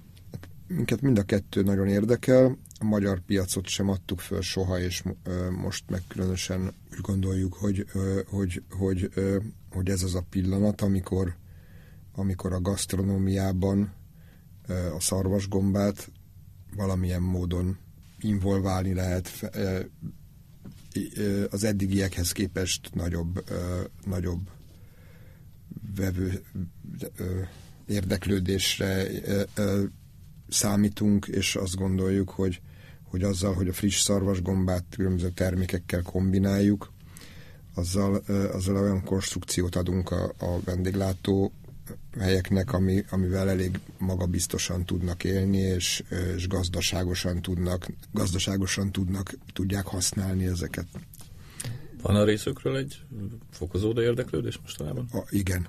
Minket 0.68 1.02
mind 1.02 1.18
a 1.18 1.24
kettő 1.24 1.64
nagyon 1.64 1.88
érdekel. 1.88 2.58
A 2.80 2.84
magyar 2.84 3.20
piacot 3.20 3.68
sem 3.68 3.90
adtuk 3.90 4.20
föl 4.20 4.42
soha, 4.42 4.80
és 4.80 5.04
most 5.62 5.90
meg 5.90 6.02
különösen 6.08 6.74
úgy 6.92 7.00
gondoljuk, 7.02 7.54
hogy, 7.54 7.86
hogy, 8.28 8.64
hogy, 8.70 9.10
hogy 9.72 9.90
ez 9.90 10.04
az 10.04 10.16
a 10.16 10.26
pillanat, 10.30 10.82
amikor, 10.82 11.36
amikor 12.16 12.54
a 12.54 12.62
gasztronómiában 12.62 13.94
a 14.68 15.00
szarvasgombát 15.00 16.12
valamilyen 16.76 17.22
módon 17.22 17.78
involválni 18.20 18.94
lehet 18.94 19.52
az 21.50 21.64
eddigiekhez 21.64 22.32
képest 22.32 22.90
nagyobb, 22.94 23.44
nagyobb 24.06 24.50
vevő 25.96 26.44
érdeklődésre 27.92 29.08
számítunk, 30.50 31.26
és 31.26 31.56
azt 31.56 31.76
gondoljuk, 31.76 32.30
hogy, 32.30 32.62
hogy 33.04 33.24
azzal, 33.24 33.54
hogy 33.54 33.68
a 33.68 33.74
friss 33.74 34.00
szarvasgombát 34.00 34.84
különböző 34.90 35.30
termékekkel 35.30 36.02
kombináljuk, 36.02 36.92
azzal, 37.76 38.16
azzal 38.52 38.76
olyan 38.76 39.04
konstrukciót 39.04 39.76
adunk 39.76 40.12
a, 40.12 40.24
a 40.24 40.60
vendéglátó 40.66 41.52
helyeknek, 42.20 42.74
ami, 42.74 43.04
amivel 43.10 43.50
elég 43.50 43.80
magabiztosan 43.98 44.86
tudnak 44.86 45.24
élni, 45.24 45.58
és, 45.58 46.04
és 46.36 46.48
gazdaságosan 46.48 47.42
tudnak, 47.42 47.88
gazdaságosan 48.12 48.92
tudnak, 48.92 49.34
tudják 49.54 49.86
használni 49.86 50.46
ezeket. 50.46 50.88
Van 52.02 52.16
a 52.16 52.24
részükről 52.24 52.78
egy 52.78 53.00
fokozódó 53.52 54.02
érdeklődés 54.02 54.60
mostanában? 54.62 55.08
A, 55.12 55.24
igen, 55.30 55.68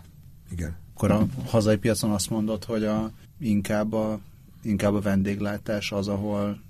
igen. 0.52 0.76
Akkor 0.94 1.10
a 1.10 1.26
hazai 1.46 1.76
piacon 1.76 2.10
azt 2.10 2.30
mondod, 2.30 2.64
hogy 2.64 2.84
a, 2.84 3.10
inkább, 3.38 3.92
a, 3.92 4.20
inkább 4.62 4.94
a 4.94 5.00
vendéglátás 5.00 5.92
az, 5.92 6.08
ahol, 6.08 6.60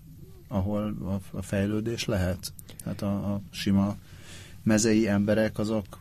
ahol 0.48 0.96
a, 1.04 1.36
a 1.36 1.42
fejlődés 1.42 2.04
lehet? 2.04 2.52
Tehát 2.82 3.02
a, 3.02 3.32
a 3.32 3.40
sima 3.50 3.96
mezei 4.62 5.08
emberek 5.08 5.58
azok, 5.58 6.00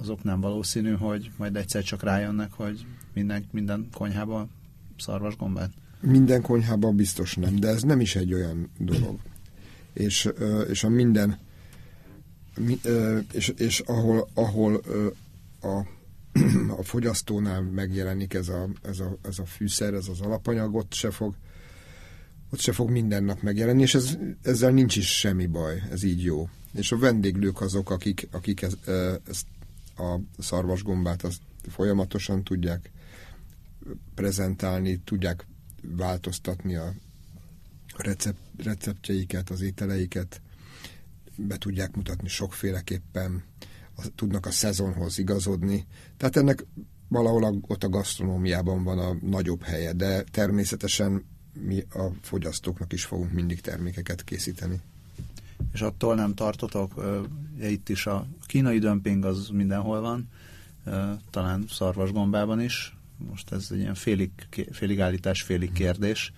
azok 0.00 0.22
nem 0.22 0.40
valószínű, 0.40 0.92
hogy 0.92 1.30
majd 1.36 1.56
egyszer 1.56 1.82
csak 1.82 2.02
rájönnek, 2.02 2.52
hogy 2.52 2.86
minden, 3.14 3.44
minden 3.50 3.88
konyhában 3.92 4.50
szarvasgombát? 4.98 5.70
Minden 6.00 6.42
konyhában 6.42 6.96
biztos 6.96 7.34
nem, 7.34 7.56
de 7.56 7.68
ez 7.68 7.82
nem 7.82 8.00
is 8.00 8.16
egy 8.16 8.34
olyan 8.34 8.70
dolog. 8.78 9.18
És, 9.92 10.28
és 10.68 10.84
a 10.84 10.88
minden 10.88 11.38
és, 13.32 13.48
és 13.48 13.80
ahol, 13.80 14.28
ahol 14.34 14.80
a, 15.60 15.86
a 16.78 16.82
fogyasztónál 16.82 17.60
megjelenik 17.60 18.34
ez 18.34 18.48
a, 18.48 18.68
ez, 18.82 18.98
a, 18.98 19.18
ez 19.22 19.38
a 19.38 19.44
fűszer, 19.44 19.94
ez 19.94 20.08
az 20.08 20.20
alapanyag, 20.20 20.74
ott 20.74 20.92
se 20.92 21.10
fog 21.10 21.34
ott 22.52 22.60
se 22.60 22.72
fog 22.72 22.90
minden 22.90 23.24
nap 23.24 23.42
megjelenni, 23.42 23.82
és 23.82 23.94
ez, 23.94 24.18
ezzel 24.42 24.70
nincs 24.70 24.96
is 24.96 25.18
semmi 25.18 25.46
baj, 25.46 25.82
ez 25.90 26.02
így 26.02 26.22
jó. 26.22 26.48
És 26.74 26.92
a 26.92 26.98
vendéglők 26.98 27.60
azok, 27.60 27.90
akik, 27.90 28.28
akik 28.30 28.62
ez, 28.62 28.76
a 29.96 30.18
szarvasgombát 30.38 31.22
azt 31.22 31.40
folyamatosan 31.68 32.44
tudják 32.44 32.90
prezentálni, 34.14 35.00
tudják 35.04 35.46
változtatni 35.82 36.76
a 36.76 36.92
recept, 37.96 38.38
receptjeiket, 38.56 39.50
az 39.50 39.60
ételeiket, 39.60 40.40
be 41.36 41.58
tudják 41.58 41.96
mutatni 41.96 42.28
sokféleképpen, 42.28 43.44
tudnak 44.14 44.46
a 44.46 44.50
szezonhoz 44.50 45.18
igazodni. 45.18 45.86
Tehát 46.16 46.36
ennek 46.36 46.64
valahol 47.08 47.44
a, 47.44 47.52
ott 47.66 47.84
a 47.84 47.88
gasztronómiában 47.88 48.84
van 48.84 48.98
a 48.98 49.16
nagyobb 49.20 49.62
helye, 49.62 49.92
de 49.92 50.22
természetesen 50.22 51.24
mi 51.60 51.84
a 51.94 52.06
fogyasztóknak 52.20 52.92
is 52.92 53.04
fogunk 53.04 53.32
mindig 53.32 53.60
termékeket 53.60 54.24
készíteni. 54.24 54.80
És 55.72 55.80
attól 55.80 56.14
nem 56.14 56.34
tartotok, 56.34 57.04
itt 57.60 57.88
is 57.88 58.06
a 58.06 58.26
kínai 58.46 58.78
dömping 58.78 59.24
az 59.24 59.48
mindenhol 59.48 60.00
van, 60.00 60.28
talán 61.30 61.64
szarvasgombában 61.68 62.60
is, 62.60 62.96
most 63.28 63.52
ez 63.52 63.68
egy 63.70 63.78
ilyen 63.78 63.94
félig, 63.94 64.30
félig 64.70 65.00
állítás, 65.00 65.42
félig 65.42 65.72
kérdés, 65.72 66.32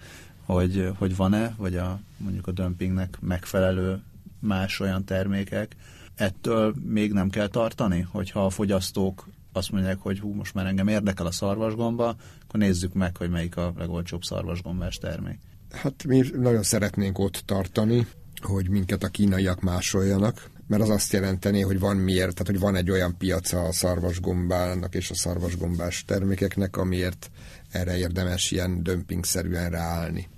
hogy, 0.45 0.91
hogy 0.99 1.17
van-e, 1.17 1.55
vagy 1.57 1.77
a, 1.77 2.01
mondjuk 2.17 2.47
a 2.47 2.53
dömpingnek 2.53 3.17
megfelelő 3.21 4.03
más 4.39 4.81
olyan 4.81 5.05
termékek. 5.05 5.77
Ettől 6.15 6.75
még 6.85 7.13
nem 7.13 7.31
kell 7.31 7.49
tartani, 7.49 8.07
hogyha 8.11 8.45
a 8.45 8.51
fogyasztók 8.51 9.29
azt 9.53 9.71
mondják, 9.71 9.99
hogy 9.99 10.21
hú, 10.21 10.33
most 10.33 10.55
már 10.55 10.67
engem 10.67 10.89
érdekel 10.89 11.27
a 11.27 11.31
szarvasgomba, 11.31 12.17
akkor 12.47 12.61
nézzük 12.61 12.93
meg, 12.93 13.17
hogy 13.17 13.31
melyik 13.31 13.57
a 13.57 13.73
legolcsóbb 13.77 14.23
szarvasgombás 14.23 14.97
termék. 14.97 15.39
Hát 15.71 16.05
mi 16.05 16.25
nagyon 16.37 16.63
szeretnénk 16.63 17.19
ott 17.19 17.43
tartani, 17.47 18.07
hogy 18.43 18.69
minket 18.69 19.03
a 19.03 19.09
kínaiak 19.09 19.61
másoljanak, 19.61 20.51
mert 20.67 20.83
az 20.83 20.91
azt 20.91 21.13
jelenteni, 21.13 21.61
hogy 21.61 21.79
van 21.79 21.97
miért, 21.97 22.33
tehát 22.33 22.47
hogy 22.47 22.59
van 22.59 22.77
egy 22.77 22.91
olyan 22.91 23.17
piaca 23.17 23.61
a 23.61 23.73
szarvasgombának 23.73 24.95
és 24.95 25.11
a 25.11 25.15
szarvasgombás 25.15 26.05
termékeknek, 26.05 26.77
amiért 26.77 27.31
erre 27.71 27.97
érdemes 27.97 28.51
ilyen 28.51 28.83
dömpingszerűen 28.83 29.71
ráállni. 29.71 30.29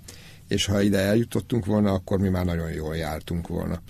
És 0.49 0.67
ha 0.67 0.81
ide 0.81 0.99
eljutottunk 0.99 1.67
volna, 1.67 1.93
akkor 1.93 2.19
mi 2.19 2.29
már 2.29 2.45
nagyon 2.45 2.71
jól 2.71 2.97
jártunk 2.97 3.49
volna. 3.49 3.81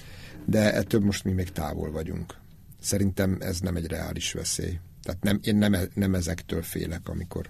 De 0.46 0.74
ettől 0.74 1.00
most 1.00 1.24
mi 1.24 1.32
még 1.32 1.52
távol 1.52 1.90
vagyunk. 1.90 2.34
Szerintem 2.80 3.36
ez 3.40 3.60
nem 3.60 3.76
egy 3.76 3.86
reális 3.86 4.32
veszély. 4.32 4.78
Tehát 5.02 5.22
nem, 5.22 5.38
én 5.42 5.56
nem, 5.56 5.76
nem 5.94 6.14
ezektől 6.14 6.62
félek, 6.62 7.08
amikor 7.08 7.48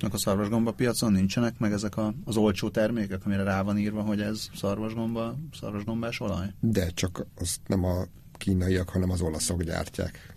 a 0.00 0.18
szarvasgomba 0.18 0.72
piacon 0.72 1.12
nincsenek 1.12 1.58
meg 1.58 1.72
ezek 1.72 1.96
a, 1.96 2.14
az 2.24 2.36
olcsó 2.36 2.68
termékek, 2.68 3.26
amire 3.26 3.42
rá 3.42 3.62
van 3.62 3.78
írva, 3.78 4.02
hogy 4.02 4.20
ez 4.20 4.48
szarvasgomba, 4.54 5.36
szarvasgombás 5.60 6.20
olaj? 6.20 6.46
De 6.60 6.90
csak 6.90 7.26
azt 7.38 7.60
nem 7.66 7.84
a 7.84 8.04
kínaiak, 8.32 8.88
hanem 8.88 9.10
az 9.10 9.20
olaszok 9.20 9.62
gyártják. 9.62 10.34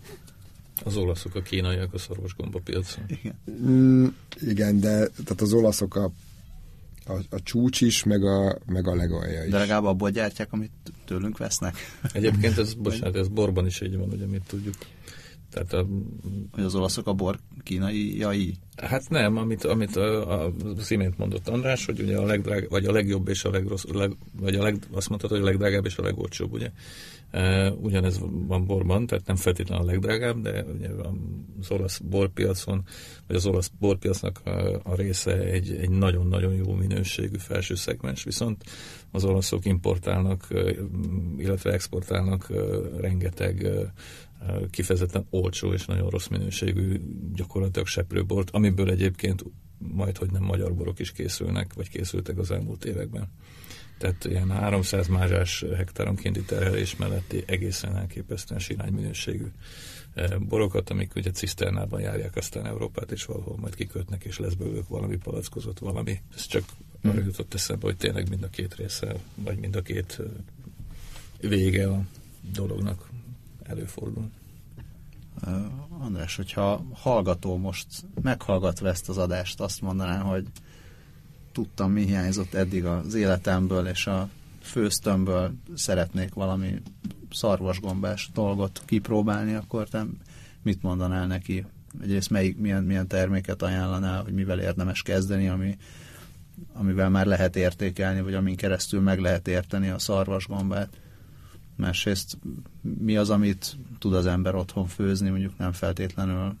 Az 0.84 0.96
olaszok 0.96 1.34
a 1.34 1.42
kínaiak 1.42 1.94
a 1.94 1.98
szarvasgomba 1.98 2.58
piacon. 2.64 3.04
Igen. 3.06 3.38
Mm, 3.50 4.06
igen, 4.40 4.80
de 4.80 5.06
tehát 5.06 5.40
az 5.40 5.52
olaszok 5.52 5.94
a, 5.94 6.12
a, 7.06 7.12
a 7.30 7.42
csúcs 7.42 7.80
is, 7.80 8.04
meg 8.04 8.24
a, 8.24 8.58
meg 8.66 8.88
a 8.88 8.94
legalja 8.94 9.44
is. 9.44 9.50
De 9.50 9.58
legalább 9.58 9.84
abból 9.84 10.10
gyártják, 10.10 10.52
amit 10.52 10.72
tőlünk 11.04 11.38
vesznek. 11.38 11.76
Egyébként 12.12 12.58
ez, 12.58 12.74
bocsánat, 12.82 13.16
ez 13.16 13.28
borban 13.28 13.66
is 13.66 13.80
így 13.80 13.96
van, 13.96 14.08
ugye, 14.08 14.26
mit 14.26 14.42
tudjuk. 14.46 14.74
Tehát 15.50 15.72
a, 15.72 15.86
hogy 16.52 16.64
az 16.64 16.74
olaszok 16.74 17.06
a 17.06 17.12
bor 17.12 17.38
jai? 17.64 18.54
Hát 18.76 19.08
nem, 19.08 19.36
amit, 19.36 19.64
amit 19.64 19.96
a, 19.96 20.42
a, 20.44 20.52
az 20.76 20.90
imént 20.90 21.18
mondott 21.18 21.48
András, 21.48 21.84
hogy 21.84 22.00
ugye 22.00 22.16
a 22.16 22.24
legdrág, 22.24 22.68
vagy 22.68 22.84
a 22.84 22.92
legjobb 22.92 23.28
és 23.28 23.44
a 23.44 23.50
legrossz, 23.50 23.84
leg, 23.92 24.16
vagy 24.40 24.54
a 24.54 24.62
leg, 24.62 24.76
azt 24.92 25.08
mondtad, 25.08 25.30
hogy 25.30 25.40
a 25.40 25.44
legdrágább 25.44 25.86
és 25.86 25.96
a 25.96 26.02
legolcsóbb, 26.02 26.52
ugye? 26.52 26.70
Ugyanez 27.80 28.18
van 28.46 28.64
borban, 28.64 29.06
tehát 29.06 29.26
nem 29.26 29.36
feltétlenül 29.36 29.84
a 29.84 29.90
legdrágább, 29.90 30.42
de 30.42 30.64
ugye 30.64 30.88
az 31.60 31.70
olasz 31.70 31.98
borpiacon, 31.98 32.84
vagy 33.26 33.36
az 33.36 33.46
olasz 33.46 33.70
borpiacnak 33.78 34.40
a 34.82 34.94
része 34.94 35.38
egy, 35.38 35.70
egy 35.70 35.90
nagyon-nagyon 35.90 36.52
jó 36.52 36.74
minőségű 36.74 37.38
felső 37.38 37.74
szegmens, 37.74 38.24
viszont 38.24 38.64
az 39.10 39.24
olaszok 39.24 39.64
importálnak, 39.64 40.46
illetve 41.36 41.72
exportálnak 41.72 42.52
rengeteg 43.00 43.68
kifejezetten 44.70 45.26
olcsó 45.30 45.72
és 45.72 45.84
nagyon 45.84 46.10
rossz 46.10 46.26
minőségű 46.26 47.00
gyakorlatilag 47.34 47.86
seprőbort, 47.86 48.50
amiből 48.50 48.90
egyébként 48.90 49.44
majd, 49.78 50.16
hogy 50.16 50.30
nem 50.30 50.42
magyar 50.42 50.74
borok 50.74 50.98
is 50.98 51.12
készülnek, 51.12 51.74
vagy 51.74 51.88
készültek 51.88 52.38
az 52.38 52.50
elmúlt 52.50 52.84
években. 52.84 53.28
Tehát 54.00 54.24
ilyen 54.24 54.50
300 54.50 55.06
mázsás 55.06 55.64
hektáronkénti 55.76 56.42
terhelés 56.42 56.96
melletti 56.96 57.42
egészen 57.46 57.96
elképesztően 57.96 58.60
sirány 58.60 58.92
minőségű 58.92 59.46
borokat, 60.38 60.90
amik 60.90 61.14
ugye 61.14 61.30
ciszternában 61.30 62.00
járják 62.00 62.36
aztán 62.36 62.66
Európát, 62.66 63.10
és 63.10 63.24
valahol 63.24 63.56
majd 63.56 63.74
kikötnek, 63.74 64.24
és 64.24 64.38
lesz 64.38 64.54
belőlük 64.54 64.88
valami 64.88 65.16
palackozott, 65.16 65.78
valami. 65.78 66.20
Ez 66.34 66.46
csak 66.46 66.64
hmm. 67.00 67.10
arra 67.10 67.20
jutott 67.20 67.54
eszembe, 67.54 67.86
hogy 67.86 67.96
tényleg 67.96 68.28
mind 68.28 68.42
a 68.42 68.48
két 68.48 68.74
része, 68.74 69.14
vagy 69.34 69.58
mind 69.58 69.76
a 69.76 69.82
két 69.82 70.20
vége 71.40 71.88
a 71.88 72.02
dolognak 72.52 73.10
előfordul. 73.62 74.30
Uh, 75.46 76.04
András, 76.04 76.36
hogyha 76.36 76.84
hallgató 76.92 77.56
most 77.56 77.86
meghallgatva 78.22 78.88
ezt 78.88 79.08
az 79.08 79.18
adást, 79.18 79.60
azt 79.60 79.80
mondaná, 79.80 80.18
hogy 80.18 80.46
tudtam, 81.52 81.92
mi 81.92 82.04
hiányzott 82.04 82.54
eddig 82.54 82.84
az 82.84 83.14
életemből, 83.14 83.86
és 83.86 84.06
a 84.06 84.28
főztömből 84.62 85.52
szeretnék 85.74 86.34
valami 86.34 86.82
szarvasgombás 87.30 88.30
dolgot 88.34 88.82
kipróbálni, 88.86 89.54
akkor 89.54 89.88
te 89.88 90.06
mit 90.62 90.82
mondanál 90.82 91.26
neki? 91.26 91.66
Egyrészt 92.02 92.30
melyik, 92.30 92.58
milyen, 92.58 92.84
milyen 92.84 93.06
terméket 93.06 93.62
ajánlanál, 93.62 94.22
hogy 94.22 94.32
mivel 94.32 94.60
érdemes 94.60 95.02
kezdeni, 95.02 95.48
ami, 95.48 95.76
amivel 96.72 97.10
már 97.10 97.26
lehet 97.26 97.56
értékelni, 97.56 98.20
vagy 98.20 98.34
amin 98.34 98.56
keresztül 98.56 99.00
meg 99.00 99.18
lehet 99.18 99.48
érteni 99.48 99.88
a 99.88 99.98
szarvasgombát? 99.98 100.96
másrészt 101.80 102.38
mi 102.80 103.16
az, 103.16 103.30
amit 103.30 103.76
tud 103.98 104.14
az 104.14 104.26
ember 104.26 104.54
otthon 104.54 104.86
főzni, 104.86 105.28
mondjuk 105.28 105.58
nem 105.58 105.72
feltétlenül 105.72 106.56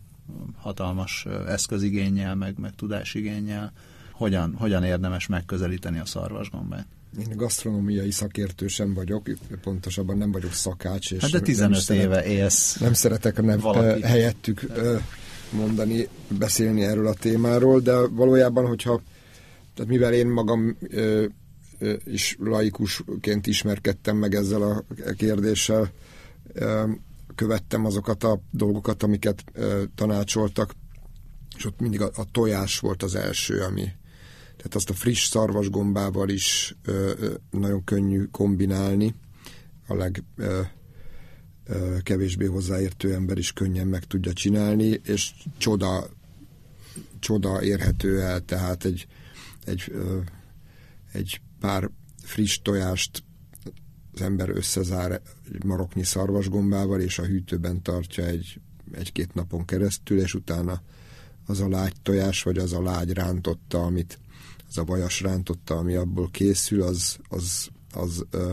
hatalmas 0.56 1.26
eszközigényel, 1.46 2.34
meg, 2.34 2.58
meg 2.58 2.74
tudásigényel, 2.74 3.72
hogyan, 4.20 4.54
hogyan 4.58 4.84
érdemes 4.84 5.26
megközelíteni 5.26 5.98
a 5.98 6.06
szarvasgombát? 6.06 6.86
Én 7.18 7.36
gasztronómiai 7.36 8.10
szakértő 8.10 8.66
sem 8.66 8.94
vagyok, 8.94 9.30
pontosabban 9.62 10.16
nem 10.16 10.32
vagyok 10.32 10.52
szakács. 10.52 11.12
És 11.12 11.20
hát 11.20 11.30
de 11.30 11.40
15 11.40 11.88
nem 11.88 11.98
éve 11.98 12.24
élsz. 12.24 12.76
Nem 12.76 12.92
szeretek 12.92 13.42
nem 13.42 13.58
valaki. 13.58 14.02
helyettük 14.02 14.66
mondani, 15.50 16.08
beszélni 16.38 16.82
erről 16.82 17.06
a 17.06 17.14
témáról, 17.14 17.80
de 17.80 18.06
valójában, 18.06 18.66
hogyha, 18.66 19.00
tehát 19.74 19.90
mivel 19.90 20.12
én 20.12 20.26
magam 20.26 20.76
ö, 20.80 21.24
ö, 21.78 21.94
is 22.04 22.36
laikusként 22.40 23.46
ismerkedtem 23.46 24.16
meg 24.16 24.34
ezzel 24.34 24.62
a 24.62 24.84
kérdéssel, 25.16 25.90
ö, 26.52 26.90
követtem 27.34 27.84
azokat 27.84 28.24
a 28.24 28.40
dolgokat, 28.50 29.02
amiket 29.02 29.44
ö, 29.52 29.82
tanácsoltak, 29.94 30.74
és 31.56 31.64
ott 31.64 31.80
mindig 31.80 32.00
a, 32.00 32.10
a 32.14 32.24
tojás 32.32 32.78
volt 32.78 33.02
az 33.02 33.14
első, 33.14 33.60
ami 33.60 33.98
tehát 34.60 34.74
azt 34.74 34.90
a 34.90 34.94
friss 34.94 35.28
szarvasgombával 35.28 36.28
is 36.28 36.76
ö, 36.82 37.12
ö, 37.18 37.34
nagyon 37.50 37.84
könnyű 37.84 38.24
kombinálni, 38.24 39.14
a 39.86 39.94
leg 39.94 40.24
ö, 40.36 40.60
ö, 41.64 41.96
kevésbé 42.02 42.44
hozzáértő 42.44 43.14
ember 43.14 43.38
is 43.38 43.52
könnyen 43.52 43.86
meg 43.86 44.04
tudja 44.04 44.32
csinálni, 44.32 45.00
és 45.04 45.32
csoda, 45.58 46.10
csoda 47.18 47.62
érhető 47.62 48.20
el, 48.20 48.40
tehát 48.40 48.84
egy, 48.84 49.06
egy, 49.64 49.84
ö, 49.88 50.18
egy 51.12 51.40
pár 51.60 51.90
friss 52.22 52.58
tojást 52.62 53.24
az 54.14 54.20
ember 54.20 54.48
összezár 54.48 55.22
egy 55.52 55.64
maroknyi 55.64 56.04
szarvasgombával, 56.04 57.00
és 57.00 57.18
a 57.18 57.24
hűtőben 57.24 57.82
tartja 57.82 58.24
egy, 58.24 58.60
egy-két 58.92 59.34
napon 59.34 59.64
keresztül, 59.64 60.20
és 60.20 60.34
utána 60.34 60.82
az 61.46 61.60
a 61.60 61.68
lágy 61.68 61.94
tojás, 62.02 62.42
vagy 62.42 62.58
az 62.58 62.72
a 62.72 62.82
lágy 62.82 63.12
rántotta, 63.12 63.82
amit 63.82 64.18
az 64.70 64.78
a 64.78 64.84
vajas 64.84 65.20
rántotta, 65.20 65.76
ami 65.76 65.94
abból 65.94 66.28
készül, 66.30 66.82
az, 66.82 67.16
az, 67.28 67.68
az, 67.92 68.24
az, 68.30 68.46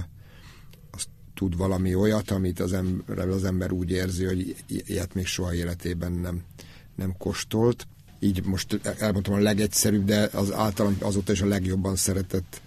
az 0.91 1.07
tud 1.33 1.57
valami 1.57 1.95
olyat, 1.95 2.31
amit 2.31 2.59
az 2.59 2.73
ember, 2.73 3.27
az 3.27 3.43
ember 3.43 3.71
úgy 3.71 3.91
érzi, 3.91 4.25
hogy 4.25 4.55
ilyet 4.67 5.13
még 5.13 5.25
soha 5.25 5.53
életében 5.53 6.11
nem, 6.11 6.43
nem 6.95 7.17
kóstolt. 7.17 7.87
Így 8.19 8.45
most 8.45 8.79
elmondtam 8.99 9.33
a 9.33 9.39
legegyszerűbb, 9.39 10.05
de 10.05 10.29
az 10.33 10.51
általam 10.51 10.97
azóta 10.99 11.31
is 11.31 11.41
a 11.41 11.47
legjobban 11.47 11.95
szeretett 11.95 12.61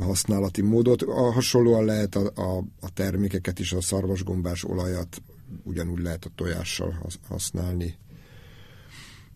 használati 0.00 0.62
módot. 0.62 1.02
A, 1.02 1.30
hasonlóan 1.30 1.84
lehet 1.84 2.14
a, 2.14 2.30
a, 2.34 2.64
a 2.80 2.92
termékeket 2.92 3.58
is, 3.58 3.72
a 3.72 3.80
szarvasgombás 3.80 4.64
olajat 4.64 5.22
ugyanúgy 5.62 6.02
lehet 6.02 6.24
a 6.24 6.30
tojással 6.34 7.08
használni. 7.28 7.94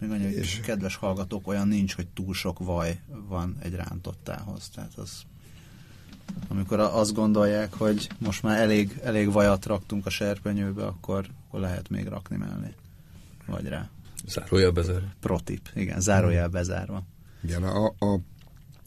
Még 0.01 0.11
annyi, 0.11 0.25
és... 0.25 0.61
kedves 0.61 0.97
hallgatók, 0.97 1.47
olyan 1.47 1.69
nincs, 1.69 1.95
hogy 1.95 2.07
túl 2.07 2.35
sok 2.35 2.59
vaj 2.59 3.01
van 3.29 3.57
egy 3.63 3.75
rántottához. 3.75 4.69
Tehát 4.75 4.95
az, 4.95 5.23
amikor 6.49 6.81
azt 6.81 7.15
gondolják, 7.15 7.75
hogy 7.75 8.09
most 8.19 8.43
már 8.43 8.61
elég, 8.61 9.01
elég 9.03 9.33
vajat 9.33 9.67
raktunk 9.67 10.07
a 10.07 10.11
serpenyőbe, 10.11 10.87
akkor, 10.87 11.27
akkor 11.47 11.61
lehet 11.61 11.89
még 11.89 12.07
rakni 12.07 12.37
mellé. 12.37 12.75
Vagy 13.47 13.67
rá. 13.67 13.91
Zárójel 14.27 14.71
bezárva. 14.71 15.07
Protip, 15.21 15.69
igen, 15.75 16.01
zárójel 16.01 16.49
bezárva. 16.49 17.07
Igen, 17.43 17.63
a, 17.63 17.87
a 17.87 18.21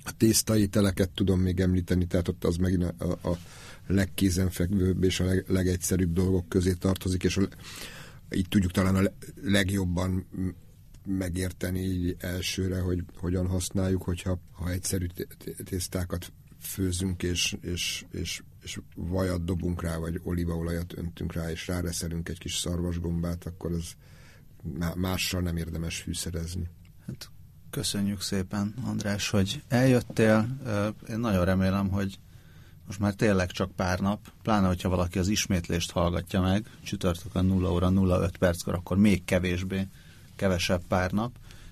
a 0.03 0.11
tésztai 0.18 0.68
teleket 0.68 1.09
tudom 1.09 1.39
még 1.39 1.59
említeni, 1.59 2.05
tehát 2.05 2.28
ott 2.28 2.43
az 2.43 2.55
megint 2.55 2.84
a, 2.84 3.18
a, 3.22 3.30
a 3.30 3.38
legkézenfekvőbb 3.88 5.03
és 5.03 5.20
a 5.20 5.24
leg, 5.24 5.45
legegyszerűbb 5.47 6.14
dolgok 6.14 6.49
közé 6.49 6.74
tartozik, 6.74 7.24
és 7.24 7.38
a, 7.38 7.47
így 8.32 8.47
tudjuk 8.49 8.72
talán 8.72 8.95
a 8.95 9.01
legjobban 9.43 10.26
megérteni 11.06 11.80
így 11.80 12.16
elsőre, 12.20 12.80
hogy 12.80 13.04
hogyan 13.16 13.47
használjuk, 13.47 14.04
hogyha 14.04 14.39
ha 14.51 14.70
egyszerű 14.70 15.08
tésztákat 15.64 16.32
főzünk, 16.60 17.24
és, 17.24 17.56
és, 17.62 18.06
és, 18.12 18.43
és 18.62 18.80
vajat 18.95 19.45
dobunk 19.45 19.82
rá, 19.82 19.97
vagy 19.97 20.20
olívaolajat 20.24 20.97
öntünk 20.97 21.34
rá, 21.34 21.51
és 21.51 21.68
ráreszelünk 21.68 22.30
egy 22.30 22.39
kis 22.39 22.58
szarvasgombát, 22.58 23.45
akkor 23.45 23.72
az 23.72 23.93
mással 24.95 25.41
nem 25.41 25.58
érdemes 25.58 25.97
fűszerezni. 25.97 26.70
Hát 27.08 27.32
Köszönjük 27.74 28.22
szépen, 28.22 28.74
András, 28.86 29.30
hogy 29.30 29.64
eljöttél. 29.68 30.47
Én 31.10 31.20
nagyon 31.20 31.45
remélem, 31.45 31.89
hogy 31.89 32.20
most 32.88 32.99
már 32.99 33.14
tényleg 33.14 33.51
csak 33.51 33.72
pár 33.72 33.99
nap, 33.99 34.20
pláne, 34.41 34.68
hogyha 34.68 34.89
valaki 34.89 35.20
az 35.20 35.28
ismétlést 35.28 35.91
hallgatja 35.91 36.41
meg, 36.41 36.70
csütörtökön 36.84 37.45
0 37.45 37.72
óra 37.72 37.91
05 37.91 38.38
perckor, 38.38 38.74
akkor 38.74 38.97
még 38.97 39.26
kevésbé, 39.26 39.88
kevesebb 40.36 40.81
pár 40.88 41.11
nap, 41.11 41.31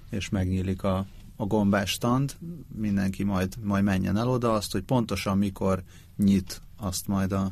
és 0.10 0.30
megnyílik 0.30 0.84
a, 0.84 1.06
a 1.36 1.46
gombás 1.46 1.90
stand, 1.90 2.36
mindenki 2.76 3.24
majd, 3.24 3.56
majd 3.64 3.84
menjen 3.84 4.18
el 4.18 4.30
oda, 4.30 4.54
azt, 4.54 4.72
hogy 4.72 4.84
pontosan 4.84 5.38
mikor 5.38 5.84
nyit, 6.18 6.62
azt 6.78 7.08
majd 7.08 7.32
a 7.32 7.52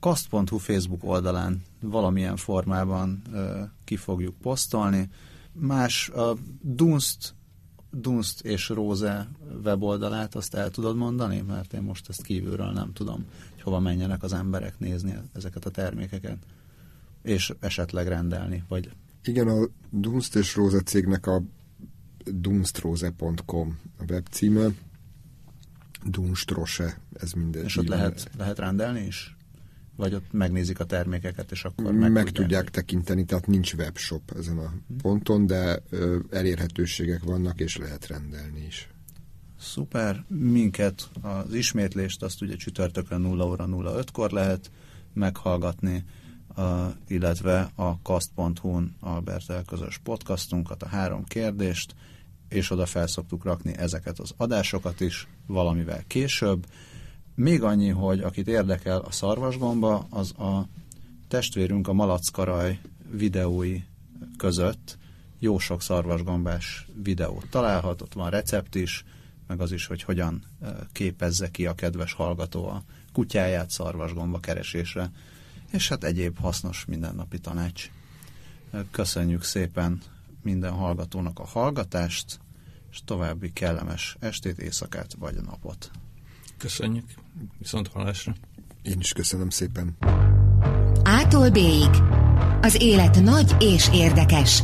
kast.hu 0.00 0.56
Facebook 0.56 1.04
oldalán 1.04 1.62
valamilyen 1.80 2.36
formában 2.36 3.22
ö, 3.32 3.62
ki 3.84 3.96
fogjuk 3.96 4.34
posztolni. 4.34 5.08
Más, 5.52 6.08
a 6.08 6.36
Dunst 6.60 7.34
Dunst 7.90 8.40
és 8.40 8.68
Rose 8.68 9.28
weboldalát, 9.64 10.34
azt 10.34 10.54
el 10.54 10.70
tudod 10.70 10.96
mondani? 10.96 11.40
Mert 11.40 11.72
én 11.72 11.82
most 11.82 12.08
ezt 12.08 12.22
kívülről 12.22 12.70
nem 12.70 12.92
tudom, 12.92 13.24
hogy 13.52 13.62
hova 13.62 13.80
menjenek 13.80 14.22
az 14.22 14.32
emberek 14.32 14.78
nézni 14.78 15.18
ezeket 15.32 15.64
a 15.64 15.70
termékeket, 15.70 16.38
és 17.22 17.52
esetleg 17.60 18.08
rendelni, 18.08 18.64
vagy... 18.68 18.90
Igen, 19.26 19.48
a 19.48 19.68
Dunst 19.90 20.36
és 20.36 20.54
Rose 20.54 20.80
cégnek 20.80 21.26
a 21.26 21.42
dunstrose.com 22.24 23.78
a 23.98 24.04
webcíme, 24.08 24.68
Dunstrose, 26.04 27.00
ez 27.12 27.32
minden. 27.32 27.64
És 27.64 27.76
ott 27.76 27.86
lehet, 27.86 28.30
lehet 28.36 28.58
rendelni 28.58 29.06
is? 29.06 29.36
Vagy 29.96 30.14
ott 30.14 30.32
megnézik 30.32 30.80
a 30.80 30.84
termékeket, 30.84 31.50
és 31.50 31.64
akkor 31.64 31.92
meg, 31.92 32.12
meg 32.12 32.30
tudják 32.30 32.70
tekinteni, 32.70 33.24
tehát 33.24 33.46
nincs 33.46 33.74
webshop 33.74 34.32
ezen 34.38 34.58
a 34.58 34.72
ponton, 35.02 35.46
de 35.46 35.82
ö, 35.90 36.18
elérhetőségek 36.30 37.22
vannak, 37.22 37.60
és 37.60 37.76
lehet 37.76 38.06
rendelni 38.06 38.64
is. 38.66 38.88
Szuper. 39.58 40.24
Minket 40.28 41.10
az 41.20 41.54
ismétlést 41.54 42.22
azt 42.22 42.42
ugye 42.42 42.56
csütörtökön 42.56 43.20
0 43.20 43.44
óra 43.44 43.66
05-kor 43.68 44.30
lehet 44.30 44.70
meghallgatni, 45.12 46.04
illetve 47.08 47.70
a 47.74 48.02
kast.hu-n 48.02 48.96
Albert 49.00 49.64
közös 49.66 49.98
podcastunkat, 50.02 50.82
a 50.82 50.88
három 50.88 51.24
kérdést, 51.24 51.94
és 52.48 52.70
oda 52.70 52.86
felszoktuk 52.86 53.44
rakni 53.44 53.76
ezeket 53.76 54.18
az 54.18 54.34
adásokat 54.36 55.00
is 55.00 55.28
valamivel 55.46 56.04
később. 56.06 56.66
Még 57.34 57.62
annyi, 57.62 57.88
hogy 57.88 58.20
akit 58.20 58.48
érdekel 58.48 58.98
a 58.98 59.10
szarvasgomba, 59.10 60.06
az 60.10 60.38
a 60.38 60.68
testvérünk 61.28 61.88
a 61.88 61.92
Malackaraj 61.92 62.80
videói 63.10 63.82
között 64.36 64.98
jó 65.38 65.58
sok 65.58 65.82
szarvasgombás 65.82 66.86
videót 67.02 67.46
találhat, 67.50 68.02
ott 68.02 68.12
van 68.12 68.30
recept 68.30 68.74
is, 68.74 69.04
meg 69.46 69.60
az 69.60 69.72
is, 69.72 69.86
hogy 69.86 70.02
hogyan 70.02 70.44
képezze 70.92 71.50
ki 71.50 71.66
a 71.66 71.74
kedves 71.74 72.12
hallgató 72.12 72.68
a 72.68 72.82
kutyáját 73.12 73.70
szarvasgomba 73.70 74.40
keresésre, 74.40 75.10
és 75.76 75.88
hát 75.88 76.04
egyéb 76.04 76.38
hasznos 76.38 76.84
mindennapi 76.84 77.38
tanács. 77.38 77.90
Köszönjük 78.90 79.42
szépen 79.42 80.00
minden 80.42 80.72
hallgatónak 80.72 81.38
a 81.38 81.46
hallgatást, 81.46 82.40
és 82.90 83.00
további 83.04 83.52
kellemes 83.52 84.16
estét, 84.20 84.58
éjszakát 84.58 85.14
vagy 85.18 85.34
napot. 85.34 85.90
Köszönjük. 86.58 87.04
Viszont 87.58 87.88
hallásra. 87.88 88.34
Én 88.82 89.00
is 89.00 89.12
köszönöm 89.12 89.50
szépen. 89.50 89.96
Ától 91.02 91.50
b 91.50 91.58
Az 92.60 92.82
élet 92.82 93.22
nagy 93.22 93.56
és 93.58 93.88
érdekes. 93.92 94.62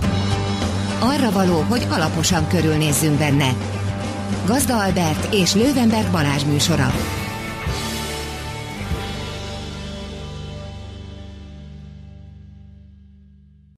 Arra 1.00 1.30
való, 1.30 1.60
hogy 1.60 1.86
alaposan 1.90 2.48
körülnézzünk 2.48 3.18
benne. 3.18 3.56
Gazda 4.46 4.82
Albert 4.82 5.34
és 5.34 5.54
Lővenberg 5.54 6.10
Balázs 6.10 6.44
műsora. 6.44 6.90